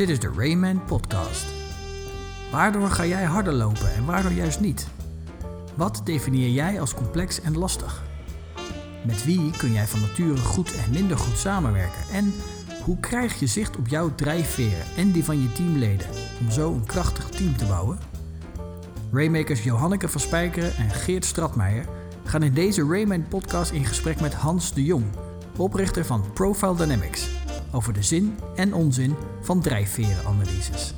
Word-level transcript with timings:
Dit 0.00 0.08
is 0.08 0.20
de 0.20 0.32
Rayman 0.36 0.84
Podcast. 0.84 1.46
Waardoor 2.50 2.90
ga 2.90 3.06
jij 3.06 3.24
harder 3.24 3.52
lopen 3.52 3.94
en 3.94 4.04
waardoor 4.04 4.32
juist 4.32 4.60
niet? 4.60 4.86
Wat 5.74 6.00
definieer 6.04 6.48
jij 6.48 6.80
als 6.80 6.94
complex 6.94 7.40
en 7.40 7.58
lastig? 7.58 8.02
Met 9.06 9.24
wie 9.24 9.50
kun 9.56 9.72
jij 9.72 9.86
van 9.86 10.00
nature 10.00 10.36
goed 10.36 10.74
en 10.74 10.90
minder 10.92 11.18
goed 11.18 11.38
samenwerken? 11.38 12.00
En 12.12 12.34
hoe 12.84 13.00
krijg 13.00 13.40
je 13.40 13.46
zicht 13.46 13.76
op 13.76 13.88
jouw 13.88 14.14
drijfveren 14.14 14.84
en 14.96 15.10
die 15.10 15.24
van 15.24 15.42
je 15.42 15.52
teamleden 15.52 16.06
om 16.40 16.50
zo 16.50 16.72
een 16.72 16.86
krachtig 16.86 17.28
team 17.28 17.56
te 17.56 17.66
bouwen? 17.66 17.98
Raymakers 19.12 19.64
Johanneke 19.64 20.08
van 20.08 20.20
Spijkeren 20.20 20.76
en 20.76 20.90
Geert 20.90 21.24
Stratmeijer 21.24 21.84
gaan 22.24 22.42
in 22.42 22.54
deze 22.54 22.86
Rayman 22.86 23.28
podcast 23.28 23.70
in 23.70 23.84
gesprek 23.84 24.20
met 24.20 24.34
Hans 24.34 24.74
de 24.74 24.84
Jong, 24.84 25.04
oprichter 25.56 26.04
van 26.04 26.32
Profile 26.32 26.76
Dynamics, 26.76 27.28
over 27.72 27.92
de 27.92 28.02
zin 28.02 28.38
en 28.56 28.74
onzin 28.74 29.14
van 29.40 29.60
drijfverenanalyses. 29.60 30.94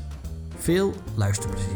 Veel 0.57 0.95
luisterplezier. 1.15 1.71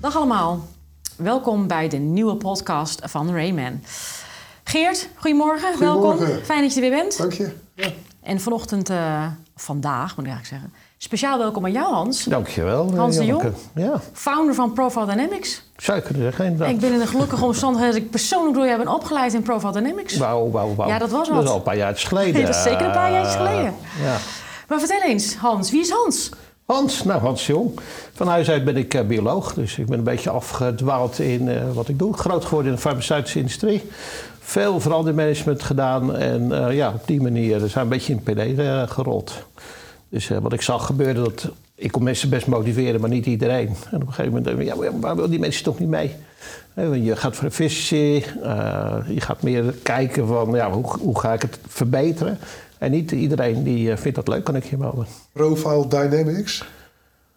Dag 0.00 0.16
allemaal. 0.16 0.68
Welkom 1.16 1.66
bij 1.66 1.88
de 1.88 1.96
nieuwe 1.96 2.36
podcast 2.36 3.00
van 3.04 3.30
Rayman. 3.34 3.80
Geert, 4.64 5.08
goedemorgen. 5.16 5.72
Goedemorgen. 5.72 6.18
Welkom. 6.18 6.44
Fijn 6.44 6.62
dat 6.62 6.74
je 6.74 6.80
er 6.80 6.90
weer 6.90 6.98
bent. 7.02 7.18
Dank 7.18 7.32
je. 7.32 7.52
Ja. 7.74 7.92
En 8.22 8.40
vanochtend, 8.40 8.90
eh, 8.90 9.26
vandaag 9.56 10.16
moet 10.16 10.26
ik 10.26 10.32
eigenlijk 10.32 10.46
zeggen, 10.46 10.72
speciaal 11.02 11.38
welkom 11.38 11.64
aan 11.64 11.72
jou 11.72 11.94
Hans. 11.94 12.24
Dankjewel. 12.24 12.88
eh, 12.92 12.98
Hans 12.98 13.16
de 13.16 13.24
Janneke. 13.24 13.52
Ja, 13.74 14.00
Founder 14.12 14.54
van 14.54 14.72
Profile 14.72 15.06
Dynamics. 15.06 15.62
zou 15.76 15.96
je 15.98 16.02
kunnen 16.04 16.22
zeggen 16.22 16.44
inderdaad. 16.44 16.74
Ik 16.74 16.80
ben 16.80 16.92
in 16.92 16.98
de 16.98 17.06
gelukkige 17.06 17.44
omstandigheid 17.44 17.92
dat 17.92 18.02
ik 18.02 18.10
persoonlijk 18.10 18.54
door 18.56 18.66
jou 18.66 18.78
ben 18.78 18.94
opgeleid 18.94 19.34
in 19.34 19.42
Profile 19.42 19.72
Dynamics. 19.72 20.16
Wauw, 20.16 20.50
wauw, 20.50 20.74
wauw. 20.74 20.88
Ja, 20.88 20.98
dat 20.98 21.10
was 21.10 21.26
Dat 21.28 21.36
wat. 21.36 21.44
is 21.44 21.50
al 21.50 21.56
een 21.56 21.62
paar 21.62 21.76
jaar 21.76 21.96
geleden. 21.96 22.40
Dat 22.46 22.54
is 22.54 22.62
zeker 22.62 22.86
een 22.86 22.92
paar 22.92 23.12
jaar 23.12 23.24
geleden. 23.24 23.74
Ja. 24.02 24.16
Maar 24.68 24.78
vertel 24.78 25.02
eens, 25.02 25.34
Hans, 25.36 25.70
wie 25.70 25.80
is 25.80 25.90
Hans? 25.90 26.30
Hans, 26.66 27.04
nou 27.04 27.20
Hans 27.20 27.46
Jong. 27.46 27.80
Van 28.14 28.28
huis 28.28 28.50
uit 28.50 28.64
ben 28.64 28.76
ik 28.76 28.94
eh, 28.94 29.06
bioloog, 29.06 29.54
dus 29.54 29.78
ik 29.78 29.86
ben 29.86 29.98
een 29.98 30.04
beetje 30.04 30.30
afgedwaald 30.30 31.18
in 31.18 31.48
eh, 31.48 31.56
wat 31.72 31.88
ik 31.88 31.98
doe. 31.98 32.16
Groot 32.16 32.44
geworden 32.44 32.70
in 32.70 32.76
de 32.76 32.82
farmaceutische 32.82 33.38
industrie. 33.38 33.90
Veel 34.40 34.80
verandermanagement 34.80 35.62
gedaan 35.62 36.16
en 36.16 36.72
ja, 36.74 36.88
op 36.94 37.06
die 37.06 37.20
manier 37.22 37.58
zijn 37.58 37.70
we 37.72 37.80
een 37.80 37.88
beetje 37.88 38.12
in 38.12 38.22
PD 38.22 38.90
gerold. 38.90 39.32
Dus 40.10 40.30
eh, 40.30 40.38
wat 40.38 40.52
ik 40.52 40.62
zag 40.62 40.86
gebeuren, 40.86 41.24
dat 41.24 41.48
ik 41.74 41.92
kon 41.92 42.02
mensen 42.02 42.30
best 42.30 42.46
motiveren, 42.46 43.00
maar 43.00 43.10
niet 43.10 43.26
iedereen. 43.26 43.68
En 43.90 44.00
op 44.02 44.06
een 44.06 44.12
gegeven 44.12 44.42
moment 44.42 44.66
ja, 44.66 44.74
maar 44.74 45.00
waar 45.00 45.16
wil 45.16 45.30
die 45.30 45.38
mensen 45.38 45.64
toch 45.64 45.78
niet 45.78 45.88
mee? 45.88 46.14
Je 47.02 47.16
gaat 47.16 47.36
voor 47.36 47.46
efficiëntie, 47.46 48.24
eh, 48.42 48.96
je 49.08 49.20
gaat 49.20 49.42
meer 49.42 49.74
kijken 49.82 50.26
van 50.26 50.50
ja, 50.54 50.70
hoe, 50.70 50.84
hoe 51.00 51.18
ga 51.18 51.32
ik 51.32 51.42
het 51.42 51.58
verbeteren. 51.68 52.38
En 52.78 52.90
niet 52.90 53.10
iedereen 53.10 53.62
die 53.62 53.90
eh, 53.90 53.96
vindt 53.96 54.16
dat 54.16 54.28
leuk, 54.28 54.44
kan 54.44 54.56
ik 54.56 54.64
je 54.64 54.76
melden. 54.76 55.06
Profile 55.32 55.86
Dynamics. 55.88 56.64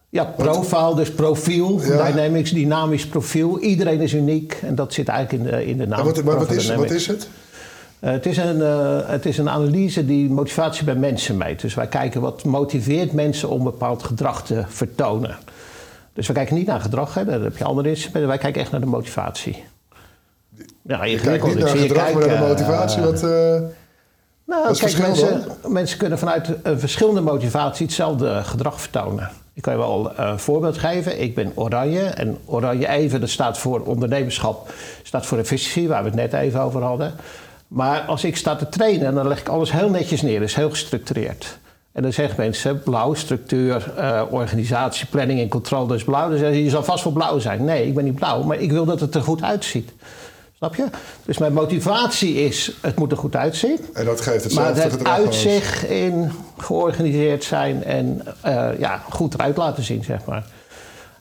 Ja, 0.09 0.23
profile, 0.23 0.95
dus 0.95 1.11
profiel, 1.11 1.81
Ja. 1.81 2.11
dynamics, 2.11 2.51
dynamisch 2.51 3.07
profiel. 3.07 3.59
Iedereen 3.59 4.01
is 4.01 4.13
uniek 4.13 4.59
en 4.61 4.75
dat 4.75 4.93
zit 4.93 5.07
eigenlijk 5.07 5.43
in 5.43 5.49
de, 5.51 5.65
in 5.65 5.77
de 5.77 5.87
naam. 5.87 5.99
En 5.99 6.05
wat, 6.05 6.23
maar 6.23 6.37
wat, 6.37 6.51
is, 6.51 6.75
wat 6.75 6.91
is 6.91 7.07
het? 7.07 7.27
Eh, 8.03 8.11
het, 8.11 8.25
is 8.25 8.37
een, 8.37 8.61
eh, 8.61 8.99
het 9.05 9.25
is 9.25 9.37
een 9.37 9.49
analyse 9.49 10.05
die 10.05 10.29
motivatie 10.29 10.83
bij 10.85 10.95
mensen 10.95 11.37
meet. 11.37 11.61
Dus 11.61 11.73
wij 11.73 11.87
kijken 11.87 12.21
wat 12.21 12.43
motiveert 12.43 13.11
mensen 13.11 13.49
om 13.49 13.63
bepaald 13.63 14.03
gedrag 14.03 14.45
te 14.45 14.63
vertonen. 14.67 15.35
Dus 16.13 16.27
we 16.27 16.33
kijken 16.33 16.55
niet 16.55 16.67
naar 16.67 16.79
gedrag, 16.81 17.13
hè, 17.13 17.25
daar 17.25 17.41
heb 17.41 17.57
je 17.57 17.63
andere 17.63 17.89
instrumenten. 17.89 18.27
Wij 18.27 18.37
kijken 18.37 18.61
echt 18.61 18.71
naar 18.71 18.79
de 18.79 18.85
motivatie. 18.85 19.63
Ja, 20.81 21.03
Je 21.05 21.19
kijkt 21.19 21.45
niet 21.45 21.57
naar 21.59 21.67
zie 21.67 21.79
je 21.79 21.87
gedrag, 21.87 22.03
maar 22.13 22.13
naar 22.13 22.21
de 22.21 22.27
kijken, 22.27 22.47
motivatie. 22.47 22.99
eh, 22.99 23.05
Wat, 23.05 23.23
eh, 23.23 23.61
nou, 24.45 24.77
kijk, 24.77 24.97
mensen, 24.97 25.43
mensen 25.67 25.97
kunnen 25.97 26.17
vanuit 26.19 26.49
een 26.63 26.79
verschillende 26.79 27.21
motivatie 27.21 27.85
hetzelfde 27.85 28.43
gedrag 28.43 28.81
vertonen. 28.81 29.29
Ik 29.53 29.61
kan 29.61 29.73
je 29.73 29.79
wel 29.79 30.15
eh, 30.15 30.27
een 30.27 30.39
voorbeeld 30.39 30.77
geven. 30.77 31.21
Ik 31.21 31.35
ben 31.35 31.51
Oranje 31.55 32.03
en 32.03 32.37
Oranje 32.45 32.87
even, 32.87 33.19
dat 33.19 33.29
staat 33.29 33.57
voor 33.57 33.81
ondernemerschap, 33.81 34.73
staat 35.03 35.25
voor 35.25 35.37
efficiëntie, 35.37 35.87
waar 35.87 36.03
we 36.03 36.09
het 36.09 36.17
net 36.17 36.33
even 36.33 36.61
over 36.61 36.81
hadden. 36.81 37.13
Maar 37.73 38.01
als 38.01 38.23
ik 38.23 38.37
sta 38.37 38.55
te 38.55 38.69
trainen, 38.69 39.13
dan 39.15 39.27
leg 39.27 39.39
ik 39.39 39.47
alles 39.49 39.71
heel 39.71 39.89
netjes 39.89 40.21
neer, 40.21 40.39
dus 40.39 40.55
heel 40.55 40.69
gestructureerd. 40.69 41.57
En 41.91 42.01
dan 42.01 42.13
zeggen 42.13 42.35
mensen, 42.37 42.83
blauw, 42.83 43.13
structuur, 43.13 43.93
eh, 43.97 44.21
organisatie, 44.29 45.05
planning 45.07 45.39
en 45.39 45.47
controle, 45.49 45.87
dus 45.87 46.03
blauw. 46.03 46.29
Dan 46.29 46.37
zeggen 46.37 46.55
ze, 46.55 46.63
je 46.63 46.69
zal 46.69 46.83
vast 46.83 47.03
wel 47.03 47.13
blauw 47.13 47.39
zijn. 47.39 47.63
Nee, 47.65 47.87
ik 47.87 47.93
ben 47.93 48.03
niet 48.03 48.15
blauw, 48.15 48.43
maar 48.43 48.57
ik 48.59 48.71
wil 48.71 48.85
dat 48.85 48.99
het 48.99 49.15
er 49.15 49.21
goed 49.21 49.43
uitziet. 49.43 49.91
Snap 50.57 50.75
je? 50.75 50.85
Dus 51.25 51.37
mijn 51.37 51.53
motivatie 51.53 52.35
is, 52.35 52.71
het 52.81 52.95
moet 52.99 53.11
er 53.11 53.17
goed 53.17 53.35
uitzien. 53.35 53.79
en 53.93 54.05
dat 54.05 54.21
geeft 54.21 54.53
Maar 54.55 54.65
hetzelfde 54.65 54.81
het 54.81 54.91
gedrag 54.91 55.17
als- 55.17 55.25
uitzicht 55.25 55.83
in 55.83 56.31
georganiseerd 56.57 57.43
zijn 57.43 57.83
en 57.83 58.21
eh, 58.41 58.69
ja, 58.79 59.01
goed 59.09 59.33
eruit 59.33 59.57
laten 59.57 59.83
zien, 59.83 60.03
zeg 60.03 60.25
maar. 60.25 60.43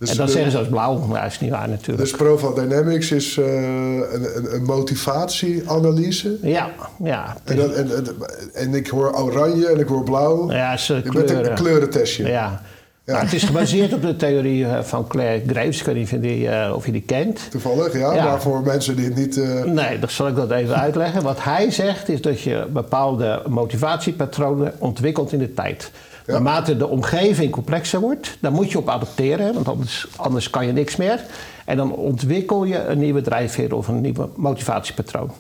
Dus 0.03 0.11
en 0.11 0.17
dat 0.17 0.27
de- 0.27 0.33
zeggen 0.33 0.51
ze 0.53 0.59
als 0.59 0.69
blauw, 0.69 0.99
maar 0.99 1.23
dat 1.23 1.31
is 1.31 1.41
niet 1.41 1.51
waar 1.51 1.69
natuurlijk. 1.69 1.99
Dus 1.99 2.11
Profile 2.11 2.55
Dynamics 2.55 3.11
is 3.11 3.37
eh, 3.39 3.45
een, 3.45 4.37
een, 4.37 4.55
een 4.55 4.63
motivatieanalyse. 4.65 6.37
ja, 6.43 6.71
ja. 7.03 7.37
En, 7.45 7.57
dat, 7.57 7.73
en, 7.73 7.91
en, 7.97 8.07
en 8.55 8.75
ik 8.75 8.89
hoor 8.89 9.13
oranje 9.23 9.67
en 9.67 9.79
ik 9.81 9.87
hoor 9.87 10.03
blauw. 10.05 10.51
Ja, 10.53 10.77
ze 10.77 10.95
Je 10.95 11.01
bent 11.03 11.17
een 11.17 11.25
kleuren. 11.25 11.55
kleurentestje. 11.55 12.27
Ja. 12.29 12.63
Ja. 13.05 13.21
Het 13.21 13.33
is 13.33 13.43
gebaseerd 13.43 13.93
op 13.93 14.03
de 14.03 14.17
theorie 14.17 14.65
eh, 14.67 14.81
van 14.83 15.07
Claire 15.07 15.43
Graves. 15.47 15.79
Ik 15.81 15.87
weet 15.87 15.95
niet 15.95 16.05
of 16.05 16.11
je 16.11 16.21
die, 16.21 16.49
eh, 16.49 16.73
of 16.75 16.87
je 16.87 16.93
die 16.93 17.03
kent. 17.03 17.41
Toevallig, 17.51 17.93
ja, 17.99 18.15
Ja. 18.15 18.25
Maar 18.25 18.41
voor 18.41 18.63
mensen 18.63 18.97
die 18.97 19.05
het 19.05 19.15
niet... 19.17 19.37
eh, 19.39 19.63
Nee, 19.65 19.99
dan 19.99 20.09
zal 20.11 20.29
ik 20.29 20.35
dat 20.37 20.51
even 20.51 20.77
uitleggen. 20.81 21.23
Wat 21.23 21.43
hij 21.45 21.71
zegt 21.71 22.09
is 22.09 22.21
dat 22.21 22.41
je 22.41 22.67
bepaalde 22.73 23.43
motivatiepatronen 23.49 24.73
ontwikkelt 24.79 25.33
in 25.33 25.39
de 25.39 25.55
tijd. 25.55 25.91
Naarmate 26.27 26.77
de 26.77 26.87
omgeving 26.87 27.51
complexer 27.51 28.01
wordt, 28.01 28.37
dan 28.41 28.53
moet 28.53 28.71
je 28.71 28.79
op 28.79 28.89
adapteren, 28.89 29.47
hè, 29.47 29.53
want 29.53 29.69
anders, 29.69 30.07
anders 30.17 30.51
kan 30.51 30.67
je 30.67 30.73
niks 30.73 30.97
meer. 30.97 31.21
En 31.65 31.77
dan 31.77 31.95
ontwikkel 31.95 32.65
je 32.65 32.85
een 32.85 32.99
nieuwe 32.99 33.21
drijfveer 33.21 33.75
of 33.75 33.89
een 33.89 34.01
nieuwe 34.01 34.29
motivatiepatroon. 34.37 35.31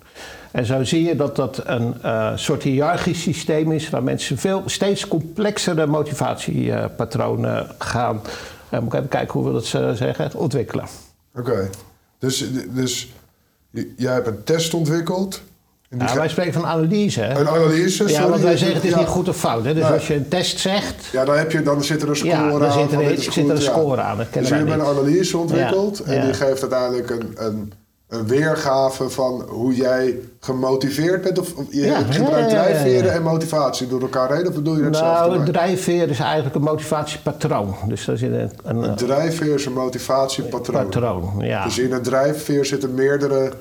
En 0.50 0.66
zo 0.66 0.84
zie 0.84 1.03
je 1.03 1.16
dat 1.16 1.37
dat 1.37 1.62
een 1.65 2.03
eh, 2.03 2.37
soort 2.37 2.62
hiërarchisch 2.62 3.22
systeem 3.22 3.72
is, 3.72 3.91
waar 3.91 4.03
mensen 4.03 4.38
veel 4.38 4.62
steeds 4.66 5.09
complexere 5.09 5.87
motivatiepatronen 5.87 7.66
gaan. 7.78 8.20
eh, 8.69 8.78
moet 8.81 8.93
ik 8.93 8.99
even 8.99 9.09
kijken 9.09 9.41
hoe 9.41 9.47
we 9.47 9.53
dat 9.53 9.75
eh, 9.75 9.91
zeggen, 9.91 10.31
ontwikkelen. 10.34 10.87
Oké. 11.34 11.70
Dus, 12.19 12.44
dus 12.70 13.12
jij 13.97 14.12
hebt 14.12 14.26
een 14.26 14.44
test 14.44 14.75
ontwikkeld. 14.75 15.43
Ja, 15.98 16.14
wij 16.14 16.28
spreken 16.28 16.53
van 16.53 16.66
analyse. 16.66 17.20
Hè? 17.20 17.41
Een 17.41 17.48
analyse, 17.48 18.08
Ja, 18.08 18.28
want 18.28 18.42
wij 18.42 18.56
zeggen 18.56 18.76
het 18.76 18.84
is 18.84 18.91
Ja. 18.91 18.98
niet 18.98 19.06
goed 19.06 19.28
of 19.28 19.36
fout. 19.36 19.64
Hè? 19.64 19.75
Dus 19.75 19.84
als 19.84 20.06
je 20.06 20.14
een 20.14 20.28
test 20.28 20.58
zegt, 20.58 21.04
Ja, 21.12 21.25
dan, 21.25 21.36
heb 21.38 21.53
je, 21.53 21.62
dan 21.62 21.84
zit 21.84 22.03
er 22.03 22.08
een 22.08 22.16
score 22.16 22.30
Ja, 22.32 22.50
dan 22.50 22.64
aan. 22.64 22.72
zit 22.72 22.92
er 22.92 23.10
een- 23.10 23.19
zit 23.22 23.48
er 23.48 23.50
een 23.50 23.62
score 23.62 24.00
aan, 24.00 24.16
dat 24.16 24.26
Dus 24.32 24.48
je 24.48 24.54
hebt 24.54 24.70
een 24.70 24.82
analyse 24.82 25.38
ontwikkeld. 25.38 26.00
En 26.02 26.25
die 26.25 26.34
geeft 26.34 26.60
uiteindelijk 26.60 27.10
een, 27.10 27.31
een, 27.34 27.72
een 28.08 28.26
weergave 28.26 29.08
van 29.10 29.44
hoe 29.48 29.75
jij 29.75 30.19
gemotiveerd 30.41 31.22
bent. 31.22 31.38
Of, 31.38 31.52
je 31.70 31.94
gebruikt 32.10 32.48
drijfveren 32.50 33.12
en 33.12 33.22
motivatie 33.22 33.86
door 33.88 34.00
elkaar 34.00 34.36
heen. 34.36 34.48
Of 34.48 34.54
bedoel 34.54 34.76
je 34.76 34.84
hetzelfde? 34.84 35.28
nou, 35.28 35.38
een 35.38 35.52
drijfveer 35.52 36.10
is 36.10 36.19
eigenlijk 36.19 36.54
een 36.54 36.62
motivatiepatroon. 36.62 37.75
Dus 37.88 38.04
daar 38.04 38.16
zit 38.16 38.32
een, 38.32 38.50
een, 38.64 38.82
Een 38.82 38.94
drijfveer 38.97 39.54
is 39.54 39.66
een 39.66 39.72
motivatiepatroon. 39.72 40.84
patroon. 40.84 41.32
Ja. 41.38 41.64
Dus 41.64 41.78
in 41.78 41.92
een 41.92 42.02
drijfveer 42.02 42.64
zitten 42.64 42.94
meerdere 42.94 43.52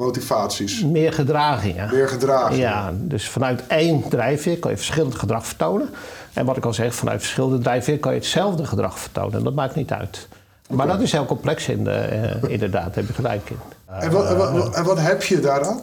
motivaties. 0.00 0.84
Meer 0.84 1.12
gedragingen. 1.12 1.88
Meer 1.92 2.08
gedragingen. 2.08 2.58
Ja, 2.58 2.92
dus 2.94 3.28
vanuit 3.28 3.66
één 3.66 4.08
drijfveer 4.08 4.58
kan 4.58 4.70
je 4.70 4.76
verschillend 4.76 5.14
gedrag 5.14 5.46
vertonen. 5.46 5.88
En 6.32 6.44
wat 6.44 6.56
ik 6.56 6.64
al 6.64 6.72
zeg, 6.72 6.94
vanuit 6.94 7.20
verschillende 7.20 7.58
drijfveer 7.58 7.98
kan 7.98 8.12
je 8.12 8.18
hetzelfde 8.18 8.64
gedrag 8.64 8.98
vertonen. 8.98 9.44
Dat 9.44 9.54
maakt 9.54 9.74
niet 9.74 9.92
uit. 9.92 10.28
Maar 10.70 10.86
dat 10.86 11.00
is 11.00 11.12
heel 11.12 11.26
complex 11.26 11.68
in 11.68 11.84
de, 11.84 11.90
eh, 11.90 12.50
inderdaad, 12.50 12.84
daar 12.84 12.94
heb 12.94 13.06
je 13.06 13.12
gelijk 13.12 13.50
in. 13.50 13.58
En, 13.86 14.10
wat, 14.10 14.26
en, 14.26 14.36
wat, 14.36 14.74
en 14.74 14.84
wat 14.84 15.00
heb 15.00 15.22
je 15.22 15.40
daaraan? 15.40 15.80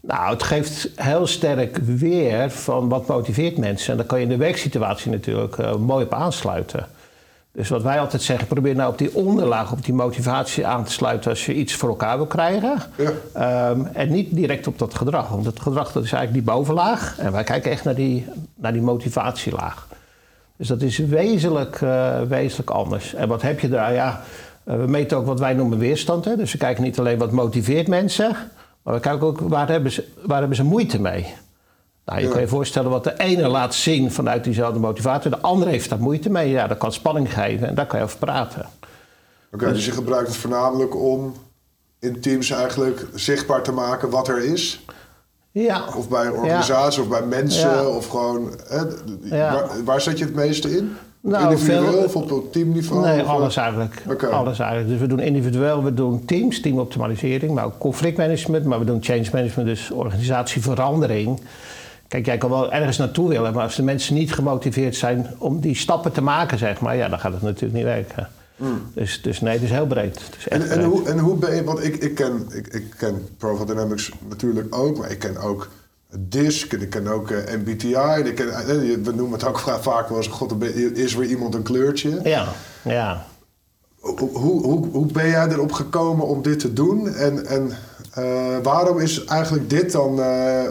Nou, 0.00 0.32
het 0.32 0.42
geeft 0.42 0.88
heel 0.96 1.26
sterk 1.26 1.76
weer 1.76 2.50
van 2.50 2.88
wat 2.88 3.06
motiveert 3.06 3.58
mensen. 3.58 3.90
En 3.90 3.96
daar 3.96 4.06
kan 4.06 4.18
je 4.18 4.24
in 4.24 4.30
de 4.30 4.36
werksituatie 4.36 5.10
natuurlijk 5.10 5.58
eh, 5.58 5.76
mooi 5.76 6.04
op 6.04 6.14
aansluiten. 6.14 6.86
Dus 7.54 7.68
wat 7.68 7.82
wij 7.82 8.00
altijd 8.00 8.22
zeggen, 8.22 8.46
probeer 8.46 8.74
nou 8.74 8.92
op 8.92 8.98
die 8.98 9.14
onderlaag, 9.14 9.72
op 9.72 9.84
die 9.84 9.94
motivatie 9.94 10.66
aan 10.66 10.84
te 10.84 10.92
sluiten 10.92 11.30
als 11.30 11.46
je 11.46 11.54
iets 11.54 11.74
voor 11.74 11.88
elkaar 11.88 12.16
wil 12.16 12.26
krijgen. 12.26 12.76
Ja. 12.96 13.10
Ehm, 13.32 13.84
en 13.92 14.10
niet 14.10 14.34
direct 14.34 14.66
op 14.66 14.78
dat 14.78 14.94
gedrag. 14.94 15.28
Want 15.28 15.44
het 15.44 15.60
gedrag 15.60 15.92
dat 15.92 16.04
is 16.04 16.12
eigenlijk 16.12 16.46
die 16.46 16.54
bovenlaag. 16.54 17.18
En 17.18 17.32
wij 17.32 17.44
kijken 17.44 17.70
echt 17.70 17.84
naar 17.84 17.94
die, 17.94 18.26
naar 18.54 18.72
die 18.72 18.82
motivatielaag. 18.82 19.88
Dus 20.56 20.68
dat 20.68 20.82
is 20.82 20.98
wezenlijk, 20.98 21.80
eh, 21.80 22.22
wezenlijk 22.22 22.70
anders. 22.70 23.14
En 23.14 23.28
wat 23.28 23.42
heb 23.42 23.60
je 23.60 23.68
daar? 23.68 23.92
Ja, 23.92 24.20
eh, 24.64 24.76
we 24.76 24.86
meten 24.86 25.16
ook 25.16 25.26
wat 25.26 25.40
wij 25.40 25.54
noemen 25.54 25.78
weerstand. 25.78 26.24
Hè? 26.24 26.36
Dus 26.36 26.52
we 26.52 26.58
kijken 26.58 26.82
niet 26.82 26.98
alleen 26.98 27.18
wat 27.18 27.30
motiveert 27.30 27.88
mensen, 27.88 28.36
maar 28.82 28.94
we 28.94 29.00
kijken 29.00 29.26
ook 29.26 29.40
waar 29.40 29.68
hebben 29.68 29.92
ze, 29.92 30.08
waar 30.22 30.38
hebben 30.38 30.56
ze 30.56 30.64
moeite 30.64 31.00
mee. 31.00 31.34
Nou, 32.04 32.18
je 32.20 32.26
Ja. 32.26 32.32
kan 32.32 32.40
je 32.40 32.48
voorstellen 32.48 32.90
wat 32.90 33.04
de 33.04 33.14
ene 33.18 33.48
laat 33.48 33.74
zien 33.74 34.10
vanuit 34.12 34.44
diezelfde 34.44 34.78
motivatie, 34.78 35.30
de 35.30 35.40
andere 35.40 35.70
heeft 35.70 35.88
daar 35.90 35.98
moeite 36.00 36.30
mee. 36.30 36.48
Ja, 36.50 36.66
dat 36.66 36.78
kan 36.78 36.92
spanning 36.92 37.32
geven 37.34 37.68
en 37.68 37.74
daar 37.74 37.86
kan 37.86 37.98
je 37.98 38.04
over 38.04 38.18
praten. 38.18 38.66
Oké, 39.52 39.72
dus 39.72 39.84
je 39.84 39.90
gebruikt 39.92 40.28
het 40.28 40.36
voornamelijk 40.36 40.96
om 40.96 41.34
in 42.00 42.20
teams 42.20 42.50
eigenlijk 42.50 43.06
zichtbaar 43.14 43.62
te 43.62 43.72
maken 43.72 44.10
wat 44.10 44.28
er 44.28 44.44
is. 44.44 44.84
Ja. 45.50 45.84
Of 45.96 46.08
bij 46.08 46.26
een 46.26 46.32
organisatie 46.32 47.02
of 47.02 47.08
bij 47.08 47.22
mensen? 47.22 47.70
Ja. 47.70 47.86
Of 47.86 48.06
gewoon... 48.08 48.50
Hè, 48.68 48.80
Ja. 49.36 49.52
waar, 49.52 49.84
waar 49.84 50.00
zet 50.00 50.18
je 50.18 50.24
het 50.24 50.34
meeste 50.34 50.76
in? 50.76 50.96
Nou, 51.20 51.44
Individueel 51.44 51.92
veel- 52.08 52.22
of 52.22 52.32
op 52.32 52.52
teamniveau? 52.52 53.02
Nee, 53.02 53.20
Of, 53.20 53.26
eh, 53.26 53.32
alles 53.32 53.56
eigenlijk. 53.56 54.02
Alles 54.30 54.58
eigenlijk. 54.58 54.88
Dus 54.90 55.00
we 55.00 55.06
doen 55.06 55.20
individueel, 55.20 55.84
we 55.84 55.94
doen 55.94 56.24
teams, 56.24 56.60
teamoptimalisering, 56.60 57.54
maar 57.54 57.64
ook 57.64 57.78
conflictmanagement, 57.78 58.64
maar 58.64 58.78
we 58.78 58.84
doen 58.84 59.02
change 59.02 59.26
management, 59.32 59.68
dus 59.68 59.90
organisatieverandering. 59.90 61.40
Kijk, 62.08 62.26
jij 62.26 62.38
kan 62.38 62.50
wel 62.50 62.72
ergens 62.72 62.96
naartoe 62.96 63.28
willen, 63.28 63.52
maar 63.52 63.62
als 63.62 63.76
de 63.76 63.82
mensen 63.82 64.14
niet 64.14 64.32
gemotiveerd 64.32 64.96
zijn 64.96 65.26
om 65.38 65.60
die 65.60 65.76
stappen 65.76 66.12
te 66.12 66.20
maken, 66.20 66.58
zeg 66.58 66.80
maar, 66.80 66.96
ja, 66.96 67.08
dan 67.08 67.18
gaat 67.18 67.32
het 67.32 67.42
natuurlijk 67.42 67.74
niet 67.74 67.84
werken. 67.84 68.28
Dus, 68.94 69.22
dus 69.22 69.40
nee, 69.40 69.52
het 69.52 69.62
is 69.62 69.70
heel 69.70 69.86
breed. 69.86 70.16
Is 70.16 70.44
Hmm. 70.44 70.60
En, 70.60 70.70
en, 70.70 70.84
hoe, 70.84 71.08
en 71.08 71.18
hoe 71.18 71.36
ben 71.36 71.54
je, 71.54 71.64
want 71.64 71.84
ik, 71.84 71.96
ik, 71.96 72.14
ken, 72.14 72.46
ik, 72.52 72.66
ik 72.66 72.94
ken 72.96 73.28
Profile 73.38 73.66
Dynamics 73.66 74.12
natuurlijk 74.28 74.74
ook, 74.74 74.98
maar 74.98 75.10
ik 75.10 75.18
ken 75.18 75.36
ook 75.36 75.70
DISC 76.18 76.72
en 76.72 76.82
ik 76.82 76.90
ken 76.90 77.06
ook 77.06 77.30
eh, 77.30 77.54
MBTI. 77.54 77.94
En 77.94 78.26
ik 78.26 78.34
ken, 78.34 78.48
eh, 78.48 78.66
we 79.02 79.12
noemen 79.14 79.32
het 79.38 79.44
ook 79.44 79.58
vaak 79.80 80.08
wel 80.08 80.16
eens, 80.16 80.26
god, 80.26 80.62
er 80.62 80.96
is 80.96 81.14
weer 81.14 81.28
iemand 81.28 81.54
een 81.54 81.62
kleurtje. 81.62 82.20
Ja, 82.22 82.48
ja. 82.82 83.26
Hoe, 83.98 84.18
hoe, 84.18 84.62
hoe, 84.62 84.86
hoe 84.86 85.06
ben 85.12 85.28
jij 85.28 85.48
erop 85.48 85.72
gekomen 85.72 86.26
om 86.26 86.42
dit 86.42 86.58
te 86.58 86.72
doen? 86.72 87.08
En, 87.08 87.46
en 87.46 87.72
eh, 88.14 88.24
waarom 88.62 88.98
is 88.98 89.24
eigenlijk 89.24 89.70
dit 89.70 89.92
dan... 89.92 90.16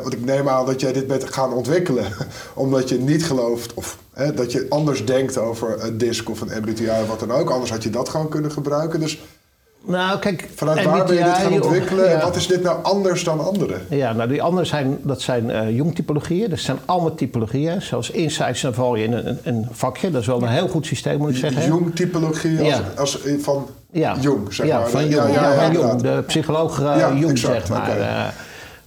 want 0.01 0.13
ik 0.13 0.25
neem 0.25 0.49
aan 0.49 0.65
dat 0.65 0.81
jij 0.81 0.93
dit 0.93 1.07
bent 1.07 1.33
gaan 1.33 1.53
ontwikkelen. 1.53 2.05
omdat 2.53 2.89
je 2.89 2.99
niet 2.99 3.25
gelooft... 3.25 3.73
of 3.73 3.97
hè, 4.13 4.33
dat 4.33 4.51
je 4.51 4.65
anders 4.69 5.05
denkt 5.05 5.37
over 5.37 5.83
een 5.83 5.97
DISC 5.97 6.29
of 6.29 6.41
een 6.41 6.61
MBTI 6.61 6.89
of 6.89 7.07
wat 7.07 7.19
dan 7.19 7.31
ook. 7.31 7.49
Anders 7.49 7.71
had 7.71 7.83
je 7.83 7.89
dat 7.89 8.09
gewoon 8.09 8.29
kunnen 8.29 8.51
gebruiken. 8.51 8.99
Dus 8.99 9.19
Nou, 9.85 10.19
kijk, 10.19 10.49
vanuit 10.55 10.83
waar 10.83 11.05
ben 11.05 11.15
je 11.15 11.23
dit 11.23 11.33
gaan 11.33 11.53
ontwikkelen? 11.53 12.11
En 12.11 12.21
wat 12.21 12.35
is 12.35 12.47
dit 12.47 12.63
nou 12.63 12.83
anders 12.83 13.23
dan 13.23 13.39
andere? 13.39 13.75
Ja, 13.89 14.13
nou 14.13 14.29
die 14.29 14.41
andere 14.41 14.65
zijn, 14.65 14.99
dat 15.01 15.21
zijn 15.21 15.49
eh 15.49 15.75
jongtypologieën. 15.75 16.49
Dat 16.49 16.59
zijn 16.59 16.77
allemaal 16.85 17.15
typologieën. 17.15 17.81
Zoals 17.81 18.09
Insights, 18.09 18.61
dan 18.61 18.73
val 18.73 18.95
je 18.95 19.03
in 19.03 19.13
een, 19.13 19.37
een, 19.43 19.67
vakje. 19.71 20.11
Dat 20.11 20.21
is 20.21 20.27
wel 20.27 20.41
een 20.41 20.47
heel 20.47 20.67
goed 20.67 20.85
systeem, 20.85 21.17
moet 21.17 21.29
ik 21.29 21.35
zeggen. 21.35 21.61
Als, 22.97 22.97
als, 22.97 23.19
van 23.39 23.67
Ja. 23.93 24.15
Jung, 24.19 24.53
zeg 24.53 24.67
ja, 24.67 24.79
maar. 24.79 24.89
Van 24.89 25.07
Jung, 25.07 25.33
Ja, 25.33 25.71
van 25.71 25.97
de 25.97 26.23
psycholoog 26.27 26.81
eh, 26.81 27.19
Jung, 27.19 27.31
exact, 27.31 27.67
zeg 27.67 27.77
maar. 27.77 27.99
Eh, 27.99 28.27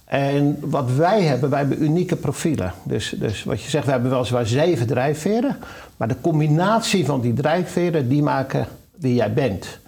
en 0.07 0.57
wat 0.61 0.91
wij 0.91 1.21
hebben, 1.21 1.49
wij 1.49 1.59
hebben 1.59 1.83
unieke 1.83 2.15
profielen. 2.15 2.73
Dus, 2.83 3.15
dus 3.19 3.43
wat 3.43 3.61
je 3.61 3.69
zegt, 3.69 3.85
we 3.85 3.91
hebben 3.91 4.11
weliswaar 4.11 4.45
zeven 4.45 4.87
drijfveren. 4.87 5.57
Maar 5.97 6.07
de 6.07 6.15
combinatie 6.21 7.05
van 7.05 7.21
die 7.21 7.33
drijfveren, 7.33 8.09
die 8.09 8.23
maken 8.23 8.67
wie 8.95 9.13
jij 9.13 9.33
bent. 9.33 9.79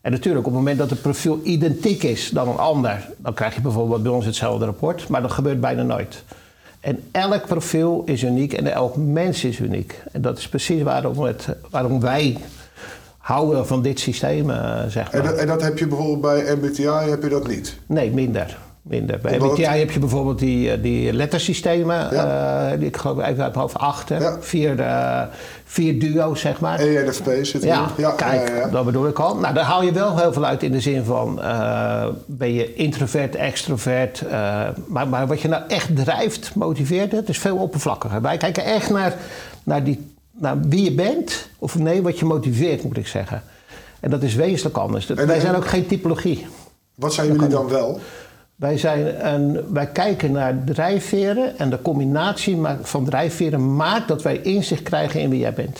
En 0.00 0.10
natuurlijk, 0.10 0.46
op 0.46 0.52
het 0.52 0.60
moment 0.60 0.78
dat 0.78 0.90
het 0.90 1.02
profiel 1.02 1.40
identiek 1.42 2.02
is 2.02 2.30
dan 2.30 2.48
een 2.48 2.58
ander... 2.58 3.08
dan 3.16 3.34
krijg 3.34 3.54
je 3.54 3.60
bijvoorbeeld 3.60 4.02
bij 4.02 4.12
ons 4.12 4.24
hetzelfde 4.24 4.64
rapport. 4.64 5.08
Maar 5.08 5.22
dat 5.22 5.32
gebeurt 5.32 5.60
bijna 5.60 5.82
nooit. 5.82 6.22
En 6.80 7.02
elk 7.10 7.46
profiel 7.46 8.02
is 8.06 8.22
uniek 8.22 8.52
en 8.52 8.72
elk 8.72 8.96
mens 8.96 9.44
is 9.44 9.58
uniek. 9.58 10.02
En 10.12 10.22
dat 10.22 10.38
is 10.38 10.48
precies 10.48 10.82
waarom, 10.82 11.18
het, 11.18 11.48
waarom 11.70 12.00
wij 12.00 12.38
houden 13.28 13.66
van 13.66 13.82
dit 13.82 14.00
systeem, 14.00 14.50
eh, 14.50 14.80
zeg 14.88 15.12
maar. 15.12 15.20
En, 15.20 15.26
dat, 15.30 15.36
en 15.38 15.46
dat 15.46 15.62
heb 15.62 15.78
je 15.78 15.86
bijvoorbeeld 15.86 16.20
bij 16.20 16.54
MBTI 16.56 16.82
heb 17.10 17.22
je 17.22 17.28
dat 17.28 17.48
niet. 17.48 17.76
Nee, 17.86 18.10
minder. 18.10 18.58
minder. 18.82 19.18
Bij 19.22 19.32
Omdat 19.32 19.48
MBTI 19.50 19.62
het- 19.64 19.78
heb 19.78 19.90
je 19.90 19.98
bijvoorbeeld 19.98 20.38
die, 20.38 20.70
eh, 20.70 20.82
die 20.82 21.12
lettersystemen. 21.12 22.08
Ja. 22.14 22.70
eh, 22.70 22.78
die, 22.78 22.86
ik 22.86 22.96
geloof 22.96 23.22
even 23.24 23.44
uit 23.44 23.54
hoofd 23.54 23.78
acht. 23.78 24.08
Ja. 24.08 24.36
Vier, 24.40 24.80
eh, 24.80 25.22
vier 25.64 25.98
duo's, 26.00 26.40
zeg 26.40 26.60
maar. 26.60 26.78
ENFP 26.78 27.30
zit 27.42 27.62
Ja. 27.62 27.86
Ja, 27.96 28.10
kijk, 28.10 28.68
dat 28.72 28.84
bedoel 28.84 29.06
ik 29.08 29.18
al. 29.18 29.36
Nou, 29.36 29.54
daar 29.54 29.64
haal 29.64 29.82
je 29.82 29.92
wel 29.92 30.18
heel 30.18 30.32
veel 30.32 30.44
uit 30.44 30.62
in 30.62 30.72
de 30.72 30.80
zin 30.80 31.04
van... 31.04 31.40
ben 32.26 32.52
je 32.54 32.74
introvert, 32.74 33.36
extrovert? 33.36 34.22
maar, 34.86 35.08
maar 35.08 35.26
wat 35.26 35.40
je 35.40 35.48
nou 35.48 35.62
echt 35.68 35.96
drijft, 35.96 36.54
motiveert, 36.54 37.12
het 37.12 37.28
is 37.28 37.38
veel 37.38 37.56
oppervlakkiger. 37.56 38.20
Wij 38.22 38.36
kijken 38.36 38.64
echt 38.64 38.90
naar, 38.90 39.14
naar, 39.62 39.84
die, 39.84 40.07
naar 40.38 40.60
wie 40.60 40.84
je 40.84 40.92
bent. 40.92 41.48
Of 41.58 41.78
nee, 41.78 42.02
wat 42.02 42.18
je 42.18 42.24
motiveert, 42.24 42.82
moet 42.84 42.96
ik 42.96 43.06
zeggen. 43.06 43.42
En 44.00 44.10
dat 44.10 44.22
is 44.22 44.34
wezenlijk 44.34 44.76
anders. 44.76 45.06
Dat- 45.06 45.18
En- 45.18 45.26
wij 45.26 45.40
zijn 45.40 45.54
ook 45.54 45.66
geen 45.66 45.86
typologie. 45.86 46.46
Wat 46.94 47.14
zijn 47.14 47.32
jullie 47.32 47.48
dan 47.48 47.68
wel? 47.68 48.00
Wij, 48.56 48.78
zijn 48.78 49.26
een, 49.34 49.72
wij 49.72 49.86
kijken 49.86 50.32
naar 50.32 50.64
drijfveren 50.64 51.58
en 51.58 51.70
de 51.70 51.82
combinatie 51.82 52.58
van 52.82 53.04
drijfveren 53.04 53.76
maakt 53.76 54.08
dat 54.08 54.22
wij 54.22 54.40
inzicht 54.40 54.82
krijgen 54.82 55.20
in 55.20 55.30
wie 55.30 55.38
jij 55.38 55.52
bent. 55.54 55.78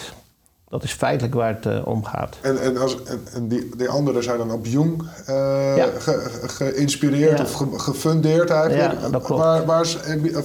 Dat 0.71 0.83
is 0.83 0.93
feitelijk 0.93 1.35
waar 1.35 1.55
het 1.55 1.67
eh, 1.67 1.87
om 1.87 2.05
gaat. 2.05 2.37
En, 2.41 2.61
en, 2.61 2.77
als, 2.77 3.03
en, 3.05 3.21
en 3.35 3.49
die, 3.49 3.71
die 3.77 3.89
anderen 3.89 4.23
zijn 4.23 4.39
dan 4.39 4.51
op 4.53 4.67
Jung 4.67 5.03
eh, 5.27 5.77
Ja. 5.77 5.87
ge- 5.99 6.31
ge- 6.31 6.49
geïnspireerd 6.49 7.39
Ja. 7.39 7.45
of 7.45 7.53
ge- 7.53 7.79
gefundeerd 7.79 8.51
eigenlijk. 8.51 9.01
Ja, 9.01 9.09
dat 9.09 9.23
klopt. 9.23 9.43
Waar, 9.43 9.65
waar 9.65 9.81
is, 9.81 9.97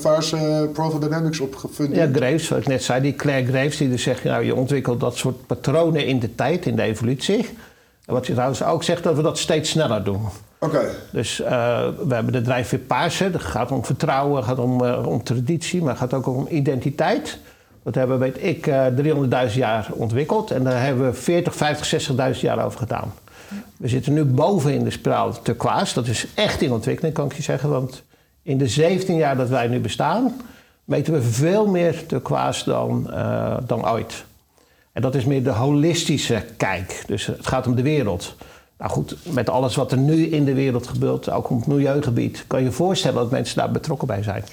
waar 0.02 0.18
is 0.18 0.32
eh, 0.32 0.62
Dynamics 1.00 1.40
op 1.40 1.54
Ja, 1.54 1.60
gefundeerd? 1.60 2.16
Graves, 2.16 2.48
wat 2.50 2.60
ik 2.60 2.68
net 2.68 2.84
zei, 2.84 3.02
die 3.02 3.16
Claire 3.16 3.52
Graves, 3.52 3.78
die 3.78 3.90
dus 3.90 4.04
zegt, 4.04 4.24
nou, 4.24 4.44
je 4.44 4.56
ontwikkelt 4.56 5.00
dat 5.00 5.18
soort 5.18 5.46
patronen 5.48 6.06
in 6.06 6.20
de 6.20 6.36
tijd, 6.36 6.66
in 6.66 6.76
de 6.76 6.82
evolutie. 6.82 7.50
En 8.06 8.14
wat 8.14 8.28
je 8.28 8.34
trouwens 8.34 8.64
ook 8.64 8.84
zegt, 8.84 9.04
dat 9.04 9.16
we 9.16 9.22
dat 9.22 9.38
steeds 9.38 9.70
sneller 9.70 10.04
doen. 10.04 10.22
Oké, 10.60 10.82
Dus 11.12 11.38
we 11.38 12.14
hebben 12.14 12.32
de 12.34 12.42
drijfveer 12.42 12.80
paarse, 12.80 13.32
dat 13.32 13.42
gaat 13.42 13.72
om 13.72 13.86
vertrouwen, 13.86 14.44
gaat 14.44 14.60
om, 14.60 14.82
om 14.86 15.24
traditie, 15.24 15.82
maar 15.84 15.96
gaat 15.96 16.14
ook 16.14 16.28
om 16.28 16.48
identiteit. 16.50 17.38
Dat 17.84 17.96
hebben, 17.96 18.20
weet 18.20 18.44
ik, 18.44 18.68
eh 18.68 18.86
300.000 19.48 19.54
jaar 19.54 19.90
ontwikkeld 19.94 20.52
en 20.52 20.64
daar 20.64 20.84
hebben 20.84 21.06
we 21.06 21.14
40, 21.14 21.56
50, 21.56 22.10
60.000 22.36 22.40
jaar 22.40 22.66
over 22.66 22.80
gedaan. 22.80 23.14
We 23.78 23.88
zitten 23.88 24.14
nu 24.14 24.24
boven 24.24 24.74
in 24.74 24.84
de 24.84 24.92
spiraal 24.92 25.42
turquoise. 25.42 25.94
Dat 25.94 26.08
is 26.08 26.28
echt 26.34 26.62
in 26.62 26.72
ontwikkeling, 26.72 27.14
kan 27.14 27.26
ik 27.26 27.34
je 27.34 27.42
zeggen. 27.42 27.70
Want 27.70 28.04
in 28.42 28.58
de 28.58 28.68
17 28.68 29.16
jaar 29.16 29.38
dat 29.38 29.50
wij 29.50 29.68
nu 29.68 29.80
bestaan, 29.80 30.34
meten 30.84 31.14
we 31.14 31.22
veel 31.22 31.68
meer 31.68 32.06
turquoise 32.06 32.66
dan, 32.66 33.12
eh, 33.12 33.58
dan 33.68 33.90
ooit. 33.90 34.26
En 34.92 35.02
dat 35.02 35.16
is 35.16 35.26
meer 35.26 35.44
de 35.44 35.50
holistische 35.50 36.44
kijk. 36.58 37.04
Dus 37.08 37.26
het 37.26 37.48
gaat 37.48 37.68
om 37.68 37.76
de 37.76 37.82
wereld. 37.82 38.36
Nou 38.78 38.92
goed, 38.92 39.16
met 39.34 39.50
alles 39.50 39.76
wat 39.76 39.92
er 39.92 39.98
nu 39.98 40.26
in 40.26 40.46
de 40.46 40.54
wereld 40.54 40.88
gebeurt, 40.88 41.30
ook 41.30 41.50
op 41.50 41.58
het 41.58 41.68
milieugebied, 41.68 42.44
kan 42.48 42.60
je 42.60 42.66
je 42.66 42.72
voorstellen 42.72 43.18
dat 43.18 43.32
mensen 43.32 43.58
daar 43.58 43.72
betrokken 43.72 44.08
bij 44.08 44.24
zijn. 44.24 44.44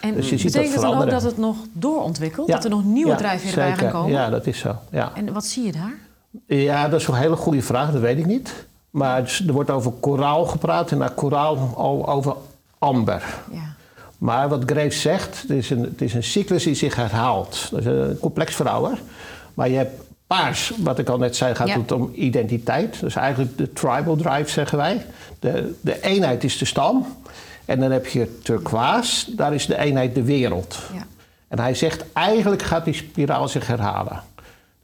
En 0.00 0.14
Dus 0.14 0.30
je 0.30 0.38
ziet 0.38 0.52
dat 0.52 0.62
betekent 0.62 0.82
dat 0.82 0.92
dan 0.92 1.02
ook 1.02 1.10
dat 1.10 1.22
het 1.22 1.38
nog 1.38 1.56
doorontwikkelt? 1.72 2.46
Ja. 2.48 2.54
Dat 2.54 2.64
er 2.64 2.70
nog 2.70 2.84
nieuwe 2.84 3.10
Ja, 3.10 3.16
drijfveren 3.16 3.54
bij 3.54 3.76
gaan 3.76 3.90
komen? 3.90 4.10
Ja, 4.10 4.30
dat 4.30 4.46
is 4.46 4.58
zo. 4.58 4.76
Ja. 4.90 5.12
En 5.14 5.32
wat 5.32 5.44
zie 5.44 5.64
je 5.66 5.72
daar? 5.72 5.94
ja, 6.46 6.88
dat 6.88 7.00
is 7.00 7.06
een 7.06 7.14
hele 7.14 7.36
goede 7.36 7.62
vraag, 7.62 7.92
dat 7.92 8.00
weet 8.00 8.18
ik 8.18 8.26
niet. 8.26 8.66
Maar 8.90 9.42
er 9.46 9.52
wordt 9.52 9.70
over 9.70 9.90
koraal 10.00 10.44
gepraat 10.44 10.90
en 10.90 10.98
naar 10.98 11.10
koraal 11.10 11.72
al 11.76 12.08
over 12.08 12.34
amber. 12.78 13.22
Ja. 13.52 13.74
Maar 14.18 14.48
wat 14.48 14.62
Graves 14.66 15.00
zegt, 15.00 15.42
het 15.42 15.50
is, 15.50 15.70
een, 15.70 15.82
het 15.82 16.00
is 16.02 16.14
een 16.14 16.22
cyclus 16.22 16.64
die 16.64 16.74
zich 16.74 16.94
herhaalt. 16.96 17.68
Dat 17.70 17.80
is 17.80 17.86
een 17.86 18.18
complex 18.20 18.54
verhaal 18.54 18.84
hoor. 18.86 18.98
Maar 19.54 19.68
je 19.68 19.76
hebt 19.76 20.00
paars, 20.26 20.72
wat 20.82 20.98
ik 20.98 21.08
al 21.08 21.18
net 21.18 21.36
zei, 21.36 21.54
gaat 21.54 21.68
Ja. 21.68 21.78
het 21.78 21.92
om 21.92 22.10
identiteit. 22.14 23.00
Dus 23.00 23.14
eigenlijk 23.14 23.56
de 23.58 23.72
tribal 23.72 24.16
drive 24.16 24.50
zeggen 24.50 24.78
wij. 24.78 25.06
De, 25.38 25.74
de 25.80 26.00
eenheid 26.02 26.44
is 26.44 26.58
de 26.58 26.64
stam. 26.64 27.06
En 27.70 27.80
dan 27.80 27.90
heb 27.90 28.06
je 28.06 28.40
turquoise, 28.42 29.34
daar 29.34 29.54
is 29.54 29.66
de 29.66 29.78
eenheid 29.78 30.14
de 30.14 30.22
wereld. 30.22 30.78
Ja. 30.92 31.06
En 31.48 31.58
hij 31.58 31.74
zegt 31.74 32.04
eigenlijk 32.12 32.62
gaat 32.62 32.84
die 32.84 32.94
spiraal 32.94 33.48
zich 33.48 33.66
herhalen. 33.66 34.22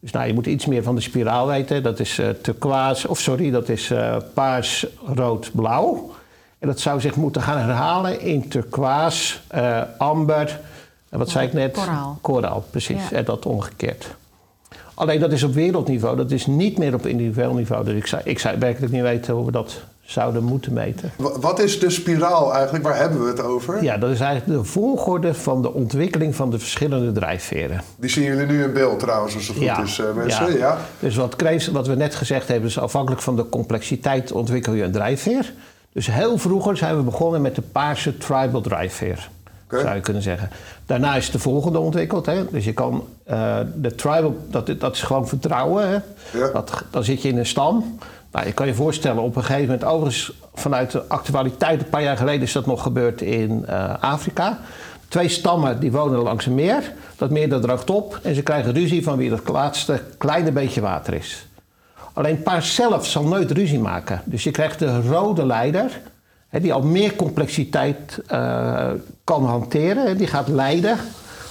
Dus 0.01 0.11
nou, 0.11 0.27
je 0.27 0.35
moet 0.35 0.47
iets 0.47 0.67
meer 0.67 0.83
van 0.83 0.95
de 0.95 1.01
spiraal 1.01 1.47
weten. 1.47 1.83
Dat 1.83 2.01
is 2.01 2.19
eh 2.19 2.29
turquoise, 2.29 3.09
of 3.09 3.19
sorry, 3.19 3.51
dat 3.51 3.69
is 3.69 3.91
eh, 3.91 4.17
paars, 4.35 4.87
rood, 5.15 5.51
blauw. 5.53 6.11
En 6.59 6.69
dat 6.69 6.81
zou 6.81 7.01
zich 7.01 7.17
moeten 7.17 7.43
gaan 7.43 7.59
herhalen 7.59 8.21
in 8.21 8.49
turquoise, 8.49 9.39
eh, 9.49 9.83
amber 9.99 10.61
en 11.09 11.19
wat 11.19 11.31
zei 11.31 11.47
ik 11.47 11.53
net? 11.53 11.73
Koraal. 11.73 12.19
Koraal, 12.21 12.65
precies. 12.71 13.09
Ja. 13.11 13.17
En 13.17 13.25
dat 13.25 13.47
omgekeerd. 13.47 14.15
Alleen 14.95 15.21
dat 15.21 15.33
is 15.33 15.43
op 15.43 15.55
wereldniveau, 15.55 16.17
dat 16.17 16.31
is 16.31 16.47
niet 16.47 16.79
meer 16.79 16.95
op 16.95 17.07
individueel 17.07 17.55
niveau. 17.55 17.85
Dus 17.85 17.95
ik 17.95 18.07
zou, 18.07 18.23
ik 18.25 18.39
zou 18.39 18.59
werkelijk 18.59 18.93
niet 18.93 19.03
weten 19.03 19.35
hoe 19.35 19.45
we 19.45 19.53
dat 19.53 19.83
zouden 20.07 20.45
moeten 20.45 20.73
meten. 20.73 21.11
Wa- 21.17 21.39
wat 21.39 21.59
is 21.59 21.81
de 21.81 21.91
spiraal 21.91 22.55
eigenlijk? 22.55 22.85
Waar 22.85 22.97
hebben 22.97 23.23
we 23.23 23.29
het 23.29 23.43
over? 23.43 23.83
Ja, 23.83 23.99
dat 23.99 24.11
is 24.11 24.21
eigenlijk 24.21 24.59
de 24.59 24.65
volgorde 24.65 25.35
van 25.35 25.63
de 25.63 25.73
ontwikkeling 25.73 26.35
van 26.35 26.51
de 26.51 26.59
verschillende 26.59 27.13
drijfveren. 27.13 27.81
Die 27.97 28.11
zien 28.11 28.25
jullie 28.25 28.47
nu 28.47 28.63
in 28.63 28.73
beeld 28.73 28.99
trouwens, 29.01 29.35
als 29.35 29.49
het 29.49 29.57
goed 29.57 29.85
is, 29.87 29.99
eh, 29.99 30.07
mensen. 30.15 30.57
Ja. 30.59 30.79
Dus 31.01 31.17
wat, 31.17 31.37
Krees, 31.37 31.67
wat 31.67 31.87
we 31.87 31.95
net 31.95 32.15
gezegd 32.15 32.49
hebben, 32.49 32.69
is 32.69 32.79
afhankelijk 32.79 33.23
van 33.23 33.37
de 33.37 33.49
complexiteit 33.49 34.33
ontwikkel 34.33 34.73
je 34.73 34.83
een 34.83 34.93
drijfveer. 34.93 35.53
Dus 35.93 36.07
heel 36.07 36.39
vroeger 36.39 36.77
zijn 36.77 36.97
we 36.97 37.03
begonnen 37.03 37.41
met 37.43 37.55
de 37.55 37.63
paarse 37.63 38.19
tribal 38.19 38.61
drijfveer. 38.61 39.29
Oké. 39.65 39.81
Zou 39.81 39.95
je 39.95 40.01
kunnen 40.01 40.23
zeggen. 40.23 40.51
Daarna 40.87 41.15
is 41.17 41.31
de 41.31 41.39
volgende 41.39 41.79
ontwikkeld. 41.79 42.27
Hè? 42.27 42.45
Dus 42.51 42.65
je 42.65 42.73
kan 42.73 43.05
eh, 43.25 43.59
de 43.75 43.95
tribal, 43.95 44.37
dat, 44.51 44.71
dat 44.79 44.95
is 44.95 45.03
gewoon 45.03 45.29
vertrouwen. 45.29 45.89
Hè? 45.89 45.95
Ja. 46.39 46.51
Dat, 46.53 46.83
dan 46.91 47.05
zit 47.05 47.23
je 47.23 47.29
in 47.29 47.39
een 47.39 47.47
stam. 47.47 47.99
Nou, 48.37 48.49
je 48.49 48.55
kan 48.55 48.67
je 48.67 48.75
voorstellen, 48.75 49.23
op 49.23 49.37
een 49.37 49.45
gegeven 49.45 49.65
moment, 49.65 49.85
overigens 49.85 50.33
vanuit 50.55 50.91
de 50.91 51.03
actualiteit, 51.09 51.81
een 51.81 51.89
paar 51.89 52.03
jaar 52.03 52.17
geleden 52.17 52.43
is 52.43 52.53
dat 52.53 52.67
nog 52.67 52.83
gebeurd 52.83 53.23
in 53.23 53.67
eh, 53.67 53.95
Afrika. 54.01 54.59
Twee 55.09 55.29
stammen 55.29 55.81
die 55.81 55.93
wonen 55.93 56.19
langs 56.19 56.47
een 56.47 56.55
meer. 56.55 56.93
Dat 57.17 57.31
meer 57.31 57.49
dat 57.49 57.63
droogt 57.63 57.91
op 57.91 58.21
en 58.23 58.35
ze 58.35 58.43
krijgen 58.43 58.73
ruzie 58.73 59.03
van 59.03 59.17
wie 59.17 59.31
het 59.31 59.49
laatste 59.49 60.03
kleine 60.19 60.53
beetje 60.53 60.81
water 60.81 61.15
is. 61.15 61.47
Alleen 62.13 62.43
paars 62.43 62.75
zelf 62.75 63.07
zal 63.07 63.23
nooit 63.23 63.51
ruzie 63.51 63.79
maken. 63.79 64.23
Dus 64.25 64.45
je 64.45 64.51
krijgt 64.51 64.79
de 64.79 65.01
rode 65.01 65.47
leider. 65.47 66.01
hè, 66.49 66.61
die 66.61 66.73
al 66.73 66.83
meer 66.83 67.15
complexiteit 67.15 68.21
eh, 68.27 68.91
kan 69.25 69.45
hanteren. 69.45 70.07
hè, 70.07 70.17
Die 70.17 70.27
gaat 70.27 70.49
leiden, 70.49 70.97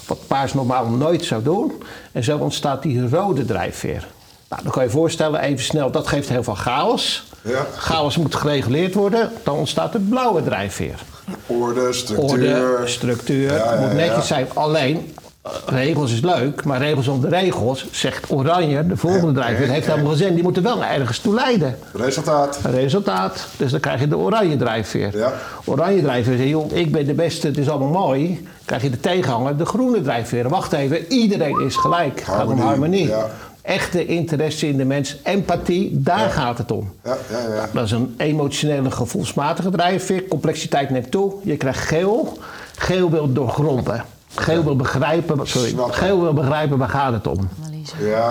wat 0.08 0.28
paars 0.28 0.54
normaal 0.54 0.90
nooit 0.90 1.24
zou 1.24 1.44
doen. 1.44 1.72
En 2.12 2.24
zo 2.24 2.38
ontstaat 2.38 2.84
die 2.84 3.10
rode 3.10 3.46
drijfveer. 3.46 4.08
Nou, 4.50 4.64
dan 4.64 4.72
kan 4.72 4.84
je 4.84 4.90
je 4.90 4.96
voorstellen, 4.96 5.42
even 5.42 5.64
snel, 5.66 5.92
dat 5.92 6.08
geeft 6.08 6.30
heel 6.30 6.44
veel 6.44 6.56
chaos. 6.56 7.24
Ja. 7.42 7.66
Chaos 7.78 8.18
moet 8.18 8.36
gereguleerd 8.36 8.94
worden, 8.94 9.32
dan 9.44 9.56
ontstaat 9.56 9.92
de 9.92 10.00
blauwe 10.00 10.44
drijfveer. 10.44 11.00
Orde, 11.46 11.94
structuur. 11.94 12.64
Orde, 12.72 12.88
structuur, 12.88 13.52
Ja, 13.54 13.70
het 13.70 13.80
ja, 13.80 13.86
moet 13.86 13.94
netjes 13.96 14.28
zijn. 14.28 14.48
Alleen, 14.54 15.14
eh, 15.42 15.52
regels 15.66 16.12
is 16.12 16.22
leuk, 16.22 16.64
maar 16.64 16.80
regels 16.80 17.08
om 17.08 17.22
de 17.22 17.28
regels, 17.28 17.86
zegt 17.92 18.32
Oranje, 18.32 18.88
de 18.88 18.98
volgende 18.98 19.32
drijfveer, 19.32 19.68
heeft 19.68 19.88
helemaal 19.88 20.08
geen 20.10 20.18
zin. 20.18 20.34
Die 20.34 20.44
moeten 20.44 20.64
wel 20.64 20.84
ergens 20.84 21.20
toe 21.20 21.34
leiden. 21.34 21.78
Resultaat. 21.94 22.60
Resultaat, 22.64 23.48
dus 23.58 23.72
dan 23.72 23.80
krijg 23.80 24.00
je 24.00 24.08
de 24.08 24.18
oranje 24.18 24.58
drijfveer. 24.58 25.18
Ja. 25.18 25.34
Oranje 25.66 26.02
drijfveer 26.02 26.38
zegt, 26.38 26.50
joh, 26.50 26.72
ik 26.72 26.92
ben 26.92 27.06
de 27.06 27.14
beste, 27.14 27.48
het 27.48 27.58
is 27.58 27.70
allemaal 27.70 28.06
mooi. 28.06 28.48
krijg 28.66 28.82
je 28.82 28.90
de 28.90 29.00
tegenhanger, 29.00 29.58
de 29.58 29.66
groene 29.66 30.02
drijfveer. 30.02 30.50
Wacht 30.50 30.74
even, 30.74 31.12
iedereen 31.14 31.60
is 31.60 31.76
gelijk. 31.76 32.20
Het 32.20 32.30
gaat 32.30 32.48
om 32.48 32.60
Harmonie, 32.60 32.64
harmonie. 32.64 33.08
ja. 33.08 33.30
Echte 33.66 34.06
interesse 34.06 34.68
in 34.68 34.78
de 34.78 34.86
mens, 34.86 35.18
empathie, 35.24 35.90
daar 35.94 36.30
gaat 36.30 36.58
het 36.58 36.72
om. 36.72 36.94
Ja, 37.04 37.18
ja, 37.32 37.56
ja. 37.56 37.70
Dat 37.74 37.84
is 37.84 37.92
een 37.92 38.14
emotionele, 38.18 38.92
gevoelsmatige 38.92 39.70
drijfveer. 39.70 40.28
Complexiteit 40.28 40.90
neemt 40.90 41.12
toe. 41.12 41.34
Je 41.44 41.58
krijgt 41.58 41.80
geel. 41.80 42.38
Geel 42.76 43.10
wil 43.10 43.34
doorgronden. 43.34 44.04
Geel 44.36 44.64
wil 44.64 44.76
begrijpen, 44.76 45.48
sorry, 45.48 45.70
Snappen. 45.70 45.96
geel 45.96 46.22
wil 46.22 46.34
begrijpen 46.34 46.78
waar 46.78 46.90
gaat 46.90 47.14
het 47.14 47.28
om. 47.28 47.50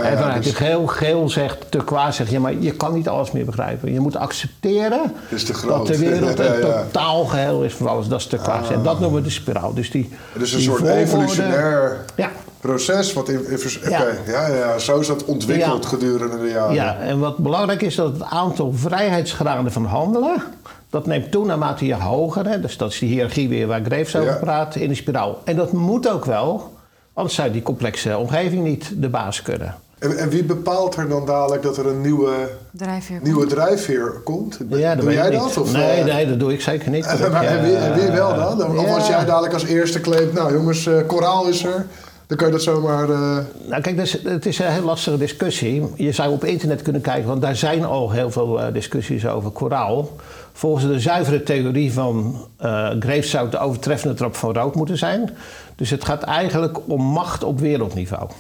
En 0.03 0.19
vanuit 0.19 0.43
dus 0.45 0.53
geel, 0.53 0.87
geel 0.87 1.29
zegt, 1.29 1.71
turquoise 1.71 2.13
zegt, 2.13 2.31
ja, 2.31 2.41
maar 2.41 2.55
je 2.59 2.73
kan 2.73 2.95
niet 2.95 3.09
alles 3.09 3.33
meer 3.33 3.45
begrijpen. 3.45 3.93
Je 3.93 4.01
moet 4.01 4.17
accepteren 4.17 5.13
te 5.29 5.67
dat 5.67 5.87
de 5.87 5.99
wereld 5.99 6.39
een 6.39 6.45
Ja, 6.45 6.53
ja. 6.55 6.83
totaal 6.83 7.25
geheel 7.25 7.63
is 7.63 7.73
voor 7.73 7.89
alles. 7.89 8.09
Dat 8.09 8.21
is 8.21 8.27
turquoise. 8.27 8.73
En 8.73 8.83
dat 8.83 9.01
noemen 9.01 9.19
we 9.21 9.27
de 9.27 9.33
spiraal. 9.33 9.75
Dus 9.75 9.91
die, 9.91 10.11
het 10.33 10.43
is 10.43 10.53
een 10.53 10.59
die 10.59 10.67
soort 10.69 10.85
evolutionair 10.85 12.05
Ja. 12.17 12.31
Proces. 12.69 13.13
Wat 13.13 13.29
in, 13.29 13.41
Ja. 13.89 14.05
Ja, 14.27 14.47
ja, 14.49 14.79
zo 14.79 14.99
is 15.01 15.07
dat 15.07 15.25
ontwikkeld 15.25 15.83
Ja. 15.83 15.89
gedurende 15.89 16.39
de 16.41 16.49
jaren. 16.49 16.75
Ja, 16.75 16.99
en 16.99 17.19
wat 17.19 17.37
belangrijk 17.39 17.83
is, 17.83 17.95
dat 17.95 18.13
het 18.13 18.23
aantal 18.23 18.73
vrijheidsgraden 18.75 19.73
van 19.73 19.85
handelen, 19.85 20.43
dat 20.91 21.07
neemt 21.07 21.31
toe 21.31 21.45
naarmate 21.47 21.87
je 21.87 21.95
hoger, 21.95 22.47
hè, 22.49 22.61
dus 22.61 22.77
dat 22.77 22.91
is 22.93 22.99
die 22.99 23.09
hiërarchie 23.09 23.49
weer 23.49 23.67
waar 23.67 23.81
Graves 23.85 24.17
over 24.17 24.31
Ja. 24.33 24.37
praat, 24.39 24.75
in 24.77 24.89
de 24.89 24.95
spiraal. 24.95 25.41
En 25.45 25.57
dat 25.57 25.73
moet 25.73 26.09
ook 26.09 26.25
wel, 26.25 26.73
anders 27.15 27.35
zou 27.35 27.51
die 27.51 27.63
complexe 27.63 28.19
omgeving 28.19 28.63
niet 28.65 28.93
de 28.97 29.09
baas 29.09 29.43
kunnen. 29.43 29.75
En, 29.99 30.17
en 30.19 30.29
wie 30.29 30.45
bepaalt 30.45 30.97
er 30.97 31.09
dan 31.09 31.27
dadelijk 31.27 31.63
dat 31.63 31.77
er 31.77 31.87
een 31.87 32.01
nieuwe, 32.01 32.33
Drijfveer. 32.71 33.19
nieuwe 33.23 33.47
drijfveer 33.47 34.11
komt? 34.25 34.59
Ja, 34.69 34.95
Doe 34.95 35.13
jij 35.13 35.31
dat? 35.31 35.57
Of, 35.57 35.73
nee, 35.73 35.83
eh, 36.01 36.05
nee, 36.15 36.29
dat 36.29 36.39
doe 36.41 36.53
ik 36.53 36.61
zeker 36.61 36.91
niet. 36.91 37.07
En, 37.11 37.19
ik, 37.25 37.33
maar- 37.33 37.45
en 37.45 37.63
wie, 37.63 37.77
en 37.77 37.95
wie 37.95 38.11
wel 38.11 38.31
eh, 38.31 38.59
dan? 38.59 38.79
Of 38.79 38.95
als 38.95 39.07
jij 39.09 39.25
dadelijk 39.25 39.53
als 39.53 39.65
eerste 39.65 40.01
claimt, 40.01 40.33
nou 40.33 40.53
jongens, 40.53 40.87
eh, 40.87 40.95
koraal 41.07 41.47
is 41.47 41.65
er. 41.65 41.87
Dan 42.27 42.37
kan 42.37 42.47
je 42.47 42.53
dat 42.53 42.63
zomaar... 42.63 43.11
eh, 43.11 43.39
Nou, 43.69 43.83
kijk, 43.83 43.97
dus, 43.97 44.13
het 44.23 44.47
is 44.47 44.59
een 44.59 44.73
heel 44.73 44.83
lastige 44.85 45.17
discussie. 45.19 45.83
Je 45.97 46.13
zou 46.13 46.33
op 46.33 46.45
internet 46.45 46.83
kunnen 46.83 47.03
kijken, 47.03 47.29
want 47.29 47.43
daar 47.43 47.57
zijn 47.57 47.85
al 47.85 48.11
heel 48.11 48.31
veel 48.31 48.61
eh, 48.61 48.73
discussies 48.73 49.27
over 49.27 49.51
koraal. 49.51 50.11
Volgens 50.53 50.87
de 50.87 51.01
zuivere 51.01 51.43
theorie 51.43 51.93
van 51.93 52.47
eh 52.59 52.91
Graves 52.99 53.31
zou 53.31 53.43
het 53.43 53.53
de 53.53 53.59
overtreffende 53.59 54.15
trap 54.15 54.35
van 54.37 54.53
rood 54.55 54.75
moeten 54.75 54.99
zijn. 54.99 55.31
Dus 55.77 55.91
het 55.91 56.05
gaat 56.05 56.23
eigenlijk 56.23 56.79
om 56.89 57.03
macht 57.03 57.45
op 57.45 57.59
wereldniveau. 57.61 58.31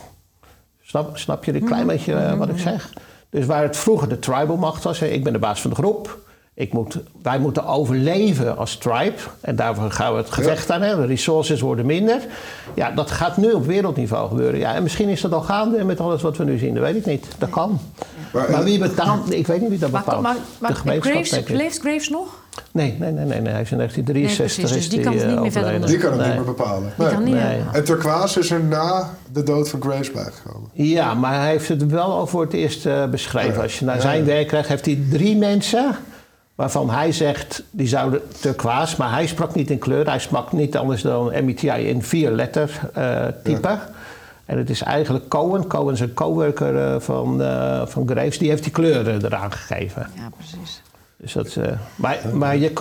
Snap, 0.83 1.19
snap 1.19 1.45
je 1.45 1.55
een 1.55 1.65
klein 1.65 1.87
beetje 1.87 2.15
eh, 2.15 2.35
wat 2.39 2.49
ik 2.49 2.59
zeg? 2.59 2.93
Dus 3.31 3.47
waar 3.47 3.63
het 3.63 3.77
vroeger 3.77 4.09
de 4.09 4.19
tribal 4.19 4.57
macht 4.57 4.83
was, 4.85 4.99
hè, 4.99 5.07
ik 5.07 5.25
ben 5.25 5.33
de 5.33 5.39
baas 5.39 5.61
van 5.61 5.71
de 5.71 5.77
groep. 5.77 6.19
Ik 6.57 6.73
moet, 6.73 6.99
wij 7.23 7.39
moeten 7.39 7.67
overleven 7.67 8.57
als 8.57 8.77
tribe. 8.77 9.15
En 9.41 9.57
daarvoor 9.57 9.91
gaan 9.91 10.13
we 10.13 10.19
het 10.19 10.31
gevecht 10.31 10.71
aan. 10.71 10.83
Hè. 10.83 10.97
De 10.97 11.07
resources 11.07 11.61
worden 11.61 11.87
minder. 11.87 12.21
Ja, 12.75 12.91
dat 12.91 13.11
gaat 13.11 13.37
nu 13.37 13.53
op 13.53 13.67
wereldniveau 13.67 14.29
gebeuren. 14.29 14.59
Ja, 14.59 14.75
en 14.75 14.83
misschien 14.83 15.09
is 15.09 15.21
dat 15.21 15.33
al 15.33 15.41
gaande 15.41 15.85
met 15.85 16.01
alles 16.01 16.23
wat 16.23 16.37
we 16.37 16.45
nu 16.45 16.59
zien. 16.59 16.75
Dat 16.75 16.83
weet 16.83 16.97
ik 16.97 17.07
niet. 17.07 17.27
Dat 17.39 17.51
kan. 17.51 17.79
Maar- 18.33 18.51
Maar, 18.51 18.65
wie 18.65 18.79
betaalt? 18.79 19.33
Ik 19.35 19.47
weet 19.47 19.61
niet 19.61 19.69
wie 19.71 19.79
dat 19.79 19.91
bepaalt. 19.91 20.23
maar, 20.23 20.37
maar 20.59 20.71
de 20.71 20.77
gemeenschap, 20.77 21.45
Graves, 21.45 21.79
Graves 21.79 22.09
nog? 22.09 22.43
Nee, 22.73 22.97
nee, 22.99 23.13
nee, 23.13 23.25
nee, 23.25 23.41
nee. 23.41 23.53
Hij 23.53 23.63
is 23.63 23.71
in 23.71 23.77
1963 23.77 24.57
Nee, 24.57 24.67
precies. 24.67 24.69
Dus 24.69 24.77
is 24.77 24.89
die 24.89 25.01
kan 25.01 25.13
het 25.13 25.23
eh, 25.23 25.29
niet 25.31 25.41
meer 25.41 25.53
verder 25.53 25.87
die 25.87 25.99
kan 25.99 26.11
het 26.11 26.21
Nee. 26.21 26.29
niet 26.29 26.37
meer 26.37 26.55
bepalen. 26.55 26.93
Die 26.97 27.05
Nee. 27.07 27.15
kan 27.15 27.25
niet 27.25 27.35
Nee. 27.35 27.43
meer. 27.57 27.67
En 27.73 27.85
turquoise 27.85 28.39
is 28.41 28.51
er 28.51 28.61
na 28.65 29.11
de 29.33 29.43
dood 29.43 29.69
van 29.69 29.81
Graves 29.83 30.11
bijgekomen. 30.13 30.71
Ja, 30.73 31.15
maar 31.15 31.35
hij 31.41 31.51
heeft 31.51 31.69
het 31.69 31.87
wel 31.87 32.13
al 32.13 32.27
voor 32.27 32.41
het 32.43 32.53
eerst 32.53 32.87
eh, 32.87 33.07
beschreven. 33.07 33.55
Ja. 33.55 33.63
Als 33.63 33.79
je 33.79 33.85
naar 33.85 33.95
Ja, 33.95 34.01
zijn 34.01 34.19
ja. 34.19 34.25
werk 34.25 34.47
krijgt, 34.49 34.69
heeft 34.69 34.85
hij 34.87 34.99
drie 35.11 35.37
mensen... 35.37 35.97
waarvan 36.55 36.91
hij 36.91 37.13
zegt, 37.13 37.63
die 37.71 37.87
zouden 37.87 38.21
turquoise... 38.41 38.95
maar 38.99 39.13
hij 39.13 39.27
sprak 39.27 39.55
niet 39.55 39.71
in 39.71 39.79
kleur. 39.79 40.07
Hij 40.07 40.19
sprak 40.19 40.53
niet 40.53 40.77
anders 40.77 41.03
dan 41.03 41.33
MBTI 41.45 41.69
in 41.69 42.03
vier 42.03 42.31
letter 42.31 42.81
eh, 42.95 43.27
type. 43.43 43.79
En 44.45 44.59
het 44.59 44.71
is 44.71 44.83
eigenlijk 44.83 45.29
Cohen. 45.29 45.67
Cohen 45.67 45.95
is 45.95 46.01
een 46.01 46.15
coworker 46.15 46.93
eh, 46.95 47.01
van, 47.01 47.43
eh, 47.43 47.87
van 47.87 48.09
Graves. 48.09 48.39
Die 48.39 48.49
heeft 48.49 48.63
die 48.63 48.73
kleuren 48.73 49.25
eraan 49.25 49.53
gegeven. 49.53 50.11
Ja, 50.15 50.29
precies. 50.37 50.83
Dus 51.17 51.33
dat, 51.33 51.57
eh, 51.57 51.73
maar 51.97 52.19
maar 52.33 52.57
je, 52.57 52.73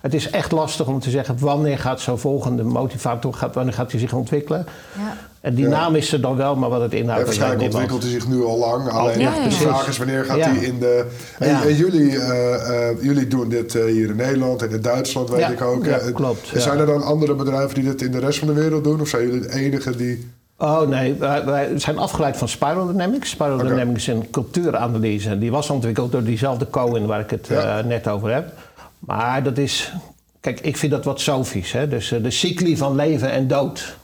het 0.00 0.14
is 0.14 0.30
echt 0.30 0.52
lastig 0.52 0.86
om 0.86 1.00
te 1.00 1.10
zeggen... 1.10 1.38
wanneer 1.38 1.78
gaat 1.78 2.00
zo'n 2.00 2.18
volgende 2.18 2.62
motivator... 2.62 3.34
Gaat, 3.34 3.54
wanneer 3.54 3.74
gaat 3.74 3.90
hij 3.90 4.00
zich 4.00 4.12
ontwikkelen? 4.12 4.66
Ja. 4.96 5.16
En 5.40 5.54
die 5.54 5.64
Ja. 5.64 5.70
naam 5.70 5.94
is 5.94 6.12
er 6.12 6.20
dan 6.20 6.36
wel, 6.36 6.56
maar 6.56 6.68
wat 6.70 6.80
het 6.80 6.92
Ja, 6.92 6.98
inhoudt... 6.98 7.24
waarschijnlijk 7.24 7.60
weet 7.60 7.70
niemand. 7.72 7.92
ontwikkelt 7.92 8.12
hij 8.22 8.30
zich 8.30 8.38
nu 8.38 8.44
al 8.44 8.58
lang. 8.58 8.88
Alleen 8.90 9.18
Ja, 9.20 9.34
ja, 9.34 9.42
de 9.44 9.50
ja. 9.50 9.56
vraag 9.56 9.88
is 9.88 9.98
wanneer 9.98 10.24
gaat 10.24 10.36
Ja. 10.36 10.50
hij 10.50 10.64
in 10.64 10.78
de... 10.78 11.04
En, 11.38 11.48
Ja. 11.48 11.62
en 11.64 11.74
jullie, 11.74 12.18
eh, 12.18 12.88
eh, 12.90 12.96
jullie 13.02 13.26
doen 13.28 13.48
dit 13.48 13.74
eh, 13.74 13.84
hier 13.84 14.08
in 14.08 14.16
Nederland 14.16 14.62
en 14.62 14.70
in 14.70 14.80
Duitsland, 14.82 15.28
weet 15.30 15.40
Ja, 15.40 15.48
ik 15.48 15.62
ook. 15.62 15.84
ja, 15.84 15.98
klopt, 16.14 16.48
en 16.50 16.56
ja. 16.56 16.60
Zijn 16.60 16.78
er 16.78 16.86
dan 16.86 17.02
andere 17.02 17.34
bedrijven 17.34 17.74
die 17.74 17.84
dit 17.84 18.02
in 18.02 18.10
de 18.12 18.18
rest 18.18 18.38
van 18.38 18.48
de 18.48 18.54
wereld 18.54 18.84
doen? 18.84 19.00
Of 19.00 19.08
zijn 19.08 19.22
jullie 19.26 19.40
de 19.40 19.52
enige 19.54 19.96
die... 19.96 20.30
Oh 20.58 20.80
nee, 20.80 21.14
wij, 21.14 21.44
wij 21.44 21.72
zijn 21.78 21.98
afgeleid 21.98 22.36
van 22.36 22.48
Spiral 22.48 22.86
Dynamics. 22.86 23.30
Spiral. 23.30 23.56
Dynamics 23.58 24.08
is 24.08 24.14
een 24.14 24.30
cultuuranalyse. 24.30 25.38
Die 25.38 25.50
was 25.50 25.70
ontwikkeld 25.70 26.12
door 26.12 26.22
diezelfde 26.22 26.70
Cohen 26.70 27.06
waar 27.06 27.20
ik 27.20 27.30
het 27.30 27.46
Ja. 27.46 27.80
net 27.82 28.08
over 28.08 28.32
heb. 28.34 28.52
Maar 28.98 29.42
dat 29.42 29.58
is... 29.58 29.92
Kijk, 30.40 30.60
ik 30.60 30.76
vind 30.76 30.92
dat 30.92 31.04
wat 31.04 31.20
sofisch. 31.20 31.72
Hè? 31.72 31.88
Dus 31.88 32.14
de 32.22 32.30
cycli 32.30 32.76
van 32.76 32.94
leven 32.96 33.30
en 33.30 33.48
dood. 33.48 33.96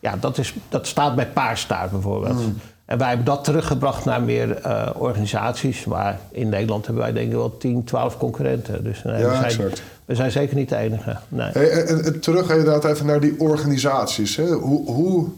Ja, 0.00 0.16
dat, 0.20 0.38
is, 0.38 0.54
dat 0.68 0.86
staat 0.86 1.14
bij 1.14 1.26
Paarstaart 1.28 1.90
bijvoorbeeld. 1.90 2.38
Hmm. 2.38 2.58
En 2.84 2.98
wij 2.98 3.08
hebben 3.08 3.26
dat 3.26 3.44
teruggebracht 3.44 4.04
naar 4.04 4.22
meer 4.22 4.56
eh, 4.56 4.90
organisaties. 4.94 5.84
Maar 5.84 6.18
in 6.30 6.48
Nederland 6.48 6.84
hebben 6.86 7.02
wij 7.02 7.12
denk 7.12 7.26
ik 7.26 7.32
wel 7.32 7.56
10, 7.56 7.84
12 7.84 8.16
concurrenten. 8.18 8.84
Dus 8.84 9.02
nee, 9.02 9.18
Ja, 9.20 9.28
we, 9.28 9.34
zijn, 9.34 9.44
exact. 9.44 9.82
we 10.04 10.14
zijn 10.14 10.30
zeker 10.30 10.56
niet 10.56 10.68
de 10.68 10.76
enige. 10.76 11.16
Nee. 11.28 11.50
Hey, 11.52 11.70
en- 11.70 12.04
en 12.04 12.20
terug 12.20 12.50
inderdaad 12.50 12.84
even 12.84 13.06
naar 13.06 13.20
die 13.20 13.40
organisaties. 13.40 14.36
Hè? 14.36 14.46
Hoe, 14.52 14.90
hoe, 14.92 15.28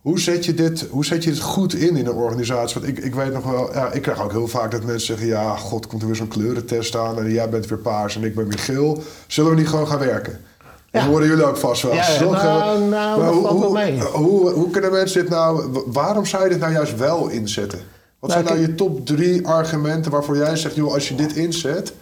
hoe, 0.00 0.20
zet 0.20 0.44
je 0.44 0.54
dit, 0.54 0.86
hoe 0.90 1.04
zet 1.04 1.24
je 1.24 1.30
dit 1.30 1.40
goed 1.40 1.74
in 1.74 1.96
in 1.96 2.06
een 2.06 2.12
organisatie? 2.14 2.80
Want 2.80 2.96
ik, 2.98 3.04
ik 3.04 3.14
weet 3.14 3.32
nog 3.32 3.44
wel, 3.44 3.72
ja, 3.74 3.92
ik 3.92 4.02
krijg 4.02 4.22
ook 4.22 4.32
heel 4.32 4.48
vaak 4.48 4.70
dat 4.70 4.84
mensen 4.84 5.06
zeggen... 5.06 5.26
ja, 5.26 5.56
god, 5.56 5.86
komt 5.86 6.00
er 6.02 6.06
weer 6.08 6.16
zo'n 6.16 6.28
kleurentest 6.28 6.96
aan... 6.96 7.18
en 7.18 7.30
jij 7.32 7.48
bent 7.48 7.66
weer 7.66 7.78
paars 7.78 8.16
en 8.16 8.24
ik 8.24 8.34
ben 8.34 8.48
weer 8.48 8.58
geel. 8.58 9.02
Zullen 9.26 9.50
we 9.50 9.56
niet 9.56 9.68
gewoon 9.68 9.88
gaan 9.88 9.98
werken? 9.98 10.40
Dat 10.96 11.04
Ja. 11.04 11.10
horen 11.10 11.26
jullie 11.28 11.44
ook 11.44 11.56
vast 11.56 11.82
wel. 11.82 11.94
Ja, 11.94 12.08
ja, 12.10 12.18
Toch, 12.18 12.32
nou, 12.42 12.78
nou, 12.78 12.90
maar 12.90 13.26
dat 13.26 13.34
hoe, 13.34 13.42
valt 13.46 13.58
wel 13.58 13.68
hoe, 13.68 13.78
mee. 13.78 14.00
Hoe, 14.00 14.50
hoe 14.50 14.70
kunnen 14.70 14.92
mensen 14.92 15.20
dit 15.20 15.30
nou... 15.30 15.70
wa- 15.72 15.80
Waarom 15.86 16.26
zou 16.26 16.42
je 16.44 16.48
dit 16.48 16.58
nou 16.58 16.72
juist 16.72 16.96
wel 16.96 17.28
inzetten? 17.28 17.78
Wat 18.18 18.30
Nou, 18.30 18.42
zijn 18.46 18.58
nou 18.58 18.68
je 18.70 18.74
top 18.74 19.06
drie 19.06 19.46
argumenten 19.46 20.10
waarvoor 20.10 20.36
jij 20.36 20.56
zegt... 20.56 20.74
joh, 20.74 20.92
als 20.94 21.08
je 21.08 21.14
dit 21.14 21.36
inzet, 21.36 21.92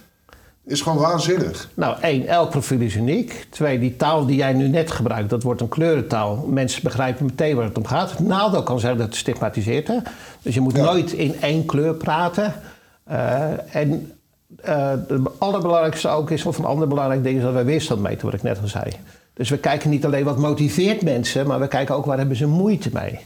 is 0.66 0.80
gewoon 0.82 0.98
waanzinnig. 0.98 1.68
Nou, 1.74 1.96
één, 2.00 2.26
elk 2.26 2.50
profiel 2.50 2.80
is 2.80 2.94
uniek. 2.94 3.46
Twee, 3.50 3.78
die 3.78 3.96
taal 3.96 4.26
die 4.26 4.36
jij 4.36 4.52
nu 4.52 4.68
net 4.68 4.90
gebruikt, 4.90 5.30
dat 5.30 5.42
wordt 5.42 5.60
een 5.60 5.68
kleurentaal. 5.68 6.44
Mensen 6.50 6.82
begrijpen 6.82 7.24
meteen 7.26 7.56
waar 7.56 7.64
het 7.64 7.76
om 7.78 7.86
gaat. 7.86 8.18
Nadeel 8.18 8.62
kan 8.62 8.80
zijn 8.80 8.96
dat 8.96 9.06
het 9.06 9.16
stigmatiseert. 9.16 9.88
Hè? 9.88 9.96
Dus 10.42 10.54
je 10.54 10.60
moet 10.60 10.76
Ja. 10.76 10.82
nooit 10.84 11.12
in 11.12 11.34
één 11.40 11.66
kleur 11.66 11.94
praten. 11.94 12.54
Eh, 13.04 13.42
en 13.76 14.12
eh 14.62 14.90
het 14.90 15.40
allerbelangrijkste 15.40 16.08
ook 16.08 16.30
is, 16.30 16.44
of 16.44 16.58
een 16.58 16.64
ander 16.64 16.88
belangrijk 16.88 17.22
ding 17.22 17.36
is 17.36 17.42
dat 17.42 17.52
wij 17.52 17.64
weerstand 17.64 18.00
meten, 18.00 18.24
wat 18.24 18.34
ik 18.34 18.42
net 18.42 18.60
al 18.62 18.68
zei. 18.68 18.92
Dus 19.34 19.48
we 19.48 19.58
kijken 19.58 19.90
niet 19.90 20.04
alleen 20.04 20.24
wat 20.24 20.38
motiveert 20.38 21.02
mensen, 21.02 21.46
maar 21.46 21.60
we 21.60 21.68
kijken 21.68 21.94
ook 21.94 22.04
waar 22.04 22.18
hebben 22.18 22.36
ze 22.36 22.46
moeite 22.46 22.90
mee. 22.92 23.18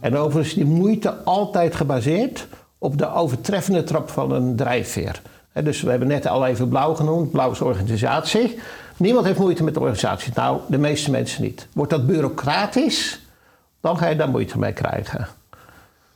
En 0.00 0.16
overigens 0.16 0.48
is 0.48 0.54
die 0.54 0.74
moeite 0.74 1.14
altijd 1.24 1.74
gebaseerd 1.74 2.46
op 2.78 2.98
de 2.98 3.12
overtreffende 3.12 3.84
trap 3.84 4.10
van 4.10 4.32
een 4.32 4.56
drijfveer. 4.56 5.20
Dus 5.52 5.82
we 5.82 5.90
hebben 5.90 6.08
net 6.08 6.26
al 6.26 6.46
even 6.46 6.68
blauw 6.68 6.94
genoemd. 6.94 7.30
Blauw 7.30 7.50
is 7.50 7.60
organisatie. 7.60 8.58
Niemand 8.96 9.26
heeft 9.26 9.38
moeite 9.38 9.64
met 9.64 9.74
de 9.74 9.80
organisatie. 9.80 10.32
Nou, 10.34 10.60
de 10.68 10.78
meeste 10.78 11.10
mensen 11.10 11.42
niet. 11.42 11.66
Wordt 11.72 11.90
dat 11.90 12.06
bureaucratisch, 12.06 13.20
dan 13.80 13.98
ga 13.98 14.06
je 14.06 14.16
daar 14.16 14.28
moeite 14.28 14.58
mee 14.58 14.72
krijgen. 14.72 15.28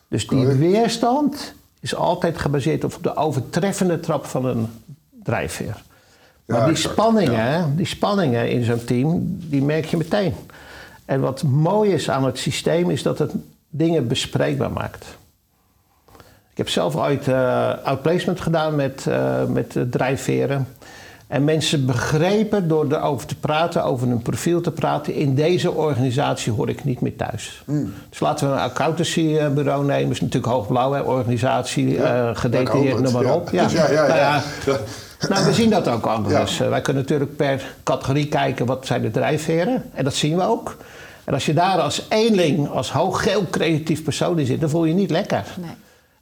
Dus 0.08 0.26
die 0.26 0.46
weerstand 0.46 1.54
is 1.82 1.94
altijd 1.94 2.38
gebaseerd 2.38 2.84
op 2.84 2.98
de 3.02 3.16
overtreffende 3.16 4.00
trap 4.00 4.24
van 4.26 4.44
een 4.44 4.68
drijfveer. 5.22 5.82
Maar 6.46 6.58
Ja, 6.58 6.64
die 6.64 6.74
exact. 6.74 6.92
spanningen, 6.94 7.76
die 7.76 7.86
spanningen 7.86 8.50
in 8.50 8.64
zo'n 8.64 8.84
team, 8.84 9.20
die 9.26 9.62
merk 9.62 9.84
je 9.84 9.96
meteen. 9.96 10.34
En 11.04 11.20
wat 11.20 11.42
mooi 11.42 11.92
is 11.92 12.10
aan 12.10 12.24
het 12.24 12.38
systeem, 12.38 12.90
is 12.90 13.02
dat 13.02 13.18
het 13.18 13.32
dingen 13.68 14.08
bespreekbaar 14.08 14.72
maakt. 14.72 15.04
Ik 16.50 16.58
heb 16.58 16.68
zelf 16.68 16.96
ooit 16.96 17.28
eh 17.28 17.72
outplacement 17.84 18.40
gedaan 18.40 18.74
met, 18.76 19.06
eh 19.06 19.44
met 19.44 19.76
eh, 19.76 19.82
drijfveren. 19.82 20.68
En 21.32 21.44
mensen 21.44 21.86
begrepen 21.86 22.68
door 22.68 22.92
erover 22.92 23.26
te 23.26 23.36
praten, 23.36 23.84
over 23.84 24.08
een 24.10 24.22
profiel 24.22 24.60
te 24.60 24.70
praten. 24.70 25.14
In 25.14 25.34
deze 25.34 25.72
organisatie 25.72 26.52
hoor 26.52 26.68
ik 26.68 26.84
niet 26.84 27.00
meer 27.00 27.16
thuis. 27.16 27.62
Hmm. 27.64 27.92
Dus 28.10 28.20
laten 28.20 28.48
we 28.48 28.54
een 28.54 28.60
accountancybureau 28.60 29.84
nemen. 29.84 30.02
Dat 30.02 30.12
is 30.12 30.20
natuurlijk 30.20 30.52
hoogblauw, 30.52 30.92
hè, 30.92 31.00
organisatie, 31.00 31.88
Ja, 31.88 32.28
eh 32.28 32.36
gedetailleerd, 32.36 33.00
noem 33.00 33.12
maar 33.12 33.34
op. 33.34 33.50
ja. 33.50 33.68
Ja, 33.70 33.90
ja, 33.90 34.06
Nou 34.06 34.18
ja. 34.18 34.42
Nou, 35.28 35.44
we 35.44 35.52
zien 35.52 35.70
dat 35.70 35.88
ook 35.88 36.06
anders. 36.06 36.60
Eh, 36.60 36.68
Wij 36.68 36.80
kunnen 36.80 37.02
natuurlijk 37.02 37.36
per 37.36 37.74
categorie 37.82 38.28
kijken 38.28 38.66
wat 38.66 38.86
zijn 38.86 39.02
de 39.02 39.10
drijfveren. 39.10 39.82
En 39.94 40.04
dat 40.04 40.14
zien 40.14 40.36
we 40.36 40.42
ook. 40.42 40.76
En 41.24 41.34
als 41.34 41.46
je 41.46 41.54
daar 41.54 41.80
als 41.80 42.06
eenling, 42.08 42.68
als 42.68 42.92
hooggeel 42.92 43.46
creatief 43.50 44.02
persoon 44.02 44.38
in 44.38 44.46
zit, 44.46 44.60
dan 44.60 44.70
voel 44.70 44.84
je 44.84 44.94
je 44.94 44.98
niet 44.98 45.10
lekker. 45.10 45.44
Nee. 45.60 45.70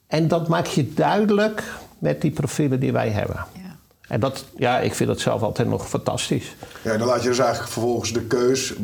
En 0.07 0.29
dat 0.29 0.49
maak 0.49 0.67
je 0.67 0.95
duidelijk 0.95 1.63
met 1.99 2.21
die 2.21 2.31
profielen 2.31 2.81
die 2.81 2.93
wij 2.93 3.09
hebben. 3.09 3.37
En 4.11 4.21
dat, 4.21 4.45
ja, 4.57 4.79
ik 4.81 4.95
vind 4.95 5.09
dat 5.09 5.21
zelf 5.21 5.43
altijd 5.43 5.69
nog 5.69 5.89
fantastisch. 5.89 6.57
Ja, 6.83 6.97
dan 6.97 7.07
laat 7.07 7.23
je 7.23 7.29
dus 7.29 7.39
eigenlijk 7.39 7.71
vervolgens 7.73 8.13
de 8.13 8.21
keus. 8.23 8.75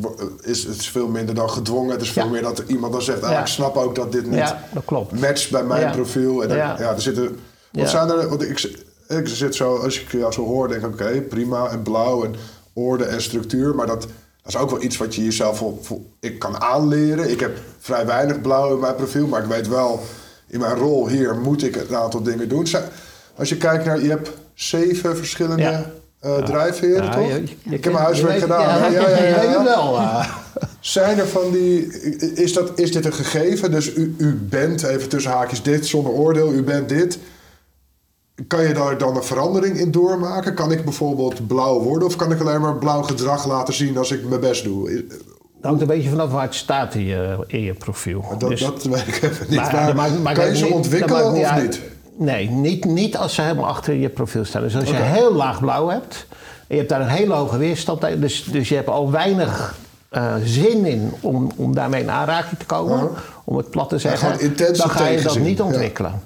Is, 0.40 0.64
het 0.64 0.76
is 0.76 0.88
veel 0.90 1.08
minder 1.08 1.34
dan 1.34 1.50
gedwongen. 1.50 1.90
Het 1.92 2.00
is 2.02 2.10
veel 2.10 2.24
Ja. 2.24 2.30
meer 2.30 2.42
dat 2.42 2.62
iemand 2.66 2.92
dan 2.92 3.02
zegt: 3.02 3.22
ah, 3.22 3.30
Ja. 3.30 3.40
Ik 3.40 3.46
snap 3.46 3.76
ook 3.76 3.94
dat 3.94 4.12
dit 4.12 4.26
niet 4.26 4.34
Ja, 4.38 4.62
dat 4.72 4.84
klopt. 4.84 5.20
matcht 5.20 5.50
bij 5.50 5.64
mijn 5.64 5.90
profiel. 5.90 6.42
En 6.42 6.48
dan, 6.48 6.56
ja. 6.56 6.78
Er 6.78 7.00
zitten. 7.00 7.38
Wat 7.72 7.88
zijn 7.88 8.08
er. 8.10 8.28
Want 8.28 8.42
ik, 8.42 8.70
ik 9.08 9.28
zit 9.28 9.54
zo, 9.54 9.76
als 9.76 10.00
ik 10.00 10.12
jou 10.12 10.32
zo 10.32 10.44
hoor, 10.44 10.68
denk 10.68 10.80
ik: 10.82 10.86
oké, 10.92 11.20
prima 11.20 11.68
en 11.68 11.82
blauw 11.82 12.24
en 12.24 12.34
orde 12.72 13.04
en 13.04 13.22
structuur. 13.22 13.74
Maar 13.74 13.86
dat, 13.86 14.00
dat 14.00 14.08
is 14.54 14.56
ook 14.56 14.70
wel 14.70 14.82
iets 14.82 14.96
wat 14.96 15.14
je 15.14 15.24
jezelf 15.24 15.58
vol- 15.82 16.12
ik 16.20 16.38
kan 16.38 16.60
aanleren. 16.60 17.30
Ik 17.30 17.40
heb 17.40 17.56
vrij 17.78 18.06
weinig 18.06 18.40
blauw 18.40 18.74
in 18.74 18.80
mijn 18.80 18.94
profiel, 18.94 19.26
maar 19.26 19.42
ik 19.42 19.48
weet 19.48 19.68
wel, 19.68 20.00
in 20.46 20.60
mijn 20.60 20.76
rol 20.76 21.08
hier 21.08 21.36
moet 21.36 21.62
ik 21.62 21.76
een 21.76 21.96
aantal 21.96 22.22
dingen 22.22 22.48
doen. 22.48 22.66
Als 23.36 23.48
je 23.48 23.56
kijkt 23.56 23.84
naar, 23.84 24.02
je 24.02 24.08
hebt 24.08 24.30
zeven 24.56 25.16
verschillende 25.16 25.62
Ja. 25.62 25.90
eh, 26.20 26.36
drijfveren, 26.44 27.04
Ja, 27.04 27.10
toch? 27.14 27.26
je- 27.28 27.42
je- 27.62 27.74
ik 27.74 27.84
heb 27.84 27.92
mijn 27.92 28.04
huiswerk 28.04 28.38
gedaan. 28.40 28.92
Ja? 28.92 29.00
Ja, 29.00 29.42
ja, 29.42 29.64
wel. 29.64 29.98
Zijn 30.80 31.18
er 31.18 31.26
van 31.28 31.50
die. 31.52 31.86
Is, 32.34 32.52
dat, 32.52 32.78
is 32.78 32.92
dit 32.92 33.04
een 33.04 33.12
gegeven? 33.12 33.70
Dus 33.70 33.94
u, 33.96 34.14
u 34.18 34.34
bent, 34.50 34.82
even 34.82 35.08
tussen 35.08 35.30
haakjes, 35.32 35.62
dit 35.62 35.86
zonder 35.86 36.12
oordeel, 36.12 36.52
u 36.52 36.62
bent 36.62 36.88
dit. 36.88 37.18
Kan 38.46 38.62
je 38.66 38.74
daar 38.74 38.98
dan 38.98 39.16
een 39.16 39.22
verandering 39.24 39.78
in 39.78 39.90
doormaken? 39.90 40.54
Kan 40.54 40.72
ik 40.72 40.84
bijvoorbeeld 40.84 41.46
blauw 41.46 41.80
worden 41.80 42.08
of 42.08 42.16
kan 42.16 42.32
ik 42.32 42.40
alleen 42.40 42.60
maar 42.60 42.76
blauw 42.76 43.02
gedrag 43.02 43.46
laten 43.46 43.74
zien 43.74 43.96
als 43.96 44.10
ik 44.12 44.24
mijn 44.28 44.40
best 44.40 44.64
doe? 44.64 44.90
Het 44.90 45.04
hangt 45.60 45.80
een 45.80 45.86
beetje 45.86 46.08
vanaf 46.10 46.30
waar 46.30 46.42
het 46.42 46.54
staat 46.54 46.94
in 46.94 47.04
je, 47.04 47.44
in 47.46 47.60
je 47.62 47.74
profiel. 47.74 48.24
Dat, 48.38 48.50
Dus- 48.50 48.60
dat 48.60 48.82
weet 48.84 49.06
ik 49.06 49.22
even 49.22 49.46
niet. 49.48 49.56
Maar 49.72 49.94
Maar, 50.22 50.34
kan 50.34 50.46
je 50.48 50.56
ze 50.56 50.64
niet- 50.64 50.72
ontwikkelen 50.72 51.22
dat 51.22 51.32
maakt 51.32 51.44
of 51.44 51.50
uit. 51.50 51.62
niet? 51.62 51.80
Nee, 52.18 52.50
niet, 52.50 52.84
niet 52.84 53.16
als 53.16 53.34
ze 53.34 53.42
helemaal 53.42 53.66
achter 53.66 53.94
je 53.94 54.08
profiel 54.08 54.44
staan. 54.44 54.62
Dus 54.62 54.76
als 54.76 54.88
je 54.88 54.96
heel 54.96 55.34
laag 55.34 55.60
blauw 55.60 55.88
hebt... 55.88 56.26
en 56.30 56.36
je 56.66 56.76
hebt 56.76 56.88
daar 56.88 57.00
een 57.00 57.08
hele 57.08 57.34
hoge 57.34 57.58
weerstand... 57.58 58.00
tegen, 58.00 58.20
dus, 58.20 58.44
dus 58.44 58.68
je 58.68 58.74
hebt 58.74 58.88
al 58.88 59.10
weinig 59.10 59.74
eh, 60.08 60.34
zin 60.44 60.84
in 60.84 61.12
om, 61.20 61.50
om 61.56 61.74
daarmee 61.74 62.02
in 62.02 62.10
aanraking 62.10 62.58
te 62.58 62.66
komen... 62.66 62.94
Uh-huh. 62.94 63.18
om 63.44 63.56
het 63.56 63.70
plat 63.70 63.88
te 63.88 63.98
zeggen... 63.98 64.56
dan 64.56 64.90
ga 64.90 65.06
je 65.06 65.22
dat 65.22 65.38
niet 65.38 65.58
ja. 65.58 65.64
ontwikkelen. 65.64 66.22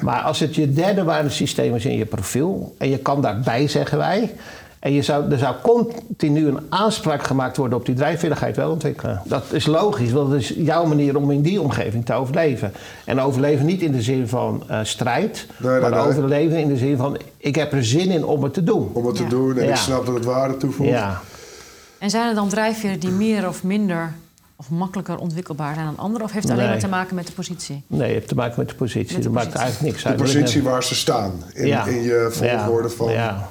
Maar 0.00 0.20
als 0.20 0.38
het 0.38 0.54
je 0.54 0.72
derde 0.72 1.04
waardesysteem 1.04 1.74
is 1.74 1.84
in 1.84 1.96
je 1.96 2.06
profiel... 2.06 2.74
en 2.78 2.88
je 2.88 2.98
kan 2.98 3.22
daarbij, 3.22 3.68
zeggen 3.68 3.98
wij... 3.98 4.34
En 4.80 4.92
je 4.92 5.02
zou, 5.02 5.30
er 5.32 5.38
zou 5.38 5.54
continu 5.62 6.46
een 6.46 6.58
aanspraak 6.68 7.22
gemaakt 7.22 7.56
worden 7.56 7.78
op 7.78 7.86
die 7.86 7.94
het 7.94 8.56
wel 8.56 8.70
ontwikkelen. 8.70 9.22
Dat 9.24 9.44
is 9.50 9.66
logisch, 9.66 10.12
want 10.12 10.30
dat 10.30 10.40
is 10.40 10.48
jouw 10.56 10.84
manier 10.84 11.16
om 11.16 11.30
in 11.30 11.42
die 11.42 11.60
omgeving 11.60 12.04
te 12.04 12.12
overleven. 12.12 12.72
En 13.04 13.20
overleven 13.20 13.66
niet 13.66 13.82
in 13.82 13.92
de 13.92 14.02
zin 14.02 14.28
van 14.28 14.62
eh, 14.68 14.78
strijd, 14.82 15.46
Nee, 15.58 15.70
nee, 15.70 15.80
maar 15.80 15.90
nee. 15.90 16.00
overleven 16.00 16.58
in 16.58 16.68
de 16.68 16.76
zin 16.76 16.96
van 16.96 17.18
ik 17.36 17.54
heb 17.54 17.72
er 17.72 17.84
zin 17.84 18.10
in 18.10 18.24
om 18.24 18.42
het 18.42 18.54
te 18.54 18.64
doen. 18.64 18.90
Om 18.92 19.06
het 19.06 19.16
te 19.16 19.26
doen 19.26 19.58
en 19.58 19.64
Ja. 19.64 19.70
ik 19.70 19.76
snap 19.76 20.06
dat 20.06 20.14
het 20.14 20.24
waarde 20.24 20.56
toevoegt. 20.56 20.88
Ja, 20.90 21.20
En 21.98 22.10
zijn 22.10 22.28
er 22.28 22.34
dan 22.34 22.48
drijfveren 22.48 23.00
die 23.00 23.10
meer 23.10 23.48
of 23.48 23.62
minder 23.64 24.12
of 24.56 24.70
makkelijker 24.70 25.18
ontwikkelbaar 25.18 25.74
zijn 25.74 25.86
dan 25.86 25.98
andere? 25.98 26.24
Of 26.24 26.32
heeft 26.32 26.44
het 26.44 26.52
alleen 26.52 26.64
Nee. 26.64 26.74
maar 26.74 26.84
te 26.84 26.88
maken 26.96 27.14
met 27.14 27.26
de 27.26 27.32
positie? 27.32 27.82
nee, 27.86 28.00
het 28.02 28.10
heeft 28.12 28.28
te 28.28 28.34
maken 28.34 28.54
met 28.58 28.68
de 28.68 28.74
positie. 28.74 29.12
Met 29.14 29.22
de 29.22 29.30
dat 29.32 29.32
maakt 29.44 29.54
eigenlijk 29.54 29.90
niks 29.92 30.02
De 30.02 30.08
uit. 30.08 30.18
Ik 30.20 30.24
positie 30.24 30.62
waar 30.62 30.84
ze 30.84 30.94
staan 30.94 31.32
in, 31.52 31.66
Ja. 31.66 31.86
in 31.86 32.02
je 32.02 32.28
volgorde 32.30 32.88
ja. 32.88 33.36
van. 33.38 33.46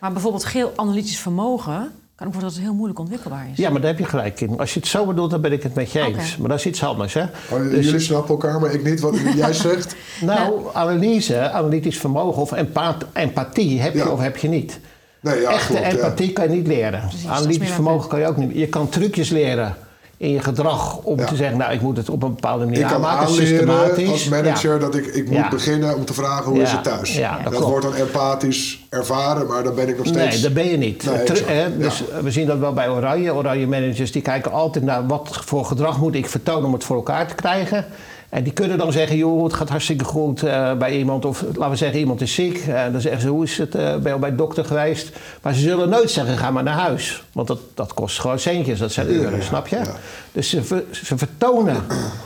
Maar 0.00 0.12
bijvoorbeeld 0.12 0.44
geel 0.44 0.72
analytisch 0.76 1.18
vermogen 1.18 1.92
kan 2.14 2.26
ook 2.28 2.32
worden 2.34 2.40
dat 2.50 2.52
het 2.52 2.62
heel 2.62 2.74
moeilijk 2.74 2.98
ontwikkelbaar 2.98 3.46
is. 3.52 3.56
ja, 3.58 3.70
maar 3.70 3.80
daar 3.80 3.90
heb 3.90 3.98
je 3.98 4.04
gelijk 4.04 4.40
in. 4.40 4.58
Als 4.58 4.74
je 4.74 4.80
het 4.80 4.88
zo 4.88 5.06
bedoelt, 5.06 5.30
dan 5.30 5.40
ben 5.40 5.52
ik 5.52 5.62
het 5.62 5.74
met 5.74 5.92
je 5.92 6.00
eens. 6.00 6.36
Maar 6.36 6.48
dat 6.48 6.58
is 6.58 6.66
iets 6.66 6.84
anders, 6.84 7.14
hè? 7.14 7.22
Oh, 7.22 7.58
Dus- 7.70 7.84
jullie 7.84 8.00
snappen 8.00 8.30
elkaar, 8.30 8.60
maar 8.60 8.70
ik 8.72 8.84
niet. 8.84 9.00
Wat 9.00 9.16
jij 9.36 9.52
zegt. 9.52 9.94
Nou, 10.20 10.60
analyse, 10.72 11.50
analytisch 11.50 11.98
vermogen 11.98 12.42
of 12.42 12.52
empa- 12.52 12.96
empathie 13.12 13.80
heb 13.80 13.92
je 13.92 13.98
Ja. 13.98 14.08
of 14.08 14.20
heb 14.20 14.36
je 14.36 14.48
niet. 14.48 14.80
Nee, 15.20 15.40
ja, 15.40 15.50
Echte 15.50 15.66
klopt, 15.72 15.82
ja. 15.86 15.90
empathie 15.90 16.32
kan 16.32 16.44
je 16.50 16.56
niet 16.56 16.66
leren. 16.66 17.02
Analytisch 17.28 17.70
vermogen 17.70 18.08
kan 18.08 18.20
je 18.20 18.26
ook 18.26 18.36
niet. 18.36 18.54
Je 18.54 18.66
kan 18.68 18.88
trucjes 18.88 19.28
leren 19.30 19.76
in 20.20 20.30
je 20.30 20.40
gedrag 20.40 20.96
om 21.02 21.18
Ja. 21.18 21.26
te 21.26 21.36
zeggen, 21.36 21.58
nou, 21.58 21.72
ik 21.72 21.80
moet 21.80 21.96
het 21.96 22.08
op 22.10 22.22
een 22.22 22.34
bepaalde 22.34 22.64
manier 22.64 22.80
Ik 22.80 22.86
kan 22.86 22.94
aanmaken, 22.94 23.28
systematisch. 23.34 24.08
als 24.10 24.28
manager 24.28 24.72
Ja. 24.72 24.78
dat 24.78 24.94
ik, 24.94 25.06
ik 25.06 25.24
moet 25.26 25.34
Ja. 25.36 25.48
beginnen 25.48 25.96
om 25.96 26.04
te 26.04 26.14
vragen 26.14 26.44
hoe 26.50 26.60
is 26.62 26.72
het 26.72 26.82
thuis. 26.84 27.20
Dat 27.44 27.52
dat 27.52 27.62
wordt 27.62 27.84
dan 27.84 27.94
empathisch 27.94 28.86
ervaren, 28.88 29.46
maar 29.46 29.62
dan 29.62 29.74
ben 29.74 29.88
ik 29.88 29.96
nog 29.96 30.06
steeds... 30.06 30.34
Nee, 30.34 30.40
dat 30.42 30.52
ben 30.54 30.68
je 30.70 30.76
niet. 30.76 31.04
Nee, 31.04 31.42
hè, 31.46 31.76
dus 31.78 32.02
we 32.22 32.30
zien 32.30 32.46
dat 32.46 32.58
wel 32.58 32.72
bij 32.72 32.88
Oranje. 32.90 33.34
Oranje 33.34 33.66
managers 33.66 34.12
die 34.12 34.22
kijken 34.22 34.52
altijd 34.52 34.84
naar 34.84 35.06
wat 35.06 35.28
voor 35.44 35.64
gedrag 35.64 35.98
moet 36.00 36.14
ik 36.14 36.26
vertonen 36.28 36.64
om 36.64 36.72
het 36.72 36.84
voor 36.84 36.96
elkaar 36.96 37.26
te 37.28 37.34
krijgen. 37.34 37.84
En 38.30 38.42
die 38.44 38.52
kunnen 38.52 38.78
dan 38.78 38.92
zeggen, 38.92 39.16
joh, 39.16 39.44
het 39.44 39.52
gaat 39.54 39.68
hartstikke 39.68 40.04
goed 40.04 40.42
eh, 40.42 40.74
bij 40.76 40.96
iemand. 40.98 41.24
Of 41.24 41.42
laten 41.42 41.70
we 41.70 41.76
zeggen, 41.76 41.98
iemand 41.98 42.20
is 42.20 42.34
ziek. 42.34 42.58
En 42.66 42.92
dan 42.92 43.00
zeggen 43.00 43.20
ze, 43.20 43.28
hoe 43.28 43.44
is 43.44 43.58
het, 43.58 43.74
eh, 43.74 43.82
ben 43.92 44.02
je 44.02 44.12
al 44.12 44.18
bij 44.18 44.30
de 44.30 44.36
dokter 44.36 44.64
geweest? 44.64 45.10
Maar 45.42 45.54
ze 45.54 45.60
zullen 45.60 45.88
nooit 45.88 46.10
zeggen, 46.10 46.36
ga 46.38 46.50
maar 46.50 46.62
naar 46.62 46.78
huis. 46.78 47.22
Want 47.32 47.48
dat, 47.48 47.58
dat 47.74 47.94
kost 47.94 48.20
gewoon 48.20 48.38
centjes, 48.38 48.78
dat 48.78 48.92
zijn 48.92 49.10
uren, 49.12 49.36
ja, 49.36 49.42
snap 49.42 49.66
je? 49.66 49.76
ja. 49.76 49.94
Dus 50.32 50.50
ze, 50.50 50.62
ver- 50.64 50.84
ze 50.90 51.18
vertonen 51.18 51.76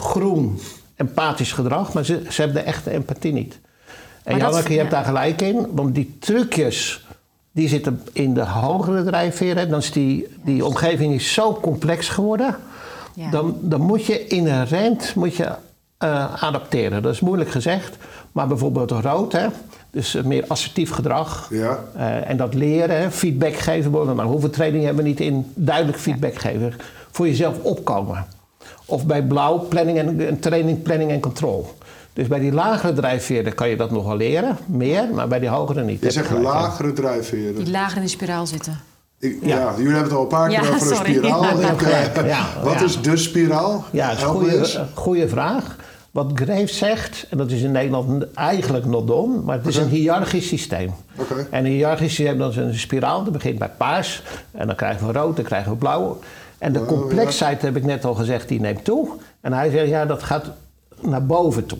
groen, 0.00 0.60
empathisch 0.96 1.52
gedrag. 1.52 1.92
Maar 1.92 2.04
ze, 2.04 2.22
ze 2.30 2.42
hebben 2.42 2.62
de 2.62 2.68
echte 2.68 2.90
empathie 2.90 3.32
niet. 3.32 3.58
En 4.22 4.38
dat- 4.38 4.48
Janneke, 4.50 4.72
je 4.72 4.78
hebt 4.78 4.90
daar 4.90 5.04
gelijk 5.04 5.42
in. 5.42 5.66
Want 5.70 5.94
die 5.94 6.16
trucjes, 6.20 7.06
die 7.52 7.68
zitten 7.68 8.02
in 8.12 8.34
de 8.34 8.44
hogere 8.44 9.04
drijfveren. 9.04 9.68
Dan 9.68 9.78
is 9.78 9.92
die, 9.92 10.26
die 10.44 10.64
omgeving 10.64 11.14
is 11.14 11.32
zo 11.32 11.58
complex 11.62 12.08
geworden. 12.08 12.56
Ja. 13.14 13.30
Dan, 13.30 13.56
dan 13.60 13.80
moet 13.80 14.04
je 14.06 14.26
inherent 14.26 15.14
moet 15.14 15.36
je, 15.36 15.48
eh, 16.04 16.42
adapteren. 16.42 17.02
Dat 17.02 17.12
is 17.12 17.20
moeilijk 17.20 17.50
gezegd. 17.50 17.96
Maar 18.32 18.46
bijvoorbeeld 18.46 18.90
rood, 18.90 19.32
hè? 19.32 19.46
dus 19.90 20.14
eh, 20.14 20.22
meer 20.22 20.44
assertief 20.48 20.90
gedrag. 20.90 21.48
Ja. 21.50 21.78
Eh, 21.96 22.30
en 22.30 22.36
dat 22.36 22.54
leren, 22.54 23.00
hè, 23.00 23.10
feedback 23.10 23.56
geven. 23.56 23.90
Nou, 23.90 24.22
hoeveel 24.22 24.50
training 24.50 24.84
hebben 24.84 25.02
we 25.02 25.08
niet 25.08 25.20
in 25.20 25.52
duidelijk 25.54 25.98
feedback 25.98 26.34
geven? 26.34 26.72
Voor 27.10 27.26
jezelf 27.26 27.58
opkomen. 27.62 28.26
Of 28.84 29.06
bij 29.06 29.22
blauw, 29.22 29.58
planning 29.58 29.98
en, 29.98 30.38
training, 30.40 30.82
planning 30.82 31.10
en 31.10 31.20
control. 31.20 31.74
Dus 32.12 32.26
bij 32.26 32.38
die 32.38 32.52
lagere 32.52 32.92
drijfveren 32.92 33.54
kan 33.54 33.68
je 33.68 33.76
dat 33.76 33.90
nog 33.90 34.04
wel 34.06 34.16
leren, 34.16 34.58
meer, 34.66 35.08
maar 35.14 35.28
bij 35.28 35.38
die 35.38 35.48
hogere 35.48 35.82
niet. 35.84 36.02
Je 36.02 36.10
zegt 36.10 36.30
lagere 36.30 36.92
drijfveren. 36.92 37.54
Die 37.54 37.70
lager 37.70 37.96
in 37.96 38.02
de 38.02 38.08
spiraal 38.08 38.46
zitten. 38.46 38.80
Ik, 39.18 39.38
ja. 39.42 39.58
Ja. 39.58 39.72
jullie 39.76 39.92
hebben 39.92 40.02
het 40.02 40.12
al 40.12 40.22
een 40.22 40.28
paar 40.28 40.48
keer 40.48 40.62
Ja, 40.62 40.68
over 40.68 40.90
een 40.90 40.96
sorry. 40.96 41.14
spiraal. 41.14 41.60
Ja, 41.60 41.70
Ik, 41.70 41.82
eh, 41.82 42.26
ja, 42.26 42.46
wat 42.62 42.72
ja. 42.74 42.84
is 42.84 43.00
de 43.00 43.16
spiraal? 43.16 43.84
Ja, 43.90 44.08
dat 44.08 44.16
is 44.16 44.22
een 44.22 44.28
goede, 44.28 44.78
een 44.78 44.86
goede 44.94 45.28
vraag. 45.28 45.76
Wat 46.14 46.30
Graves 46.34 46.78
zegt, 46.78 47.26
en 47.30 47.38
dat 47.38 47.50
is 47.50 47.62
in 47.62 47.72
Nederland 47.72 48.32
eigenlijk 48.34 48.84
not 48.84 49.06
done, 49.06 49.40
maar 49.42 49.56
het 49.56 49.66
is 49.66 49.76
een 49.76 49.88
hiërarchisch 49.88 50.48
systeem. 50.48 50.94
Oké. 51.16 51.46
En 51.50 51.64
een 51.64 51.70
hiërarchisch 51.70 52.14
systeem 52.14 52.38
dat 52.38 52.50
is 52.50 52.56
een 52.56 52.74
spiraal, 52.74 53.24
dat 53.24 53.32
begint 53.32 53.58
bij 53.58 53.70
paars, 53.78 54.22
en 54.50 54.66
dan 54.66 54.76
krijgen 54.76 55.06
we 55.06 55.12
rood, 55.12 55.36
dan 55.36 55.44
krijgen 55.44 55.72
we 55.72 55.78
blauw. 55.78 56.18
En 56.58 56.72
de 56.72 56.80
Oh, 56.80 56.86
complexheid, 56.86 57.62
heb 57.62 57.76
ik 57.76 57.84
net 57.84 58.04
al 58.04 58.14
gezegd, 58.14 58.48
die 58.48 58.60
neemt 58.60 58.84
toe. 58.84 59.08
En 59.40 59.52
hij 59.52 59.70
zegt, 59.70 59.88
ja, 59.88 60.06
dat 60.06 60.22
gaat 60.22 60.50
naar 61.00 61.26
boven 61.26 61.66
toe. 61.66 61.78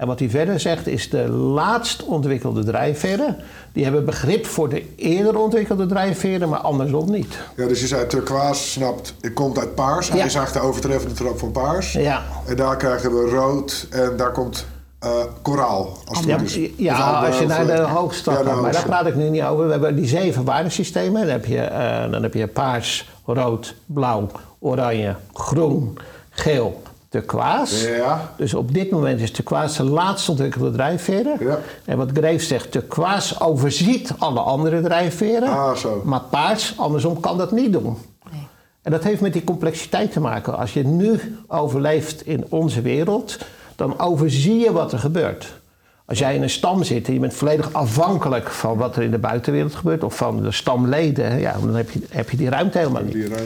En 0.00 0.06
wat 0.06 0.18
hij 0.18 0.30
verder 0.30 0.60
zegt 0.60 0.86
is 0.86 1.10
de 1.10 1.28
laatst 1.28 2.04
ontwikkelde 2.04 2.64
drijfveren. 2.64 3.36
Die 3.72 3.84
hebben 3.84 4.04
begrip 4.04 4.46
voor 4.46 4.68
de 4.68 4.94
eerder 4.96 5.38
ontwikkelde 5.38 5.86
drijfveren, 5.86 6.48
maar 6.48 6.58
andersom 6.58 7.10
niet. 7.10 7.38
Ja, 7.56 7.66
dus 7.66 7.80
je 7.80 7.86
zei 7.86 8.06
turquoise 8.06 8.62
snapt, 8.62 9.14
het 9.20 9.32
komt 9.32 9.58
uit 9.58 9.74
paars. 9.74 10.08
Hij 10.08 10.18
Ja. 10.18 10.24
is 10.24 10.34
eigenlijk 10.34 10.64
de 10.64 10.70
overtreffende 10.70 11.14
trap 11.14 11.38
van 11.38 11.50
paars. 11.52 11.92
Ja. 11.92 12.22
En 12.46 12.56
daar 12.56 12.76
krijgen 12.76 13.10
we 13.14 13.30
rood 13.30 13.86
en 13.90 14.16
daar 14.16 14.32
komt 14.32 14.66
eh, 14.98 15.10
koraal. 15.42 15.96
Als 16.06 16.18
het 16.18 16.26
Ja, 16.26 16.38
is. 16.40 16.58
ja, 16.76 17.26
als 17.26 17.38
je 17.38 17.46
naar 17.46 17.66
de 17.66 17.72
ja, 17.72 17.86
gaat. 17.86 18.24
de 18.44 18.50
Maar 18.60 18.72
daar 18.72 18.84
praat 18.86 19.06
ik 19.06 19.14
nu 19.14 19.28
niet 19.28 19.42
over. 19.42 19.64
We 19.64 19.70
hebben 19.70 19.96
die 19.96 20.06
zeven 20.08 20.44
waardesystemen. 20.44 21.20
Dan 21.20 21.30
heb 21.30 21.44
je, 21.44 21.60
eh, 21.60 22.10
dan 22.10 22.22
heb 22.22 22.34
je 22.34 22.46
paars, 22.46 23.08
rood, 23.24 23.74
blauw, 23.86 24.26
oranje, 24.58 25.14
groen, 25.32 25.98
geel, 26.30 26.82
turquoise. 27.10 27.90
Ja. 27.90 28.32
Dus 28.36 28.54
op 28.54 28.74
dit 28.74 28.90
moment 28.90 29.20
is 29.20 29.30
turquoise 29.30 29.84
de 29.84 29.90
laatst 29.90 30.28
ontwikkelde 30.28 30.70
drijfveren. 30.70 31.36
Ja. 31.40 31.58
En 31.84 31.96
wat 31.96 32.10
Graves 32.14 32.48
zegt, 32.48 32.72
turquoise 32.72 33.40
overziet 33.40 34.12
alle 34.18 34.40
andere 34.40 34.80
drijfveren. 34.80 35.48
Ah, 35.48 35.74
zo. 35.76 36.02
Maar 36.04 36.20
paars, 36.20 36.74
andersom, 36.78 37.20
kan 37.20 37.38
dat 37.38 37.52
niet 37.52 37.72
doen. 37.72 37.96
Nee. 38.32 38.46
En 38.82 38.90
dat 38.90 39.04
heeft 39.04 39.20
met 39.20 39.32
die 39.32 39.44
complexiteit 39.44 40.12
te 40.12 40.20
maken. 40.20 40.58
Als 40.58 40.72
je 40.72 40.84
nu 40.86 41.36
overleeft 41.46 42.26
in 42.26 42.44
onze 42.48 42.80
wereld, 42.80 43.38
dan 43.76 43.98
overzie 43.98 44.58
je 44.58 44.72
wat 44.72 44.92
er 44.92 44.98
gebeurt. 44.98 45.58
Als 46.06 46.18
jij 46.18 46.34
in 46.34 46.42
een 46.42 46.50
stam 46.50 46.84
zit 46.84 47.06
en 47.06 47.12
je 47.14 47.20
bent 47.20 47.34
volledig 47.34 47.72
afhankelijk 47.72 48.50
van 48.50 48.76
wat 48.76 48.96
er 48.96 49.02
in 49.02 49.10
de 49.10 49.18
buitenwereld 49.18 49.74
gebeurt, 49.74 50.04
of 50.04 50.16
van 50.16 50.42
de 50.42 50.52
stamleden, 50.52 51.40
ja, 51.40 51.52
dan 51.52 51.74
heb 51.76 51.90
je, 51.90 52.00
heb 52.08 52.30
je 52.30 52.36
die 52.36 52.48
ruimte 52.48 52.78
helemaal 52.78 53.02
niet. 53.02 53.12
Die 53.12 53.28
ruimte. 53.28 53.44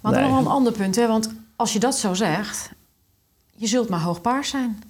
Maar 0.00 0.12
dan 0.12 0.20
Nee. 0.20 0.30
nog 0.30 0.38
wel 0.40 0.46
een 0.50 0.56
ander 0.56 0.72
punt, 0.72 0.96
hè? 0.96 1.06
want 1.06 1.30
als 1.56 1.72
je 1.72 1.78
dat 1.78 1.94
zo 1.94 2.14
zegt, 2.14 2.70
je 3.56 3.66
zult 3.66 3.88
maar 3.88 4.00
hoogpaars 4.00 4.48
zijn. 4.48 4.82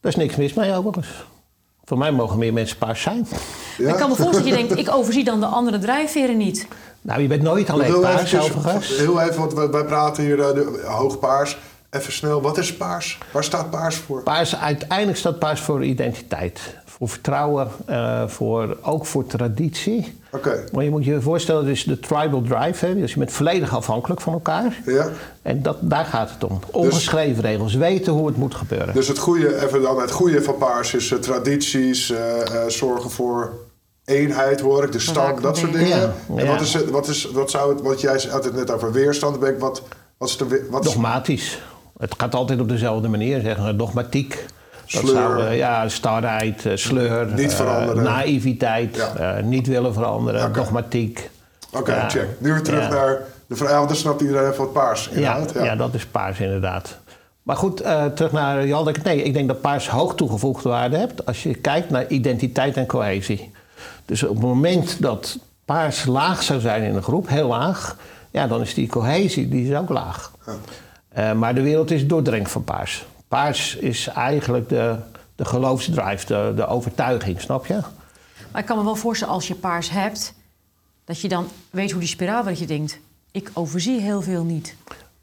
Daar 0.00 0.12
is 0.12 0.16
niks 0.16 0.36
mis 0.36 0.54
mee 0.54 0.74
overigens. 0.74 1.08
Voor 1.84 1.98
mij 1.98 2.12
mogen 2.12 2.38
meer 2.38 2.52
mensen 2.52 2.78
paars 2.78 3.02
zijn. 3.02 3.26
Ja? 3.78 3.88
Ik 3.88 3.96
kan 3.96 4.08
me 4.08 4.16
voorstellen 4.16 4.32
dat 4.32 4.58
je 4.58 4.66
denkt, 4.66 4.78
ik 4.78 4.94
overzie 4.94 5.24
dan 5.24 5.40
de 5.40 5.46
andere 5.46 5.78
drijfveren 5.78 6.36
niet. 6.36 6.66
Nou, 7.00 7.22
je 7.22 7.28
bent 7.28 7.42
nooit 7.42 7.70
alleen 7.70 7.86
Heel 7.86 8.00
paars 8.00 8.38
overigens. 8.38 8.96
Heel 8.96 9.20
even, 9.20 9.38
want 9.38 9.52
wij, 9.52 9.70
wij 9.70 9.84
praten 9.84 10.24
hier 10.24 10.40
eh, 10.40 10.54
de, 10.54 10.82
hoog 10.86 11.18
paars. 11.18 11.58
Even 11.90 12.12
snel, 12.12 12.42
wat 12.42 12.58
is 12.58 12.76
paars? 12.76 13.18
Waar 13.32 13.44
staat 13.44 13.70
paars 13.70 13.96
voor? 13.96 14.22
Paars, 14.22 14.56
uiteindelijk 14.56 15.18
staat 15.18 15.38
paars 15.38 15.60
voor 15.60 15.84
identiteit. 15.84 16.76
Voor 17.02 17.10
vertrouwen, 17.10 17.68
eh, 17.86 18.28
voor, 18.28 18.76
ook 18.82 19.06
voor 19.06 19.26
traditie. 19.26 20.20
Oké, 20.30 20.64
Maar 20.72 20.84
je 20.84 20.90
moet 20.90 21.04
je 21.04 21.20
voorstellen, 21.20 21.64
dus 21.64 21.84
de 21.84 22.00
tribal 22.00 22.42
drive, 22.42 22.86
hè, 22.86 22.94
dus 22.94 23.12
je 23.12 23.18
bent 23.18 23.32
volledig 23.32 23.74
afhankelijk 23.76 24.20
van 24.20 24.32
elkaar. 24.32 24.80
ja. 24.86 25.08
En 25.42 25.62
dat, 25.62 25.76
daar 25.80 26.04
gaat 26.04 26.30
het 26.30 26.44
om. 26.44 26.60
Ongeschreven 26.70 27.42
regels, 27.42 27.74
weten 27.74 28.12
hoe 28.12 28.26
het 28.26 28.36
moet 28.36 28.54
gebeuren. 28.54 28.94
Dus 28.94 29.08
het 29.08 29.18
goede, 29.18 29.64
even 29.64 29.82
dan 29.82 30.00
het 30.00 30.10
goede 30.10 30.42
van 30.42 30.56
paars 30.56 30.94
is 30.94 31.12
eh, 31.12 31.18
tradities, 31.18 32.10
eh, 32.10 32.40
eh, 32.40 32.68
zorgen 32.68 33.10
voor 33.10 33.52
eenheid, 34.04 34.60
hoor 34.60 34.84
ik, 34.84 34.92
de 34.92 34.98
stam, 34.98 35.40
dat 35.40 35.56
soort 35.56 35.72
dingen. 35.72 35.88
Ja, 35.88 36.14
En 36.36 36.44
ja. 36.44 36.46
wat, 36.46 36.60
is, 36.60 36.84
wat, 36.84 37.08
is, 37.08 37.24
wat 37.24 37.50
zou 37.50 37.74
het, 37.74 37.82
wat 37.82 38.00
jij 38.00 38.20
had 38.30 38.44
het 38.44 38.54
net 38.54 38.70
over 38.70 38.92
weerstand, 38.92 39.40
ben 39.40 39.52
ik, 39.52 39.58
wat, 39.58 39.82
wat 40.18 40.28
is 40.28 40.36
de, 40.36 40.66
wat 40.70 40.84
is, 40.84 40.92
Dogmatisch. 40.92 41.62
Het 41.98 42.14
gaat 42.16 42.34
altijd 42.34 42.60
op 42.60 42.68
dezelfde 42.68 43.08
manier, 43.08 43.40
zeggen 43.40 43.64
we. 43.64 43.76
Dogmatiek. 43.76 44.44
Dat 44.92 45.00
Sleur. 45.02 45.14
zou, 45.14 45.46
eh, 45.46 45.56
ja, 45.56 45.88
starheid, 45.88 46.66
eh, 46.66 46.76
sleur. 46.76 47.26
Niet 47.34 47.50
eh, 47.50 47.56
veranderen. 47.56 48.02
naïviteit, 48.02 48.96
Ja. 49.18 49.40
niet 49.40 49.66
willen 49.66 49.92
veranderen, 49.94 50.52
dogmatiek. 50.52 51.30
Oké, 51.72 51.94
Ja. 51.94 52.08
check. 52.08 52.28
Nu 52.38 52.52
weer 52.52 52.62
terug 52.62 52.82
Ja. 52.82 52.88
naar 52.88 53.18
de 53.46 53.56
vraag, 53.56 53.70
ja, 53.70 53.76
want 53.76 53.88
dan 53.88 53.96
snapt 53.96 54.20
iedereen 54.20 54.52
wat 54.56 54.72
paars 54.72 55.08
Ja, 55.12 55.16
inhoudt. 55.18 55.52
ja. 55.54 55.76
dat 55.76 55.94
is 55.94 56.06
paars 56.06 56.40
inderdaad. 56.40 56.96
Maar 57.42 57.56
goed, 57.56 57.76
terug 58.14 58.32
naar 58.32 58.66
Jan. 58.66 58.94
Nee, 59.04 59.22
ik 59.22 59.32
denk 59.32 59.48
dat 59.48 59.60
paars 59.60 59.88
hoog 59.88 60.14
toegevoegde 60.14 60.68
waarde 60.68 60.96
hebt 60.96 61.26
als 61.26 61.42
je 61.42 61.54
kijkt 61.54 61.90
naar 61.90 62.06
identiteit 62.08 62.76
en 62.76 62.86
cohesie. 62.86 63.50
Dus 64.06 64.22
op 64.22 64.34
het 64.36 64.44
moment 64.44 65.02
dat 65.02 65.38
paars 65.64 66.04
laag 66.04 66.42
zou 66.42 66.60
zijn 66.60 66.82
in 66.82 66.94
een 66.94 67.02
groep, 67.02 67.28
heel 67.28 67.48
laag, 67.48 67.96
ja, 68.30 68.46
dan 68.46 68.60
is 68.60 68.74
die 68.74 68.88
cohesie 68.88 69.48
die 69.48 69.70
is 69.70 69.76
ook 69.76 69.88
laag. 69.88 70.30
Maar 71.36 71.54
de 71.54 71.62
wereld 71.62 71.90
is 71.90 72.06
doordrenkt 72.06 72.50
van 72.50 72.64
paars. 72.64 73.06
Paars 73.32 73.76
is 73.76 74.06
eigenlijk 74.06 74.68
de, 74.68 74.96
de 75.36 75.44
geloofsdrive, 75.44 76.26
de, 76.26 76.52
de 76.56 76.66
overtuiging, 76.66 77.40
snap 77.40 77.66
je? 77.66 77.80
Maar 78.50 78.60
ik 78.60 78.66
kan 78.66 78.78
me 78.78 78.84
wel 78.84 78.96
voorstellen, 78.96 79.34
als 79.34 79.48
je 79.48 79.54
paars 79.54 79.90
hebt, 79.90 80.34
dat 81.04 81.20
je 81.20 81.28
dan 81.28 81.48
weet 81.70 81.90
hoe 81.90 82.00
die 82.00 82.08
spiraal 82.08 82.44
wat 82.44 82.58
je 82.58 82.66
denkt. 82.66 82.98
Ik 83.30 83.50
overzie 83.52 84.00
heel 84.00 84.22
veel 84.22 84.44
niet. 84.44 84.74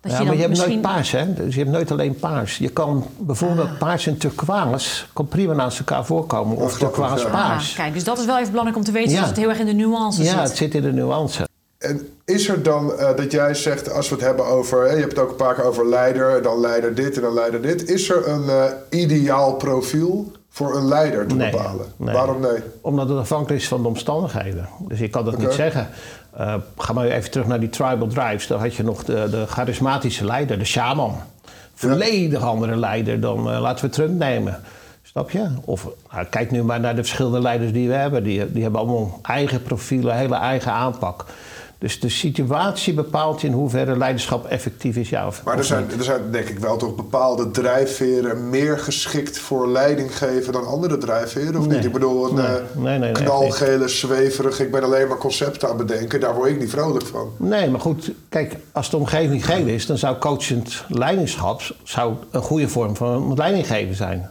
Dat 0.02 0.12
ja, 0.12 0.18
je 0.18 0.24
maar 0.24 0.34
je 0.34 0.40
hebt 0.40 0.50
misschien... 0.50 0.72
nooit 0.72 0.94
paars, 0.94 1.12
hè? 1.12 1.34
Dus 1.34 1.54
je 1.54 1.60
hebt 1.60 1.72
nooit 1.72 1.92
alleen 1.92 2.16
paars. 2.16 2.58
Je 2.58 2.70
kan 2.70 3.06
bijvoorbeeld 3.18 3.78
paars 3.78 4.08
en 4.08 4.18
turquoise 4.18 5.06
kan 5.14 5.28
prima 5.28 5.54
naast 5.54 5.80
elkaar 5.80 6.06
voorkomen. 6.06 6.58
Of 6.58 6.78
turquoise 6.78 7.26
ja. 7.26 7.32
paars. 7.32 7.70
Ah, 7.70 7.76
kijk, 7.76 7.94
dus 7.94 8.04
dat 8.04 8.20
is 8.20 8.26
wel 8.26 8.38
even 8.38 8.50
belangrijk 8.50 8.78
om 8.80 8.86
te 8.86 8.92
weten 8.92 9.12
Ja. 9.12 9.20
dat 9.20 9.30
het 9.30 9.38
heel 9.38 9.50
erg 9.50 9.60
in 9.60 9.66
de 9.66 9.74
nuance 9.74 10.24
Ja, 10.24 10.30
zit. 10.30 10.40
het 10.40 10.58
zit 10.58 10.76
in 10.76 10.82
de 10.82 10.94
nuance. 10.94 11.49
En 11.80 12.08
is 12.26 12.48
er 12.50 12.64
dan 12.64 12.94
eh, 12.98 13.16
dat 13.16 13.32
jij 13.32 13.54
zegt, 13.54 13.92
als 13.92 14.10
we 14.10 14.16
het 14.16 14.24
hebben 14.24 14.46
over, 14.46 14.84
hè, 14.88 14.94
je 14.94 15.00
hebt 15.00 15.12
het 15.12 15.20
ook 15.20 15.30
een 15.30 15.36
paar 15.36 15.56
keer 15.56 15.64
over 15.64 15.90
leider, 15.90 16.42
dan 16.42 16.60
leider 16.60 16.96
dit 16.96 17.16
en 17.16 17.22
dan 17.22 17.34
leider 17.34 17.62
dit. 17.62 17.90
Is 17.90 18.10
er 18.10 18.28
een 18.28 18.50
eh, 18.50 18.64
ideaal 19.02 19.54
profiel 19.56 20.32
voor 20.50 20.76
een 20.76 20.88
leider 20.88 21.28
te 21.28 21.36
Nee, 21.36 21.52
bepalen? 21.52 21.86
nee. 21.98 22.14
Waarom 22.14 22.42
nee? 22.42 22.58
Omdat 22.82 23.10
het 23.10 23.18
afhankelijk 23.18 23.62
is 23.62 23.68
van 23.68 23.82
de 23.82 23.88
omstandigheden. 23.88 24.70
Dus 24.80 25.00
je 25.00 25.10
kan 25.10 25.26
dat 25.26 25.38
niet 25.38 25.52
zeggen. 25.54 25.88
Eh, 26.38 26.56
ga 26.78 26.94
maar 26.94 27.06
even 27.06 27.32
terug 27.32 27.48
naar 27.48 27.60
die 27.60 27.70
tribal 27.70 28.08
drives. 28.08 28.48
Daar 28.48 28.60
had 28.60 28.76
je 28.76 28.84
nog 28.84 29.04
de, 29.04 29.28
de 29.32 29.46
charismatische 29.48 30.26
leider, 30.26 30.60
de 30.60 30.66
shaman. 30.66 31.16
Volledig 31.74 32.42
andere 32.42 32.76
leider 32.76 33.20
dan, 33.20 33.44
laten 33.60 33.86
we 33.86 33.92
Trump 33.92 34.18
nemen. 34.18 34.60
Snap 35.02 35.32
je? 35.32 35.48
Of 35.66 35.88
nou, 36.12 36.26
kijk 36.26 36.52
nu 36.52 36.64
maar 36.64 36.80
naar 36.80 36.96
de 36.96 37.04
verschillende 37.04 37.42
leiders 37.42 37.72
die 37.72 37.88
we 37.88 37.94
hebben. 37.94 38.24
Die, 38.24 38.52
die 38.52 38.64
hebben 38.64 38.80
allemaal 38.82 39.20
eigen 39.22 39.62
profielen, 39.64 40.16
hele 40.16 40.36
eigen 40.36 40.72
aanpak. 40.72 41.26
Dus 41.80 42.00
de 42.00 42.10
situatie 42.10 42.94
bepaalt 42.94 43.44
in 43.44 43.52
hoeverre 43.52 43.98
leiderschap 43.98 44.46
effectief 44.46 44.96
is, 44.96 45.10
ja 45.10 45.28
of 45.28 45.44
Maar 45.44 45.58
er 45.58 45.64
zijn, 45.64 45.86
er 45.98 46.04
zijn 46.04 46.32
denk 46.32 46.48
ik 46.48 46.60
wel 46.60 46.78
toch 46.78 46.96
bepaalde 46.96 47.52
drijfveren 47.52 48.50
meer 48.50 48.80
geschikt 48.80 49.38
voor 49.40 49.68
leiding 49.70 50.18
geven 50.18 50.54
dan 50.54 50.68
andere 50.68 50.98
drijfveren, 50.98 51.56
of 51.60 51.68
Nee. 51.68 51.76
niet? 51.78 51.86
Ik 51.86 51.92
bedoel, 51.92 52.30
een 52.30 52.36
Nee. 52.36 52.46
eh, 52.94 53.00
Nee, 53.00 53.12
knalgele, 53.12 53.88
zweverig, 53.88 54.60
ik 54.60 54.72
ben 54.72 54.84
alleen 54.84 55.08
maar 55.08 55.18
concepten 55.18 55.70
aan 55.70 55.78
het 55.78 55.88
bedenken, 55.88 56.20
daar 56.20 56.36
word 56.36 56.50
ik 56.50 56.60
niet 56.60 56.70
vrolijk 56.70 57.06
van. 57.06 57.32
Nee, 57.38 57.70
maar 57.70 57.80
goed, 57.82 58.12
kijk, 58.30 58.56
als 58.72 58.90
de 58.90 58.98
omgeving 58.98 59.46
geel 59.46 59.66
is, 59.68 59.86
dan 59.86 59.98
zou 59.98 60.18
coachend 60.18 60.86
leiderschap 60.88 61.62
zou 61.84 62.14
een 62.32 62.42
goede 62.42 62.68
vorm 62.70 62.96
van 62.96 63.34
leidinggeven 63.36 63.96
zijn. 63.96 64.30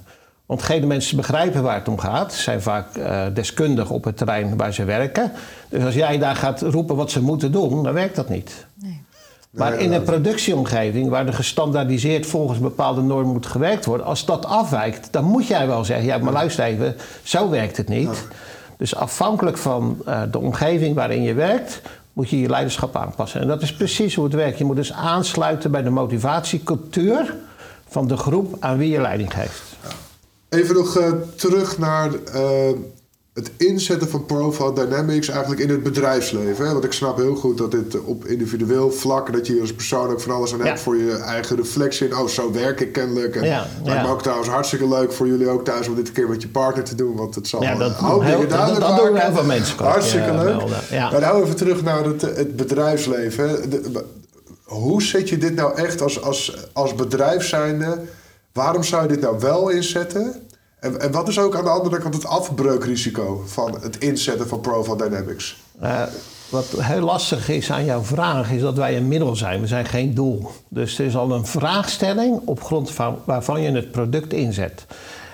Want 0.49 0.63
gele 0.63 0.87
mensen 0.87 1.17
begrijpen 1.17 1.63
waar 1.63 1.75
het 1.75 1.89
om 1.89 1.99
gaat, 1.99 2.33
zijn 2.35 2.63
vaak 2.63 2.97
eh, 2.97 3.27
deskundig 3.35 3.91
op 3.91 4.05
het 4.05 4.17
terrein 4.17 4.57
waar 4.57 4.73
ze 4.73 4.85
werken. 4.85 5.33
Dus 5.69 5.85
als 5.85 5.95
jij 5.95 6.19
daar 6.19 6.37
gaat 6.37 6.61
roepen 6.61 6.97
wat 6.97 7.11
ze 7.11 7.23
moeten 7.23 7.53
doen, 7.53 7.83
dan 7.83 7.93
werkt 7.93 8.17
dat 8.17 8.29
niet. 8.29 8.67
Nee. 8.75 9.03
Maar 9.51 9.79
in 9.79 9.93
een 9.93 10.03
productieomgeving 10.03 11.09
waar 11.09 11.27
er 11.27 11.33
gestandaardiseerd 11.33 12.27
volgens 12.27 12.59
bepaalde 12.59 13.03
normen 13.03 13.33
moet 13.33 13.47
gewerkt 13.47 13.85
worden, 13.85 14.07
als 14.07 14.25
dat 14.25 14.47
afwijkt, 14.47 15.13
dan 15.13 15.25
moet 15.25 15.47
jij 15.47 15.67
wel 15.67 15.85
zeggen: 15.85 16.07
ja, 16.07 16.19
maar 16.19 16.33
luister 16.33 16.65
even, 16.65 16.97
zo 17.23 17.51
werkt 17.51 17.77
het 17.77 17.89
niet. 17.89 18.27
Dus 18.77 18.95
afhankelijk 18.95 19.59
van 19.59 19.97
eh, 20.07 20.23
de 20.31 20.39
omgeving 20.39 20.95
waarin 20.95 21.23
je 21.23 21.35
werkt, 21.35 21.81
moet 22.13 22.31
je 22.31 22.41
je 22.41 22.49
leiderschap 22.49 22.97
aanpassen. 22.97 23.41
En 23.41 23.47
dat 23.47 23.63
is 23.63 23.75
precies 23.75 24.15
hoe 24.15 24.25
het 24.25 24.35
werkt. 24.35 24.59
Je 24.59 24.65
moet 24.65 24.77
dus 24.77 24.93
aansluiten 24.93 25.71
bij 25.71 25.83
de 25.83 25.91
motivatiecultuur 25.91 27.35
van 27.89 28.09
de 28.09 28.17
groep 28.17 28.57
aan 28.61 28.79
wie 28.79 28.91
je 28.91 29.01
leiding 29.01 29.35
geeft. 29.35 29.77
Even 30.49 30.75
nog 30.75 30.97
eh, 30.99 31.13
terug 31.37 31.79
naar 31.79 32.11
eh, 32.33 32.43
het 33.35 33.51
inzetten 33.57 34.09
van 34.09 34.27
Profile 34.27 34.73
Dynamics 34.73 35.29
eigenlijk 35.29 35.61
in 35.61 35.71
het 35.71 35.83
bedrijfsleven. 35.83 36.67
Hè? 36.67 36.73
Want 36.73 36.85
ik 36.85 36.93
snap 36.93 37.17
heel 37.17 37.35
goed 37.35 37.59
dat 37.59 37.71
dit 37.71 38.01
op 38.05 38.25
individueel 38.25 38.91
vlak, 38.93 39.33
dat 39.33 39.47
je 39.47 39.53
hier 39.53 39.63
als 39.63 39.73
persoon 39.75 40.11
ook 40.11 40.21
van 40.21 40.35
alles 40.35 40.53
aan 40.53 40.59
Ja. 40.59 40.65
hebt 40.65 40.81
voor 40.81 40.97
je 40.97 41.13
eigen 41.17 41.57
reflectie. 41.57 42.09
En 42.09 42.17
oh, 42.17 42.27
zo 42.27 42.53
werk 42.53 42.81
ik 42.81 42.93
kennelijk. 42.93 43.37
En 43.37 43.45
Ja, 43.45 43.67
ja. 43.85 44.07
ook 44.09 44.23
trouwens 44.23 44.49
hartstikke 44.49 44.89
leuk 44.89 45.13
voor 45.13 45.27
jullie 45.27 45.49
ook 45.49 45.65
thuis 45.65 45.89
om 45.89 45.95
dit 45.95 46.07
een 46.09 46.15
keer 46.15 46.29
met 46.29 46.43
je 46.43 46.49
partner 46.49 46.85
te 46.85 46.95
doen. 46.95 47.17
Want 47.17 47.35
het 47.35 47.49
zal 47.49 47.63
Ja, 47.63 47.75
dat- 47.75 47.97
heel- 47.97 48.19
dingen 48.19 48.49
duidelijk 48.49 48.81
dat- 48.81 48.97
dat 48.97 49.07
doen 49.07 49.17
heel 49.17 49.33
veel 49.33 49.45
mensen, 49.45 49.79
Hartstikke 49.85 50.27
je 50.27 50.33
leuk. 50.39 50.57
melden, 50.57 50.81
ja. 50.91 51.11
Maar 51.11 51.21
nou 51.21 51.43
even 51.45 51.57
terug 51.57 51.83
naar 51.83 52.05
het, 52.05 52.21
het 52.23 52.57
bedrijfsleven. 52.57 53.71
De- 53.71 54.05
hoe 54.65 55.03
zet 55.03 55.29
je 55.29 55.39
dit 55.39 55.55
nou 55.55 55.77
echt 55.77 56.01
als, 56.03 56.23
als, 56.23 56.57
als 56.73 56.95
bedrijf 56.95 57.45
zijnde? 57.45 57.99
Waarom 58.59 58.83
zou 58.83 59.03
je 59.03 59.09
dit 59.09 59.21
nou 59.21 59.39
wel 59.39 59.69
inzetten? 59.69 60.35
En, 60.81 61.01
en 61.01 61.13
wat 61.13 61.29
is 61.29 61.39
ook 61.39 61.57
aan 61.57 61.65
de 61.65 61.71
andere 61.71 61.99
kant 61.99 62.15
het 62.15 62.27
afbreukrisico 62.27 63.43
van 63.47 63.79
het 63.81 63.99
inzetten 63.99 64.49
van 64.49 64.61
Profile 64.61 64.97
Dynamics? 64.97 65.57
Eh, 65.81 66.03
wat 66.49 66.67
heel 66.77 67.01
lastig 67.01 67.49
is 67.49 67.71
aan 67.73 67.85
jouw 67.85 68.03
vraag, 68.03 68.51
is 68.51 68.61
dat 68.61 68.77
wij 68.77 68.97
een 68.97 69.09
middel 69.09 69.37
zijn. 69.37 69.61
We 69.61 69.67
zijn 69.67 69.85
geen 69.85 70.15
doel. 70.15 70.51
Dus 70.69 70.99
er 70.99 71.05
is 71.05 71.17
al 71.17 71.33
een 71.33 71.47
vraagstelling 71.47 72.41
op 72.45 72.63
grond 72.63 72.91
van 72.91 73.19
waarvan 73.25 73.63
je 73.63 73.71
het 73.71 73.91
product 73.91 74.33
inzet. 74.33 74.87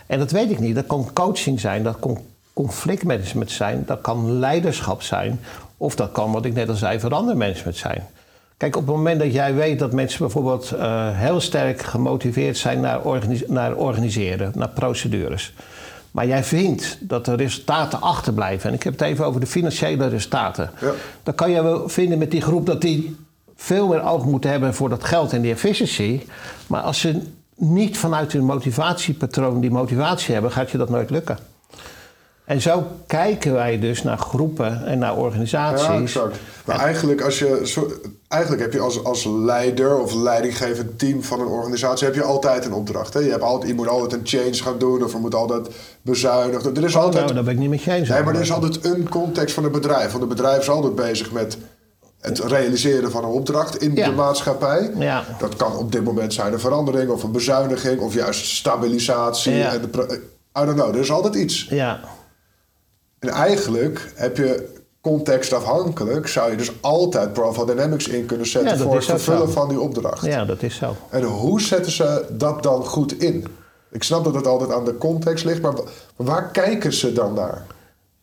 En 0.06 0.18
dat 0.18 0.30
weet 0.30 0.50
ik 0.50 0.58
niet. 0.58 0.74
Dat 0.74 0.86
kan 0.86 1.10
coaching 1.12 1.60
zijn, 1.60 1.82
dat 1.82 1.98
kan 2.00 2.18
conflictmanagement 2.52 3.50
zijn, 3.50 3.82
dat 3.86 4.00
kan 4.00 4.38
leiderschap 4.38 5.02
zijn. 5.02 5.40
Of 5.76 5.94
dat 5.94 6.12
kan, 6.12 6.32
wat 6.32 6.44
ik 6.44 6.54
net 6.54 6.68
al 6.68 6.74
zei, 6.74 7.00
verandermanagement 7.00 7.76
zijn. 7.76 8.06
Kijk, 8.56 8.76
op 8.76 8.86
het 8.86 8.96
moment 8.96 9.20
dat 9.20 9.32
jij 9.32 9.54
weet 9.54 9.78
dat 9.78 9.92
mensen 9.92 10.18
bijvoorbeeld 10.18 10.72
eh, 10.72 11.08
heel 11.12 11.40
sterk 11.40 11.82
gemotiveerd 11.82 12.56
zijn 12.56 12.80
naar, 12.80 13.02
organis- 13.02 13.46
naar 13.46 13.74
organiseren, 13.76 14.52
naar 14.54 14.68
procedures. 14.68 15.54
Maar 16.10 16.26
jij 16.26 16.44
vindt 16.44 16.98
dat 17.00 17.24
de 17.24 17.34
resultaten 17.34 18.00
achterblijven. 18.00 18.68
En 18.68 18.74
ik 18.74 18.82
heb 18.82 18.92
het 18.92 19.02
even 19.02 19.26
over 19.26 19.40
de 19.40 19.46
financiële 19.46 20.08
resultaten. 20.08 20.70
Ja. 20.80 20.92
Dan 21.22 21.34
kan 21.34 21.50
je 21.50 21.62
wel 21.62 21.88
vinden 21.88 22.18
met 22.18 22.30
die 22.30 22.40
groep 22.40 22.66
dat 22.66 22.80
die 22.80 23.16
veel 23.56 23.86
meer 23.86 24.02
oog 24.02 24.24
moeten 24.24 24.50
hebben 24.50 24.74
voor 24.74 24.88
dat 24.88 25.04
geld 25.04 25.32
en 25.32 25.40
die 25.42 25.52
efficiëntie. 25.52 26.26
Maar 26.66 26.80
als 26.80 27.00
ze 27.00 27.20
niet 27.56 27.98
vanuit 27.98 28.32
hun 28.32 28.44
motivatiepatroon 28.44 29.60
die 29.60 29.70
motivatie 29.70 30.32
hebben, 30.34 30.52
gaat 30.52 30.70
je 30.70 30.78
dat 30.78 30.90
nooit 30.90 31.10
lukken. 31.10 31.38
En 32.44 32.60
zo 32.62 32.86
kijken 33.06 33.52
wij 33.52 33.78
dus 33.78 34.02
naar 34.02 34.18
groepen 34.18 34.86
en 34.86 34.98
naar 34.98 35.16
organisaties. 35.16 35.86
Ja, 35.86 35.94
exact. 36.00 36.36
Maar 36.64 36.78
eigenlijk, 36.78 37.20
als 37.22 37.38
je, 37.38 37.74
eigenlijk 38.28 38.62
heb 38.62 38.72
je 38.72 38.80
als, 38.80 39.04
als 39.04 39.24
leider 39.24 39.98
of 39.98 40.14
leidinggevend 40.14 40.98
team 40.98 41.22
van 41.22 41.40
een 41.40 41.46
organisatie... 41.46 42.06
heb 42.06 42.14
je 42.14 42.22
altijd 42.22 42.64
een 42.64 42.72
opdracht. 42.72 43.14
Hè? 43.14 43.20
Je, 43.20 43.30
hebt 43.30 43.42
altijd, 43.42 43.70
je 43.70 43.76
moet 43.76 43.88
altijd 43.88 44.12
een 44.12 44.26
change 44.26 44.54
gaan 44.54 44.78
doen 44.78 45.04
of 45.04 45.12
er 45.14 45.20
moet 45.20 45.34
altijd 45.34 45.68
bezuinigd 46.02 46.76
Er 46.76 46.84
is 46.84 46.94
Oh, 46.94 47.02
altijd, 47.02 47.22
nou, 47.22 47.34
daar 47.34 47.44
ben 47.44 47.52
ik 47.52 47.58
niet 47.58 47.70
met 47.70 47.82
je 47.82 47.92
eens. 47.92 48.08
nee, 48.08 48.22
maar 48.22 48.34
er 48.34 48.40
is 48.40 48.52
altijd 48.52 48.84
een 48.84 49.08
context 49.08 49.54
van 49.54 49.64
een 49.64 49.72
bedrijf. 49.72 50.10
Want 50.10 50.22
een 50.22 50.28
bedrijf 50.28 50.60
is 50.60 50.70
altijd 50.70 50.94
bezig 50.94 51.32
met 51.32 51.56
het 52.20 52.38
realiseren 52.38 53.10
van 53.10 53.24
een 53.24 53.30
opdracht 53.30 53.76
in 53.82 53.94
Ja. 53.94 54.08
de 54.08 54.14
maatschappij. 54.14 54.90
Ja. 54.98 55.24
Dat 55.38 55.56
kan 55.56 55.76
op 55.76 55.92
dit 55.92 56.04
moment 56.04 56.32
zijn 56.34 56.52
een 56.52 56.60
verandering 56.60 57.10
of 57.10 57.22
een 57.22 57.32
bezuiniging... 57.32 58.00
of 58.00 58.14
juist 58.14 58.46
stabilisatie. 58.46 59.62
En 59.62 59.80
de 59.92 60.20
I 60.58 60.64
don't 60.64 60.74
know, 60.74 60.88
er 60.94 61.00
is 61.00 61.10
altijd 61.10 61.34
iets. 61.34 61.66
Ja, 61.70 62.00
En 63.24 63.32
eigenlijk 63.34 64.12
heb 64.14 64.36
je 64.36 64.68
contextafhankelijk, 65.00 66.26
zou 66.28 66.50
je 66.50 66.56
dus 66.56 66.72
altijd 66.80 67.32
Profile 67.32 67.66
Dynamics 67.66 68.08
in 68.08 68.26
kunnen 68.26 68.46
zetten 68.46 68.76
Ja, 68.78 68.82
voor 68.84 68.94
het 68.94 69.04
vervullen 69.04 69.46
zo. 69.46 69.52
van 69.52 69.68
die 69.68 69.80
opdracht. 69.80 70.24
ja, 70.24 70.44
dat 70.44 70.62
is 70.62 70.76
zo. 70.76 70.96
En 71.10 71.22
hoe 71.22 71.60
zetten 71.60 71.92
ze 71.92 72.24
dat 72.30 72.62
dan 72.62 72.84
goed 72.84 73.18
in? 73.22 73.46
Ik 73.90 74.02
snap 74.02 74.24
dat 74.24 74.34
het 74.34 74.46
altijd 74.46 74.72
aan 74.72 74.84
de 74.84 74.98
context 74.98 75.44
ligt, 75.44 75.62
maar 75.62 75.72
wa- 75.72 75.82
maar 76.16 76.26
waar 76.26 76.50
kijken 76.50 76.92
ze 76.92 77.12
dan 77.12 77.34
naar? 77.34 77.64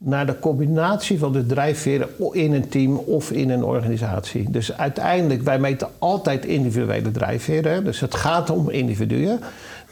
naar 0.04 0.26
de 0.26 0.40
combinatie 0.40 1.20
van 1.20 1.32
de 1.32 1.46
drijfveren 1.46 2.08
in 2.32 2.54
een 2.54 2.70
team 2.70 2.96
of 2.98 3.32
in 3.32 3.50
een 3.50 3.64
organisatie. 3.64 4.52
Dus 4.52 4.78
uiteindelijk, 4.78 5.42
wij 5.42 5.60
meten 5.60 5.88
altijd 6.00 6.46
individuele 6.46 7.12
drijfveren. 7.12 7.84
Dus 7.84 8.00
het 8.00 8.16
gaat 8.16 8.50
om 8.50 8.70
individuen. 8.70 9.40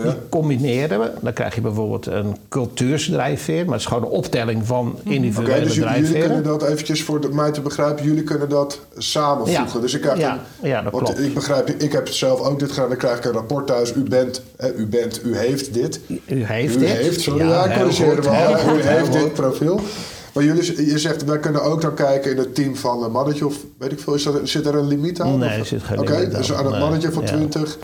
Die 0.04 0.14
combineren 0.30 1.00
we. 1.00 1.12
Dan 1.22 1.34
krijg 1.34 1.56
je 1.56 1.62
bijvoorbeeld 1.62 2.06
een 2.06 2.36
cultuursdrijfveer, 2.50 3.64
maar 3.64 3.74
het 3.74 3.82
is 3.82 3.86
gewoon 3.88 4.04
een 4.04 4.10
optelling 4.10 4.66
van 4.68 4.96
Oké, 5.00 5.10
individuele 5.14 5.64
dus 5.64 5.76
j- 5.76 5.80
jullie 5.80 6.20
kunnen 6.20 6.44
dat 6.44 6.64
eventjes 6.64 7.04
voor 7.04 7.22
de, 7.22 7.30
mij 7.30 7.52
te 7.52 7.62
begrijpen, 7.62 8.06
jullie 8.06 8.24
kunnen 8.24 8.50
dat 8.50 8.80
samenvoegen. 8.98 9.66
Ja. 9.74 9.80
Dus 9.80 9.94
ik 9.94 10.02
krijg 10.02 10.18
Ja, 10.20 10.40
een, 10.62 10.70
ja, 10.70 10.82
dat 10.82 10.92
want 10.92 11.04
klopt. 11.04 11.20
ik 11.20 11.34
begrijp, 11.34 11.70
ik 11.70 11.92
heb 11.92 12.08
zelf 12.08 12.40
ook 12.42 12.60
dit 12.60 12.72
gedaan, 12.72 12.88
dan 12.90 12.98
krijg 12.98 13.18
ik 13.18 13.26
een 13.26 13.32
rapport 13.32 13.68
thuis. 13.68 13.94
U 13.96 14.04
bent, 14.04 14.42
hè, 14.58 14.74
u 14.74 14.86
bent, 14.88 15.22
u 15.26 15.38
heeft 15.38 15.74
dit. 15.74 16.00
U 16.08 16.44
heeft 16.46 16.76
u 16.76 16.80
dit. 16.80 16.90
heeft, 16.90 17.22
sorry, 17.22 17.40
Ja, 17.48 17.66
ja, 17.66 17.78
goed, 17.78 18.00
me 18.24 18.30
al. 18.30 18.76
U 18.78 18.82
heeft 18.82 19.14
dit 19.14 19.34
profiel. 19.34 19.80
Maar 20.34 20.44
jullie, 20.44 20.86
je 20.86 20.98
zegt, 20.98 21.24
wij 21.26 21.40
kunnen 21.40 21.64
ook 21.64 21.82
dan 21.82 21.94
kijken 21.94 22.32
in 22.32 22.38
het 22.38 22.56
team 22.56 22.76
van 22.76 23.04
een 23.04 23.12
mannetje 23.12 23.46
of 23.46 23.56
weet 23.78 23.92
ik 23.92 24.00
veel, 24.00 24.14
is 24.14 24.24
dat, 24.24 24.36
zit 24.44 24.66
er 24.66 24.76
een 24.76 24.88
limiet 24.88 25.22
aan? 25.22 25.38
Nee, 25.40 25.50
Of- 25.50 25.56
er 25.60 25.66
zit 25.66 25.84
geen 25.84 26.00
Oké, 26.00 26.12
limiet 26.16 26.36
dus 26.36 26.54
aan. 26.54 26.66
aan 26.66 26.72
het 26.72 26.80
mannetje 26.82 27.12
van 27.12 27.22
ja. 27.24 27.28
20, 27.28 27.78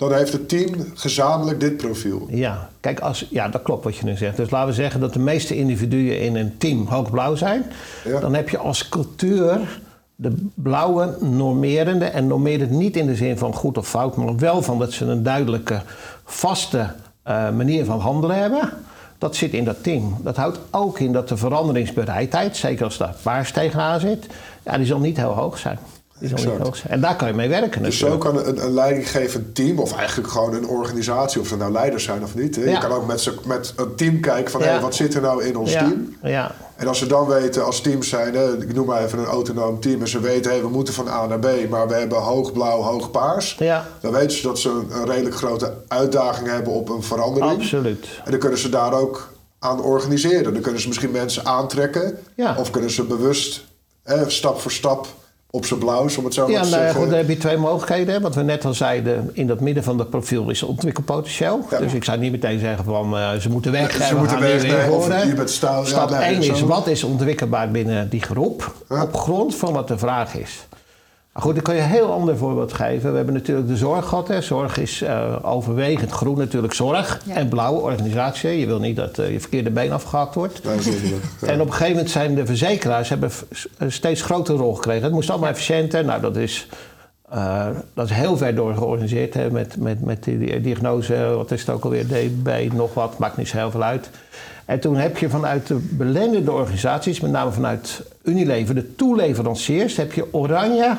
dan 0.00 0.12
heeft 0.12 0.32
het 0.32 0.48
team 0.48 0.74
gezamenlijk 0.94 1.60
dit 1.60 1.76
profiel. 1.76 2.26
Ja, 2.30 2.68
kijk, 2.80 3.00
als, 3.00 3.26
ja, 3.30 3.48
dat 3.48 3.62
klopt 3.62 3.84
wat 3.84 3.96
je 3.96 4.04
nu 4.04 4.16
zegt. 4.16 4.36
Dus 4.36 4.50
laten 4.50 4.68
we 4.68 4.74
zeggen 4.74 5.00
dat 5.00 5.12
de 5.12 5.18
meeste 5.18 5.56
individuen 5.56 6.20
in 6.20 6.36
een 6.36 6.58
team 6.58 6.86
hoogblauw 6.86 7.34
zijn. 7.34 7.64
Ja. 8.04 8.20
Dan 8.20 8.34
heb 8.34 8.48
je 8.48 8.58
als 8.58 8.88
cultuur 8.88 9.80
de 10.14 10.46
blauwe 10.54 11.16
normerende. 11.20 12.04
En 12.04 12.26
normerend 12.26 12.70
niet 12.70 12.96
in 12.96 13.06
de 13.06 13.14
zin 13.14 13.38
van 13.38 13.54
goed 13.54 13.78
of 13.78 13.88
fout, 13.88 14.16
maar 14.16 14.36
wel 14.36 14.62
van 14.62 14.78
dat 14.78 14.92
ze 14.92 15.04
een 15.04 15.22
duidelijke, 15.22 15.80
vaste 16.24 16.90
eh, 17.22 17.50
manier 17.50 17.84
van 17.84 18.00
handelen 18.00 18.36
hebben. 18.36 18.70
Dat 19.18 19.36
zit 19.36 19.52
in 19.52 19.64
dat 19.64 19.82
team. 19.82 20.16
Dat 20.22 20.36
houdt 20.36 20.58
ook 20.70 20.98
in 20.98 21.12
dat 21.12 21.28
de 21.28 21.36
veranderingsbereidheid, 21.36 22.56
zeker 22.56 22.84
als 22.84 22.98
daar 22.98 23.14
paars 23.22 23.52
tegenaan 23.52 24.00
zit, 24.00 24.26
ja, 24.64 24.76
die 24.76 24.86
zal 24.86 24.98
niet 24.98 25.16
heel 25.16 25.34
hoog 25.34 25.58
zijn. 25.58 25.78
Die 26.20 26.28
zal 26.28 26.38
niet 26.38 26.46
Exact. 26.46 26.64
hoog 26.64 26.76
zijn. 26.76 26.92
En 26.92 27.00
daar 27.00 27.16
kan 27.16 27.28
je 27.28 27.34
mee 27.34 27.48
werken 27.48 27.82
Dus 27.82 27.98
zo 27.98 28.18
kan 28.18 28.46
een, 28.46 28.64
een 28.64 28.74
leidinggevend 28.74 29.54
team, 29.54 29.78
of 29.78 29.96
eigenlijk 29.96 30.28
gewoon 30.28 30.54
een 30.54 30.66
organisatie, 30.68 31.40
of 31.40 31.46
ze 31.46 31.56
nou 31.56 31.72
leiders 31.72 32.04
zijn 32.04 32.22
of 32.22 32.34
niet. 32.34 32.56
Hè? 32.56 32.62
Je 32.70 32.78
kan 32.78 32.90
ook 32.92 33.06
met, 33.06 33.32
met 33.46 33.72
een 33.76 33.94
team 33.94 34.20
kijken 34.20 34.50
van 34.50 34.60
Ja. 34.60 34.66
hey, 34.66 34.80
wat 34.80 34.94
zit 34.94 35.14
er 35.14 35.20
nou 35.20 35.44
in 35.44 35.56
ons 35.56 35.72
ja, 35.72 35.78
team. 35.78 36.16
ja, 36.22 36.52
En 36.76 36.86
als 36.88 36.98
ze 36.98 37.06
dan 37.06 37.26
weten 37.26 37.64
als 37.64 37.80
teams 37.80 38.08
zijn, 38.08 38.34
hè, 38.34 38.62
ik 38.62 38.74
noem 38.74 38.86
maar 38.86 39.04
even 39.04 39.18
een 39.18 39.24
autonoom 39.24 39.80
team, 39.80 40.00
en 40.00 40.08
ze 40.08 40.20
weten 40.20 40.50
hey, 40.50 40.60
we 40.60 40.68
moeten 40.68 40.94
van 40.94 41.08
A 41.08 41.26
naar 41.26 41.38
B, 41.38 41.48
maar 41.68 41.88
we 41.88 41.94
hebben 41.94 42.18
hoog 42.18 42.52
blauw, 42.52 42.80
hoog 42.82 43.10
paars. 43.10 43.56
ja, 43.58 43.86
Dan 44.00 44.12
weten 44.12 44.30
ze 44.36 44.42
dat 44.42 44.58
ze 44.58 44.68
een, 44.68 44.88
een 44.98 45.06
redelijk 45.06 45.34
grote 45.36 45.74
uitdaging 45.88 46.48
hebben 46.48 46.72
op 46.72 46.88
een 46.88 47.02
verandering. 47.02 47.52
absoluut. 47.52 48.06
En 48.24 48.30
dan 48.30 48.40
kunnen 48.40 48.58
ze 48.58 48.68
daar 48.68 48.92
ook 48.94 49.28
aan 49.58 49.82
organiseren. 49.82 50.52
Dan 50.52 50.62
kunnen 50.62 50.80
ze 50.80 50.88
misschien 50.88 51.10
mensen 51.10 51.44
aantrekken. 51.46 52.18
Of 52.58 52.70
kunnen 52.70 52.90
ze 52.90 53.04
bewust 53.04 53.64
hè, 54.02 54.30
stap 54.30 54.60
voor 54.60 54.70
stap 54.72 55.06
op 55.50 55.64
zijn 55.66 55.80
blauws, 55.80 56.16
om 56.16 56.24
het 56.24 56.34
zo 56.34 56.42
maar 56.42 56.50
Ja, 56.50 56.62
te 56.62 56.68
nou 56.68 56.76
ja, 56.80 56.82
zeggen. 56.82 57.00
goed, 57.00 57.10
dan 57.10 57.18
heb 57.18 57.28
je 57.28 57.36
twee 57.36 57.56
mogelijkheden. 57.56 58.14
hè. 58.14 58.20
Wat 58.20 58.34
we 58.34 58.42
net 58.42 58.64
al 58.64 58.74
zeiden, 58.74 59.30
in 59.32 59.46
dat 59.46 59.60
midden 59.60 59.84
van 59.84 59.96
dat 59.96 60.10
profiel 60.10 60.50
is 60.50 60.62
ontwikkelpotentieel. 60.62 61.66
Ja. 61.70 61.78
Dus 61.78 61.92
ik 61.92 62.04
zou 62.04 62.18
niet 62.18 62.30
meteen 62.32 62.58
zeggen 62.58 62.84
van 62.84 63.16
eh, 63.16 63.32
ze 63.34 63.50
moeten 63.50 63.72
weg. 63.72 63.92
Ze 63.92 64.12
we 64.14 64.18
moeten 64.18 64.40
weg, 64.40 64.62
weer 64.62 64.76
nee, 64.76 64.90
of 64.90 65.06
je 65.24 65.34
bent 65.34 65.56
ja, 65.60 65.84
Stap 65.84 66.10
nee, 66.10 66.20
1 66.20 66.42
is 66.42 66.58
zo. 66.58 66.66
wat 66.66 66.86
is 66.86 67.04
ontwikkelbaar 67.04 67.70
binnen 67.70 68.08
die 68.08 68.22
groep 68.22 68.74
Ja. 68.88 69.02
op 69.02 69.16
grond 69.16 69.54
van 69.54 69.72
wat 69.72 69.88
de 69.88 69.98
vraag 69.98 70.34
is. 70.34 70.66
Maar 71.32 71.42
goed, 71.42 71.56
ik 71.56 71.62
kan 71.62 71.74
je 71.74 71.80
een 71.80 71.88
heel 71.88 72.12
ander 72.12 72.36
voorbeeld 72.36 72.72
geven. 72.72 73.10
We 73.10 73.16
hebben 73.16 73.34
natuurlijk 73.34 73.68
de 73.68 73.76
zorg 73.76 74.06
gehad. 74.08 74.28
Hè. 74.28 74.40
Zorg 74.40 74.78
is 74.78 75.02
eh, 75.02 75.36
overwegend 75.42 76.10
groen 76.10 76.38
natuurlijk 76.38 76.74
zorg. 76.74 77.20
Ja. 77.24 77.34
En 77.34 77.48
blauw 77.48 77.74
organisatie. 77.74 78.58
Je 78.58 78.66
wil 78.66 78.78
niet 78.78 78.96
dat 78.96 79.18
eh, 79.18 79.32
je 79.32 79.40
verkeerde 79.40 79.70
been 79.70 79.92
afgehakt 79.92 80.34
wordt. 80.34 80.60
Ja. 80.62 80.70
En 81.46 81.60
op 81.60 81.66
een 81.66 81.72
gegeven 81.72 81.92
moment 81.92 82.10
zijn 82.10 82.34
de 82.34 82.46
verzekeraars 82.46 83.08
hebben 83.08 83.30
een 83.78 83.92
steeds 83.92 84.22
grotere 84.22 84.58
rol 84.58 84.74
gekregen. 84.74 85.02
Het 85.02 85.12
moest 85.12 85.30
allemaal 85.30 85.48
efficiënter. 85.48 86.04
Nou, 86.04 86.20
dat 86.20 86.36
is, 86.36 86.66
eh, 87.30 87.66
dat 87.94 88.10
is 88.10 88.16
heel 88.16 88.36
ver 88.36 88.54
door 88.54 88.74
georganiseerd. 88.74 89.34
Hè, 89.34 89.50
met, 89.50 89.76
met, 89.76 90.04
met 90.04 90.24
die 90.24 90.60
diagnose, 90.60 91.34
wat 91.36 91.50
is 91.50 91.60
het 91.60 91.70
ook 91.70 91.84
alweer, 91.84 92.06
DB, 92.06 92.72
nog 92.72 92.94
wat, 92.94 93.18
maakt 93.18 93.36
niet 93.36 93.48
zo 93.48 93.56
heel 93.56 93.70
veel 93.70 93.82
uit. 93.82 94.10
En 94.64 94.80
toen 94.80 94.96
heb 94.96 95.18
je 95.18 95.28
vanuit 95.28 95.66
de 95.66 95.74
belendende 95.90 96.52
organisaties, 96.52 97.20
met 97.20 97.30
name 97.30 97.52
vanuit 97.52 98.02
Unilever, 98.22 98.74
de 98.74 98.94
toeleveranciers, 98.94 99.96
heb 99.96 100.12
je 100.12 100.34
oranje, 100.34 100.96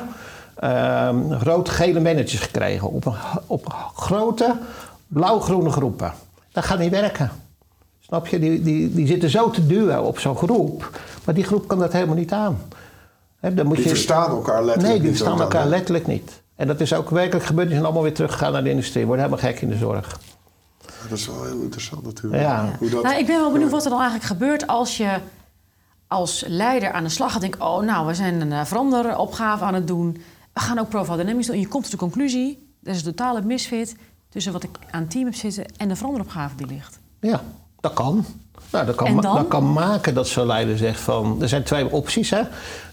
ehm, 0.54 1.32
rood-gele 1.32 2.00
managers 2.00 2.40
gekregen. 2.40 2.88
Op, 2.88 3.06
een, 3.06 3.14
op 3.46 3.74
grote 3.94 4.54
blauw-groene 5.06 5.70
groepen. 5.70 6.12
Dat 6.52 6.64
gaat 6.64 6.78
niet 6.78 6.90
werken. 6.90 7.30
Snap 8.00 8.26
je? 8.26 8.38
Die, 8.38 8.62
die, 8.62 8.94
die 8.94 9.06
zitten 9.06 9.30
zo 9.30 9.50
te 9.50 9.66
duwen 9.66 10.02
op 10.02 10.18
zo'n 10.18 10.36
groep. 10.36 11.00
Maar 11.24 11.34
die 11.34 11.44
groep 11.44 11.68
kan 11.68 11.78
dat 11.78 11.92
helemaal 11.92 12.16
niet 12.16 12.32
aan. 12.32 12.58
Dan 13.50 13.66
moet 13.66 13.76
Die 13.76 13.84
je... 13.84 13.90
verstaan 13.90 14.30
elkaar 14.30 14.64
letterlijk 14.64 14.82
Nee, 14.82 15.00
die 15.00 15.08
niet 15.08 15.16
verstaan 15.16 15.40
elkaar 15.40 15.60
dan, 15.60 15.70
letterlijk 15.70 16.06
niet. 16.06 16.42
En 16.56 16.66
dat 16.66 16.80
is 16.80 16.94
ook 16.94 17.10
werkelijk 17.10 17.44
gebeurd. 17.44 17.66
Die 17.66 17.74
zijn 17.74 17.86
allemaal 17.86 18.04
weer 18.04 18.14
teruggegaan 18.14 18.52
naar 18.52 18.64
de 18.64 18.70
industrie. 18.70 19.06
Worden 19.06 19.24
helemaal 19.24 19.44
gek 19.50 19.60
in 19.60 19.68
de 19.68 19.76
zorg. 19.76 20.18
Dat 21.08 21.18
is 21.18 21.26
wel 21.26 21.44
heel 21.44 21.60
interessant 21.60 22.02
natuurlijk. 22.04 22.42
Ja. 22.42 22.76
Hoe 22.78 22.90
dat, 22.90 23.02
Nou, 23.02 23.18
ik 23.18 23.26
ben 23.26 23.40
wel 23.40 23.52
benieuwd 23.52 23.70
wat 23.70 23.84
er 23.84 23.90
dan 23.90 24.00
eigenlijk 24.00 24.30
gebeurt 24.30 24.66
als 24.66 24.96
je 24.96 25.18
als 26.06 26.44
leider 26.46 26.92
aan 26.92 27.04
de 27.04 27.10
slag 27.10 27.32
gaat. 27.32 27.40
Denk, 27.40 27.56
oh, 27.58 27.82
nou, 27.82 28.06
we 28.06 28.14
zijn 28.14 28.40
een 28.40 28.52
eh, 28.52 28.64
veranderopgave 28.64 29.64
aan 29.64 29.74
het 29.74 29.86
doen. 29.86 30.22
We 30.52 30.60
gaan 30.60 30.78
ook 30.78 30.88
Profile 30.88 31.16
Dynamics 31.16 31.46
doen. 31.46 31.54
En 31.54 31.60
je 31.60 31.68
komt 31.68 31.82
tot 31.82 31.92
de 31.92 31.98
conclusie, 31.98 32.74
er 32.82 32.90
is 32.90 32.98
een 32.98 33.14
totale 33.14 33.42
misfit 33.42 33.96
tussen 34.28 34.52
wat 34.52 34.62
ik 34.62 34.70
aan 34.90 35.00
het 35.00 35.10
team 35.10 35.24
heb 35.24 35.34
zitten 35.34 35.64
en 35.76 35.88
de 35.88 35.96
veranderopgave 35.96 36.56
die 36.56 36.66
ligt. 36.66 36.98
Ja, 37.20 37.42
dat 37.80 37.92
kan. 37.92 38.24
Nou, 38.70 38.86
dat, 38.86 38.94
kan 38.94 39.20
dat 39.20 39.48
kan 39.48 39.72
maken 39.72 40.14
dat 40.14 40.28
zo'n 40.28 40.46
leider 40.46 40.78
zegt 40.78 41.00
van... 41.00 41.42
Er 41.42 41.48
zijn 41.48 41.62
twee 41.62 41.90
opties, 41.90 42.30
hè. 42.30 42.42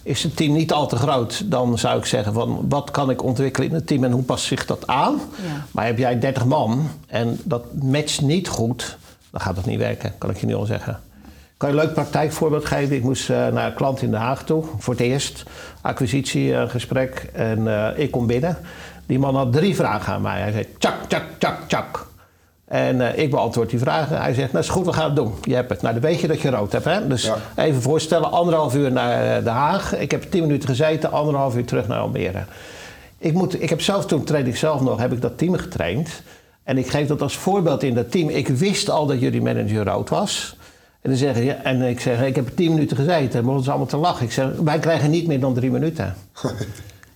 Is 0.03 0.23
het 0.23 0.36
team 0.36 0.53
niet 0.53 0.73
al 0.73 0.88
te 0.88 0.95
groot, 0.95 1.51
dan 1.51 1.77
zou 1.77 1.99
ik 1.99 2.05
zeggen 2.05 2.34
van... 2.34 2.65
Wat 2.69 2.91
kan 2.91 3.10
ik 3.10 3.23
ontwikkelen 3.23 3.69
in 3.69 3.75
het 3.75 3.88
team 3.88 4.03
en 4.03 4.12
hoe 4.12 4.23
past 4.23 4.45
zich 4.45 4.65
dat 4.65 4.88
aan? 4.88 5.21
Ja. 5.36 5.65
Maar 5.71 5.86
heb 5.86 5.97
jij 5.97 6.19
30 6.19 6.45
man 6.45 6.89
en 7.08 7.39
dat 7.43 7.63
matcht 7.82 8.21
niet 8.21 8.47
goed... 8.47 8.97
dan 9.32 9.41
gaat 9.41 9.55
dat 9.55 9.65
niet 9.65 9.79
werken, 9.79 10.13
kan 10.17 10.29
ik 10.29 10.38
je 10.38 10.45
nu 10.45 10.55
al 10.55 10.65
zeggen. 10.65 10.99
Ik 11.23 11.65
kan 11.65 11.73
je 11.73 11.79
een 11.79 11.86
leuk 11.86 11.93
praktijkvoorbeeld 11.93 12.65
geven. 12.65 12.95
Ik 12.95 13.03
moest 13.03 13.29
eh, 13.29 13.47
naar 13.47 13.65
een 13.65 13.73
klant 13.73 14.01
in 14.01 14.12
Den 14.12 14.19
Haag 14.19 14.43
toe, 14.43 14.63
voor 14.77 14.93
het 14.93 15.03
eerst. 15.03 15.43
Acquisitiegesprek. 15.82 17.29
en 17.34 17.67
eh, 17.67 18.03
ik 18.03 18.12
kom 18.12 18.27
binnen. 18.27 18.58
Die 19.05 19.19
man 19.19 19.36
had 19.36 19.53
drie 19.53 19.75
vragen 19.75 20.13
aan 20.13 20.21
mij. 20.21 20.41
Hij 20.41 20.51
zei, 20.51 20.67
tjak, 20.77 20.95
tjak, 21.08 21.23
tjak, 21.38 21.67
tjak. 21.67 22.08
En 22.69 23.01
eh, 23.01 23.23
ik 23.23 23.29
beantwoord 23.29 23.69
die 23.69 23.79
vragen. 23.79 24.21
Hij 24.21 24.34
zegt, 24.34 24.51
nou 24.51 24.63
is 24.63 24.69
goed, 24.69 24.86
we 24.86 24.93
gaan 24.93 25.05
het 25.05 25.15
doen. 25.15 25.34
Je 25.41 25.55
hebt 25.55 25.69
het. 25.69 25.82
Nou, 25.82 25.93
dan 25.93 26.03
weet 26.03 26.19
je 26.19 26.27
dat 26.27 26.41
je 26.41 26.49
rood 26.49 26.71
hebt. 26.71 26.86
Hè? 26.86 27.08
Dus 27.08 27.23
Ja. 27.23 27.36
even 27.55 27.82
voorstellen, 27.82 28.32
anderhalf 28.32 28.75
uur 28.75 28.91
naar 28.91 29.38
eh, 29.38 29.43
Den 29.43 29.53
Haag. 29.53 29.97
Ik 29.97 30.12
heb 30.12 30.23
tien 30.32 30.41
minuten 30.41 30.69
gezeten, 30.69 31.12
anderhalf 31.12 31.55
uur 31.55 31.65
terug 31.65 31.88
naar 31.88 31.99
Almere. 31.99 32.43
Ik, 33.17 33.34
moet, 33.34 33.62
ik 33.62 33.69
heb 33.69 33.82
zelf, 33.82 34.05
toen 34.05 34.23
train 34.23 34.47
ik 34.47 34.55
zelf 34.55 34.82
nog, 34.82 34.99
heb 34.99 35.12
ik 35.12 35.21
dat 35.21 35.38
team 35.38 35.53
getraind. 35.53 36.21
En 36.63 36.77
ik 36.77 36.89
geef 36.89 37.08
dat 37.08 37.21
als 37.21 37.38
voorbeeld 37.38 37.84
in 37.84 37.93
dat 37.93 38.12
team. 38.12 38.29
Ik 38.29 38.47
wist 38.47 38.89
al 38.89 39.05
dat 39.05 39.19
jullie 39.19 39.41
manager 39.41 39.86
rood 39.86 40.10
was. 40.10 40.55
En, 41.01 41.10
dan 41.10 41.19
zeggen, 41.19 41.43
ja, 41.43 41.55
en 41.63 41.82
ik 41.82 41.99
zeg, 41.99 42.21
ik 42.21 42.36
heb 42.36 42.49
tien 42.55 42.73
minuten 42.73 42.97
gezeten. 42.97 43.34
En 43.34 43.39
begonnen 43.39 43.63
ze 43.63 43.69
allemaal 43.69 43.88
te 43.88 43.97
lachen. 43.97 44.25
Ik 44.25 44.32
zeg, 44.32 44.47
wij 44.63 44.79
krijgen 44.79 45.10
niet 45.10 45.27
meer 45.27 45.39
dan 45.39 45.53
drie 45.53 45.71
minuten. 45.71 46.15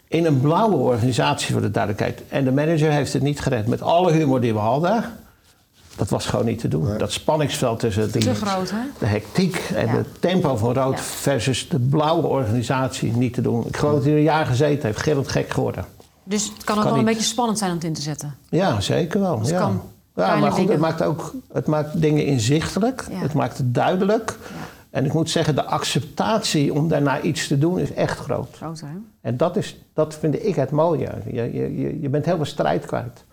In 0.07 0.25
een 0.25 0.41
blauwe 0.41 0.75
organisatie 0.75 1.51
voor 1.53 1.61
de 1.61 1.71
duidelijkheid. 1.71 2.21
En 2.29 2.43
de 2.43 2.51
manager 2.51 2.91
heeft 2.91 3.13
het 3.13 3.21
niet 3.21 3.39
gered. 3.39 3.67
Met 3.67 3.81
alle 3.81 4.11
humor 4.11 4.41
die 4.41 4.53
we 4.53 4.59
hadden. 4.59 5.03
Dat 5.95 6.09
was 6.09 6.25
gewoon 6.25 6.45
niet 6.45 6.59
te 6.59 6.67
doen. 6.67 6.97
Dat 6.97 7.11
spanningsveld 7.11 7.79
tussen 7.79 8.11
die, 8.11 8.21
Te 8.23 8.35
groot, 8.35 8.69
hè? 8.71 8.77
de 8.99 9.05
hectiek 9.05 9.55
en 9.75 9.85
Ja. 9.85 9.95
het 9.95 10.07
tempo 10.21 10.55
van 10.55 10.73
rood 10.73 10.97
Ja. 10.97 11.03
versus 11.03 11.69
de 11.69 11.79
blauwe 11.79 12.27
organisatie 12.27 13.11
niet 13.11 13.33
te 13.33 13.41
doen. 13.41 13.67
Ik 13.67 13.77
geloof 13.77 13.93
dat 13.93 14.03
hij 14.03 14.11
er 14.11 14.17
een 14.17 14.23
jaar 14.23 14.45
gezeten 14.45 14.85
heeft. 14.85 14.99
Gillend 15.01 15.27
gek 15.27 15.49
geworden. 15.49 15.85
Dus 16.23 16.43
het 16.53 16.63
kan 16.63 16.75
ook 16.77 16.81
Kan 16.81 16.91
wel 16.91 16.99
een 16.99 17.05
beetje 17.05 17.23
spannend 17.23 17.57
zijn 17.57 17.69
om 17.69 17.75
het 17.77 17.85
in 17.85 17.93
te 17.93 18.01
zetten. 18.01 18.35
Ja, 18.49 18.81
zeker 18.81 19.19
wel. 19.19 19.39
het 19.39 19.49
ja. 19.49 19.59
kan. 19.59 19.81
ja, 20.15 20.35
maar 20.35 20.51
goed, 20.51 20.69
het 20.69 20.79
maakt 20.79 21.03
ook 21.03 21.33
het 21.53 21.67
maakt 21.67 22.01
dingen 22.01 22.25
inzichtelijk. 22.25 23.05
Ja. 23.11 23.17
Het 23.17 23.33
maakt 23.33 23.57
het 23.57 23.73
duidelijk. 23.73 24.37
Ja. 24.49 24.55
En 24.89 25.05
ik 25.05 25.13
moet 25.13 25.29
zeggen, 25.29 25.55
de 25.55 25.63
acceptatie 25.63 26.73
om 26.73 26.87
daarna 26.87 27.21
iets 27.21 27.47
te 27.47 27.57
doen 27.57 27.79
is 27.79 27.93
echt 27.93 28.19
groot. 28.19 28.55
Groot, 28.55 28.79
hè? 28.79 28.87
En 29.21 29.37
dat, 29.37 29.55
is, 29.57 29.77
dat 29.93 30.15
vind 30.19 30.45
ik 30.45 30.55
het 30.55 30.71
mooie. 30.71 31.09
Je, 31.31 31.41
je, 31.53 31.77
je, 31.79 32.01
je 32.01 32.09
bent 32.09 32.25
heel 32.25 32.35
veel 32.35 32.45
strijd 32.45 32.85
kwijt. 32.85 33.23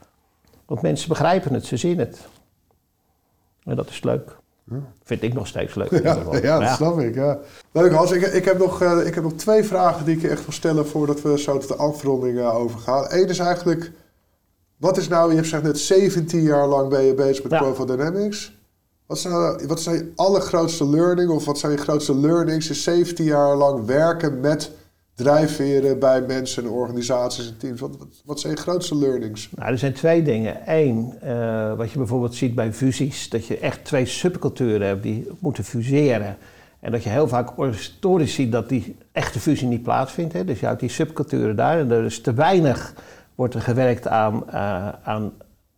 Want 0.66 0.82
mensen 0.82 1.08
begrijpen 1.08 1.54
het, 1.54 1.66
ze 1.66 1.76
zien 1.76 1.98
het. 1.98 2.18
En 3.64 3.76
dat 3.76 3.88
is 3.88 4.02
leuk. 4.02 4.38
Vind 5.04 5.22
ik 5.22 5.34
nog 5.34 5.46
steeds 5.46 5.74
leuk. 5.74 5.90
in 5.90 6.02
Ja, 6.02 6.08
ieder 6.16 6.24
geval. 6.32 6.42
ja, 6.42 6.58
dat 6.58 6.76
snap 6.76 7.00
ik. 7.00 7.14
Ja. 7.14 7.38
Leuk 7.72 7.92
Hans, 7.92 8.10
ik, 8.10 8.22
ik, 8.22 8.44
heb 8.44 8.58
nog, 8.58 8.82
eh, 8.82 9.06
ik 9.06 9.14
heb 9.14 9.22
nog 9.24 9.32
twee 9.32 9.64
vragen 9.64 10.04
die 10.04 10.16
ik 10.16 10.22
je 10.22 10.28
echt 10.28 10.44
wil 10.44 10.52
stellen 10.52 10.86
voordat 10.86 11.22
we 11.22 11.38
zo 11.38 11.58
tot 11.58 11.68
de 11.68 11.76
afronding 11.76 12.38
eh, 12.38 12.54
overgaan. 12.56 13.04
Eén 13.08 13.28
is 13.28 13.38
eigenlijk, 13.38 13.92
wat 14.76 14.96
is 14.96 15.08
nou, 15.08 15.28
je 15.28 15.34
hebt 15.34 15.46
gezegd 15.48 15.62
net 15.64 15.78
17 15.78 16.40
jaar 16.42 16.66
lang 16.66 16.88
ben 16.88 17.02
je 17.02 17.14
bezig 17.14 17.48
met. 17.48 17.58
Profile 17.60 17.96
Dynamics. 17.96 18.58
Wat 19.06 19.18
zijn, 19.18 19.66
wat 19.66 19.80
zijn 19.80 19.96
je 19.96 20.12
allergrootste 20.16 20.88
learning 20.88 21.30
of 21.30 21.44
wat 21.44 21.58
zijn 21.58 21.72
je 21.72 21.78
grootste 21.78 22.16
learnings 22.16 22.68
in 22.68 22.74
17 22.74 23.24
jaar 23.24 23.56
lang 23.56 23.86
werken 23.86 24.40
met 24.40 24.70
drijfveren 25.22 25.98
bij 25.98 26.20
mensen, 26.20 26.68
organisaties 26.68 27.48
en 27.48 27.56
teams? 27.56 27.80
Wat, 27.80 27.96
wat, 28.24 28.40
zijn 28.40 28.54
je 28.54 28.60
grootste 28.60 28.96
learnings? 28.96 29.48
Nou, 29.56 29.70
er 29.70 29.78
zijn 29.78 29.92
twee 29.92 30.22
dingen. 30.22 30.56
Eén, 30.66 31.14
eh, 31.20 31.74
wat 31.74 31.90
je 31.90 31.98
bijvoorbeeld 31.98 32.34
ziet 32.34 32.54
bij 32.54 32.72
fusies, 32.72 33.28
dat 33.28 33.46
je 33.46 33.58
echt 33.58 33.84
twee 33.84 34.06
subculturen 34.06 34.86
hebt 34.86 35.02
die 35.02 35.28
moeten 35.38 35.64
fuseren. 35.64 36.36
En 36.80 36.92
dat 36.92 37.02
je 37.02 37.10
heel 37.10 37.28
vaak 37.28 37.50
historisch 37.56 38.34
ziet 38.34 38.52
dat 38.52 38.68
die 38.68 38.96
echte 39.12 39.40
fusie 39.40 39.68
niet 39.68 39.82
plaatsvindt. 39.82 40.32
Hè. 40.32 40.44
Dus 40.44 40.60
je 40.60 40.66
houdt 40.66 40.80
die 40.80 40.88
subculturen 40.88 41.56
daar 41.56 41.78
en 41.78 41.90
er 41.90 42.04
is 42.04 42.20
te 42.20 42.34
weinig 42.34 42.94
wordt 43.34 43.54
er 43.54 43.60
gewerkt 43.60 44.08
aan, 44.08 44.42
uh, 44.46 44.88
aan, 45.02 45.32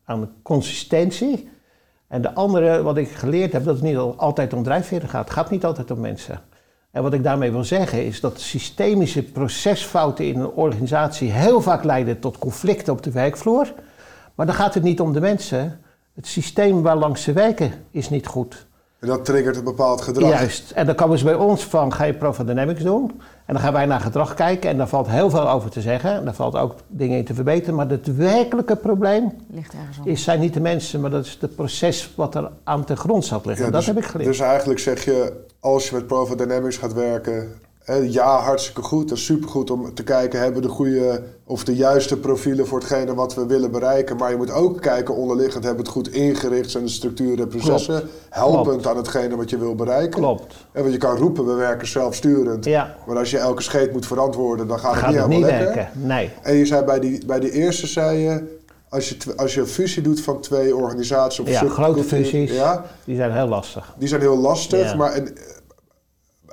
aan 0.05 0.31
consistentie. 0.43 1.49
En 2.09 2.23
de 2.23 2.35
andere, 2.35 2.83
wat 2.83 2.97
ik 2.97 3.09
geleerd 3.09 3.53
heb, 3.53 3.65
dat 3.65 3.75
het 3.75 3.85
niet 3.85 3.97
altijd 3.97 4.53
om 4.53 4.63
drijfveren 4.63 5.09
gaat. 5.09 5.25
Het 5.25 5.35
gaat 5.35 5.51
niet 5.51 5.65
altijd 5.65 5.91
om 5.91 6.01
mensen. 6.01 6.41
En 6.93 7.03
wat 7.03 7.13
ik 7.13 7.23
daarmee 7.23 7.51
wil 7.51 7.65
zeggen 7.65 8.07
is 8.07 8.21
dat 8.21 8.41
systemische 8.41 9.23
procesfouten 9.23 10.27
in 10.27 10.41
een 10.41 10.51
organisatie 10.51 11.31
heel 11.31 11.61
vaak 11.61 11.85
leiden 11.85 12.19
tot 12.19 12.39
conflicten 12.39 12.93
op 12.93 13.03
de 13.03 13.11
werkvloer. 13.11 13.73
Maar 14.35 14.47
dan 14.47 14.55
gaat 14.55 14.75
het 14.75 14.83
niet 14.83 15.01
om 15.01 15.13
de 15.13 15.21
mensen. 15.21 15.81
Het 16.15 16.27
systeem 16.27 16.83
waar 16.83 16.97
langs 16.97 17.23
ze 17.23 17.33
werken 17.33 17.73
is 17.91 18.11
niet 18.11 18.27
goed. 18.27 18.67
En 19.01 19.09
dat 19.09 19.25
triggert 19.25 19.57
een 19.57 19.65
bepaald 19.65 20.01
gedrag. 20.01 20.31
Juist. 20.31 20.71
En 20.71 20.87
dan 20.87 20.95
komen 20.95 21.19
ze 21.19 21.25
bij 21.25 21.35
ons 21.35 21.65
van, 21.65 21.93
ga 21.93 22.05
je 22.05 22.15
Profodynamics 22.15 22.83
doen? 22.83 23.21
En 23.47 23.55
dan 23.55 23.63
gaan 23.63 23.73
wij 23.73 23.87
naar 23.87 24.01
gedrag 24.01 24.35
kijken 24.35 24.71
en 24.71 24.77
daar 24.77 24.89
valt 24.89 25.09
heel 25.09 25.31
veel 25.31 25.51
over 25.51 25.71
te 25.71 25.81
zeggen. 25.81 26.13
En 26.13 26.25
daar 26.25 26.35
valt 26.35 26.57
ook 26.57 26.75
dingen 26.89 27.19
in 27.19 27.25
te 27.25 27.35
verbeteren. 27.35 27.75
Maar 27.75 27.89
het 27.89 28.17
werkelijke 28.17 28.77
probleem 28.77 29.33
Ligt 29.47 29.75
ergens 29.75 29.99
op. 29.99 30.07
is, 30.07 30.23
zijn 30.23 30.41
niet 30.41 30.55
de 30.55 30.61
mensen, 30.61 31.01
maar 31.01 31.11
dat 31.11 31.25
is 31.25 31.39
het 31.41 31.55
proces 31.55 32.13
wat 32.15 32.35
er 32.35 32.51
aan 32.65 32.83
de 32.87 32.97
grond 32.97 33.25
zat 33.25 33.47
liggen. 33.47 33.65
Ja, 33.65 33.71
dat 33.71 33.81
dus, 33.81 33.95
heb 33.95 34.05
ik 34.05 34.11
geleerd. 34.11 34.29
Dus 34.29 34.41
eigenlijk 34.41 34.81
zeg 34.81 35.05
je, 35.05 35.33
als 35.61 35.89
je 35.89 35.95
met 35.95 36.07
Profit 36.07 36.39
Dynamics 36.39 36.77
gaat 36.77 36.93
werken, 36.93 37.53
ja, 38.03 38.39
hartstikke 38.39 38.83
goed. 38.83 39.09
Dat 39.09 39.19
is 39.19 39.25
supergoed 39.25 39.71
om 39.71 39.95
te 39.95 40.03
kijken, 40.03 40.41
hebben 40.41 40.61
we 40.63 40.67
de 40.69 40.73
goede 40.75 41.23
of 41.47 41.65
de 41.65 41.75
juiste 41.77 42.17
profielen 42.17 42.67
voor 42.67 42.79
hetgene 42.79 43.15
wat 43.15 43.35
we 43.35 43.47
willen 43.47 43.71
bereiken. 43.71 44.17
Maar 44.17 44.31
je 44.31 44.37
moet 44.37 44.51
ook 44.51 44.81
kijken 44.81 45.15
onderliggend, 45.15 45.65
hebben 45.65 45.85
we 45.85 45.91
het 45.91 45.99
goed 45.99 46.15
ingericht, 46.15 46.71
zijn 46.71 46.85
de 46.85 46.91
structuren 46.91 47.39
en 47.39 47.49
processen 47.49 47.95
Klopt. 47.99 48.13
helpend 48.31 48.67
Klopt. 48.67 48.87
aan 48.87 48.97
hetgene 48.97 49.37
wat 49.37 49.51
je 49.51 49.59
wil 49.59 49.75
bereiken. 49.75 50.21
Klopt. 50.21 50.55
En 50.73 50.81
want 50.81 50.93
je 50.93 50.99
kan 50.99 51.17
roepen, 51.17 51.47
we 51.47 51.55
werken 51.55 51.87
zelfsturend. 51.89 52.65
Ja. 52.65 52.95
Maar 53.07 53.17
als 53.17 53.31
je 53.31 53.39
elke 53.39 53.63
scheet 53.63 53.93
moet 53.93 54.07
verantwoorden, 54.07 54.67
dan 54.67 54.79
gaat, 54.79 54.95
Gaat 54.97 55.15
het 55.15 55.27
niet 55.29 55.39
niet 55.39 55.47
helemaal 55.47 55.65
lekker. 55.67 55.75
werken? 55.77 56.07
Nee. 56.07 56.31
En 56.43 56.55
je 56.55 56.67
zei 56.67 56.85
bij 56.85 57.01
die, 57.01 57.27
bij 57.27 57.41
die 57.41 57.51
eerste, 57.51 57.87
zei 57.87 58.19
je, 58.19 58.61
als 58.89 59.09
je, 59.09 59.17
als 59.37 59.55
je 59.55 59.61
een 59.61 59.67
fusie 59.67 60.03
doet 60.03 60.21
van 60.21 60.41
twee 60.41 60.77
organisaties 60.77 61.41
of 61.41 61.49
Ja, 61.49 61.69
grote 61.69 62.03
fusies, 62.05 62.53
Ja, 62.53 62.85
die 63.05 63.17
zijn 63.17 63.33
heel 63.33 63.49
lastig. 63.49 63.95
die 63.99 64.09
zijn 64.09 64.21
heel 64.21 64.39
lastig. 64.39 64.91
Ja. 64.91 64.97
Maar 64.97 65.13
en, 65.13 65.29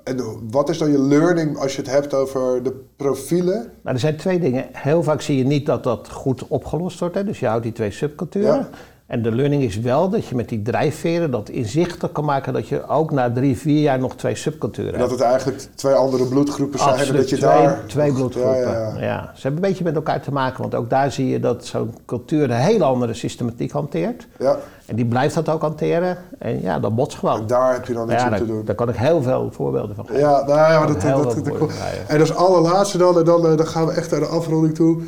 en 0.04 0.50
wat 0.52 0.70
is 0.70 0.78
dan 0.78 0.92
je 0.92 1.00
learning 1.00 1.58
als 1.58 1.76
je 1.76 1.82
het 1.82 1.92
hebt 1.92 2.14
over 2.14 2.64
de 2.64 2.74
profielen? 2.96 3.72
Maar 3.82 3.94
er 3.94 4.00
zijn 4.00 4.18
twee 4.18 4.40
dingen. 4.40 4.66
Heel 4.72 5.04
vaak 5.04 5.22
zie 5.22 5.38
je 5.38 5.44
niet 5.44 5.66
dat 5.66 5.84
dat 5.84 6.10
goed 6.10 6.48
opgelost 6.48 7.00
wordt. 7.00 7.16
Hè? 7.16 7.24
Dus 7.24 7.40
je 7.40 7.48
houdt 7.48 7.64
die 7.64 7.72
twee 7.72 7.92
subculturen. 7.92 8.56
Ja. 8.56 8.70
En 9.10 9.22
de 9.22 9.32
learning 9.32 9.64
is 9.64 9.80
wel 9.80 10.10
dat 10.10 10.26
je 10.26 10.36
met 10.36 10.50
die 10.50 10.62
drijfveren 10.62 11.32
dat 11.32 11.50
inzichtelijk 11.50 12.14
kan 12.14 12.26
maken 12.26 12.54
dat 12.54 12.68
je 12.68 12.88
ook 12.88 13.12
na 13.12 13.32
drie, 13.32 13.58
vier 13.58 13.82
jaar 13.82 14.00
nog 14.00 14.16
twee 14.16 14.36
subculturen 14.36 14.94
En 14.94 15.00
hebt. 15.00 15.10
dat 15.10 15.20
het 15.20 15.28
eigenlijk 15.30 15.68
twee 15.76 15.94
andere 15.94 16.26
bloedgroepen 16.26 16.80
zijn. 16.80 16.96
en 16.96 17.16
dat 17.16 17.30
je 17.30 17.38
twee, 17.38 17.50
daar. 17.50 17.84
twee 17.88 18.14
bloedgroepen. 18.14 18.60
Ja, 18.60 18.72
Ja, 18.72 18.94
ja. 19.00 19.32
Ze 19.36 19.42
hebben 19.42 19.64
een 19.64 19.70
beetje 19.70 19.84
met 19.84 19.96
elkaar 19.96 20.22
te 20.22 20.32
maken, 20.32 20.62
want 20.62 20.76
ook 20.76 20.90
daar 20.90 21.12
zie 21.12 21.28
je 21.28 21.40
dat 21.40 21.66
zo'n 21.66 21.94
cultuur 22.06 22.44
een 22.44 22.52
hele 22.52 22.84
andere 22.84 23.14
systematiek 23.14 23.72
hanteert. 23.72 24.28
Ja, 24.40 24.58
En 24.86 24.96
die 24.96 25.06
blijft 25.06 25.36
dat 25.36 25.50
ook 25.50 25.62
hanteren. 25.62 26.18
En 26.40 26.62
ja, 26.62 26.80
dat 26.80 26.96
botst 26.96 27.18
gewoon. 27.18 27.40
en 27.40 27.48
daar 27.48 27.74
heb 27.74 27.86
je 27.86 27.94
dan 27.94 28.12
iets 28.12 28.22
ja, 28.24 28.30
op 28.30 28.36
te 28.36 28.46
doen. 28.46 28.66
daar 28.66 28.76
kan 28.76 28.90
ik 28.90 28.96
heel 28.96 29.22
veel 29.22 29.50
voorbeelden 29.52 29.96
van 29.96 30.06
geven. 30.08 30.22
Ja, 30.22 30.44
nou 30.46 30.58
ja, 30.58 30.86
dat, 30.86 31.02
dat, 31.02 31.24
dat, 31.24 31.46
dat-. 31.46 31.72
En 32.08 32.20
als 32.20 32.36
allerlaatste 32.36 32.98
dan, 32.98 33.18
en 33.18 33.26
dan, 33.26 33.48
eh, 33.48 33.58
dan 33.58 33.68
gaan 33.68 33.86
we 33.86 33.92
echt 33.92 34.12
naar 34.12 34.20
de 34.20 34.26
afronding 34.26 34.76
toe. 34.76 35.02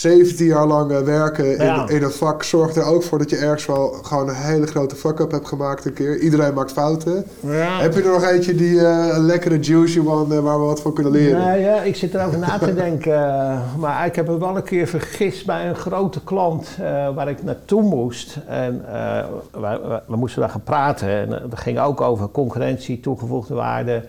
17 0.00 0.46
jaar 0.46 0.66
lang 0.66 0.90
eh, 0.92 0.98
werken 1.00 1.58
in, 1.58 1.64
Ja. 1.64 1.88
in 1.88 2.02
een 2.02 2.10
vak 2.10 2.42
zorgt 2.42 2.76
er 2.76 2.84
ook 2.84 3.02
voor 3.02 3.18
dat 3.18 3.30
je 3.30 3.36
ergens 3.36 3.66
wel 3.66 3.88
gewoon 4.02 4.28
een 4.28 4.34
hele 4.34 4.66
grote 4.66 4.96
fuck-up 4.96 5.30
hebt 5.30 5.48
gemaakt 5.48 5.84
een 5.84 5.92
keer. 5.92 6.18
Iedereen 6.18 6.54
maakt 6.54 6.72
fouten. 6.72 7.24
Ja. 7.40 7.80
Heb 7.80 7.94
je 7.94 8.02
er 8.02 8.10
nog 8.10 8.24
eentje 8.24 8.54
die 8.54 8.80
eh, 8.86 9.08
een 9.16 9.24
lekkere 9.26 9.58
juicy 9.58 9.98
one 10.06 10.34
eh, 10.36 10.40
waar 10.42 10.58
we 10.60 10.64
wat 10.66 10.80
van 10.80 10.92
kunnen 10.92 11.12
leren? 11.12 11.38
Nou 11.40 11.58
ja, 11.58 11.82
ik 11.82 11.96
zit 11.96 12.14
erover 12.14 12.38
na 12.38 12.58
te 12.58 12.74
denken. 12.74 13.14
Maar 13.78 14.06
ik 14.06 14.16
heb 14.16 14.26
me 14.28 14.38
wel 14.38 14.56
een 14.56 14.62
keer 14.62 14.86
vergist 14.86 15.46
bij 15.46 15.68
een 15.68 15.76
grote 15.76 16.24
klant 16.24 16.68
waar 17.14 17.28
ik 17.28 17.42
naartoe 17.42 17.82
moest. 17.82 18.36
En 18.46 18.84
we, 19.52 20.00
we- 20.06 20.16
moesten 20.16 20.40
daar 20.40 20.50
gaan 20.50 20.62
praten. 20.64 21.08
En 21.08 21.28
dat 21.50 21.58
ging 21.58 21.78
ook 21.80 22.00
over 22.00 22.28
concurrentie, 22.30 23.00
toegevoegde 23.00 23.54
waarde. 23.54 24.02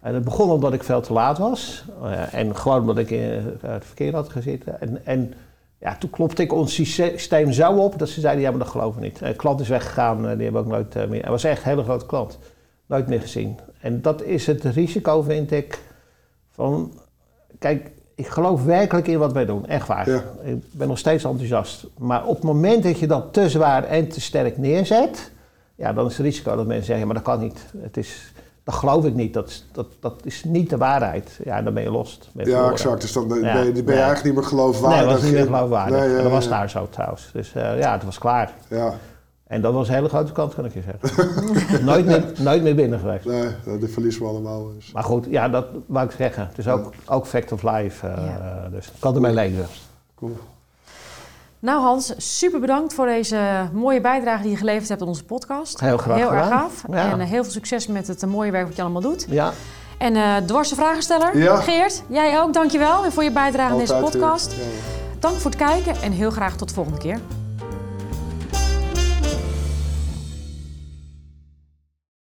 En 0.00 0.14
het 0.14 0.24
begon 0.24 0.50
omdat 0.50 0.72
ik 0.72 0.82
veel 0.82 1.00
te 1.00 1.12
laat 1.12 1.38
was. 1.38 1.84
Eh, 2.02 2.34
en 2.34 2.56
gewoon 2.56 2.80
omdat 2.80 2.98
ik 2.98 3.10
in 3.10 3.58
eh, 3.62 3.70
het 3.70 3.84
verkeer 3.84 4.14
had 4.14 4.28
gezeten. 4.28 4.80
En, 4.80 5.06
en 5.06 5.34
ja, 5.80 5.96
toen 5.96 6.10
klopte 6.10 6.42
ik 6.42 6.52
ons 6.52 6.74
systeem 6.74 7.52
zo 7.52 7.72
op 7.72 7.98
dat 7.98 8.08
ze 8.08 8.20
zeiden, 8.20 8.42
ja, 8.42 8.50
maar 8.50 8.58
dat 8.58 8.68
geloven 8.68 9.00
we 9.00 9.06
niet. 9.06 9.18
De 9.18 9.34
klant 9.34 9.60
is 9.60 9.68
weggegaan, 9.68 10.16
eh, 10.16 10.34
die 10.34 10.42
hebben 10.42 10.52
we 10.52 10.58
ook 10.58 10.74
nooit 10.74 10.96
eh, 10.96 11.08
meer. 11.08 11.20
Hij 11.22 11.30
was 11.30 11.44
echt 11.44 11.62
een 11.62 11.68
hele 11.68 11.82
grote 11.82 12.06
klant. 12.06 12.38
Nooit 12.86 13.06
meer 13.06 13.20
gezien. 13.20 13.58
En 13.80 14.02
dat 14.02 14.22
is 14.22 14.46
het 14.46 14.64
risico, 14.64 15.22
vind 15.22 15.52
ik, 15.52 15.78
van... 16.50 16.92
Kijk, 17.58 17.90
ik 18.14 18.26
geloof 18.26 18.64
werkelijk 18.64 19.06
in 19.06 19.18
wat 19.18 19.32
wij 19.32 19.44
doen, 19.44 19.66
echt 19.66 19.86
waar. 19.86 20.10
Ja. 20.10 20.22
Ik 20.42 20.72
ben 20.72 20.88
nog 20.88 20.98
steeds 20.98 21.24
enthousiast. 21.24 21.86
Maar 21.98 22.26
op 22.26 22.34
het 22.34 22.44
moment 22.44 22.82
dat 22.82 22.98
je 22.98 23.06
dat 23.06 23.32
te 23.32 23.48
zwaar 23.48 23.84
en 23.84 24.08
te 24.08 24.20
sterk 24.20 24.58
neerzet... 24.58 25.30
Ja, 25.74 25.92
dan 25.92 26.06
is 26.06 26.16
het 26.16 26.26
risico 26.26 26.56
dat 26.56 26.66
mensen 26.66 26.86
zeggen, 26.86 27.06
maar 27.06 27.14
dat 27.14 27.24
kan 27.24 27.40
niet. 27.40 27.66
Het 27.76 27.96
is, 27.96 28.32
dat 28.70 28.78
geloof 28.78 29.04
ik 29.04 29.14
niet, 29.14 29.34
dat, 29.34 29.48
is- 29.48 29.66
dat, 29.72 29.86
dat 30.00 30.14
is 30.24 30.44
niet 30.44 30.70
de 30.70 30.76
waarheid. 30.76 31.40
Ja, 31.44 31.62
dan 31.62 31.74
ben 31.74 31.82
je 31.82 31.90
los. 31.90 32.18
Ben 32.32 32.44
je 32.44 32.50
Ja, 32.50 32.56
verloren. 32.56 32.72
exact. 32.72 33.00
Dus 33.00 33.12
dan 33.12 33.28
ben, 33.28 33.40
Ja, 33.40 33.52
ben 33.52 33.64
je, 33.66 33.72
ben 33.72 33.84
je 33.84 34.00
eigenlijk 34.00 34.24
niet 34.24 34.34
meer 34.34 34.44
geloofwaardig. 34.44 34.98
Nee, 34.98 35.06
dat 35.08 35.14
was 35.14 35.22
niet 35.30 35.32
meer 35.38 35.44
geloofwaardig. 35.44 35.98
Nee, 36.00 36.08
ja, 36.10 36.16
en 36.16 36.22
dat 36.22 36.32
was 36.32 36.48
daar 36.48 36.70
zo 36.70 36.86
trouwens. 36.90 37.30
Dus 37.32 37.54
eh, 37.54 37.78
ja, 37.78 37.92
het 37.92 38.04
was 38.04 38.18
klaar. 38.18 38.52
Ja, 38.68 38.94
En 39.46 39.60
dat 39.62 39.72
was 39.72 39.88
een 39.88 39.94
hele 39.94 40.08
grote 40.08 40.32
kans, 40.32 40.54
kan 40.54 40.64
ik 40.64 40.74
je 40.74 40.82
zeggen. 40.82 41.24
nooit, 41.90 42.06
meer, 42.06 42.24
nooit 42.38 42.62
meer 42.62 42.74
binnen 42.74 42.98
geweest. 42.98 43.24
nee, 43.24 43.78
dat 43.78 43.90
verliezen 43.90 44.22
we 44.22 44.28
allemaal. 44.28 44.72
Dus. 44.74 44.92
Maar 44.92 45.04
goed, 45.04 45.26
ja, 45.30 45.48
dat 45.48 45.66
wou 45.86 46.06
ik 46.06 46.12
zeggen. 46.16 46.46
Het 46.48 46.58
is 46.58 46.68
ook, 46.68 46.92
ook 47.06 47.26
fact 47.26 47.52
of 47.52 47.62
life. 47.62 48.06
eh, 48.06 48.24
Ja. 48.26 48.68
Dus 48.70 48.86
ik 48.86 48.92
kan 48.98 49.14
ermee 49.14 49.32
leven. 49.32 49.66
Cool. 50.16 50.36
Nou 51.60 51.80
Hans, 51.82 52.12
super 52.16 52.60
bedankt 52.60 52.94
voor 52.94 53.06
deze 53.06 53.68
mooie 53.72 54.00
bijdrage 54.00 54.42
die 54.42 54.50
je 54.50 54.56
geleverd 54.56 54.88
hebt 54.88 55.00
aan 55.02 55.08
onze 55.08 55.24
podcast. 55.24 55.80
Heel 55.80 55.96
graag 55.98 56.16
Heel 56.16 56.32
erg 56.32 56.42
gedaan. 56.44 56.58
gaaf. 56.60 56.82
Ja. 56.90 57.10
En 57.10 57.20
eh, 57.20 57.28
heel 57.28 57.42
veel 57.42 57.52
succes 57.52 57.86
met 57.86 58.06
het 58.06 58.22
eh, 58.22 58.28
mooie 58.28 58.50
werk 58.50 58.66
wat 58.66 58.76
je 58.76 58.82
allemaal 58.82 59.00
doet. 59.00 59.26
Ja, 59.28 59.52
En 59.98 60.16
eh 60.16 60.36
dwarse 60.46 60.74
vragensteller, 60.74 61.38
Ja. 61.38 61.56
Geert, 61.56 62.02
jij 62.08 62.40
ook, 62.40 62.52
dankjewel 62.52 63.04
en 63.04 63.12
voor 63.12 63.24
je 63.24 63.32
bijdrage 63.32 63.72
aan 63.72 63.78
deze 63.78 63.94
podcast. 63.94 64.52
Ja. 64.52 64.58
Dank 65.18 65.36
voor 65.36 65.50
het 65.50 65.60
kijken 65.60 66.02
en 66.02 66.12
heel 66.12 66.30
graag 66.30 66.56
tot 66.56 66.68
de 66.68 66.74
volgende 66.74 66.98
keer. 66.98 67.20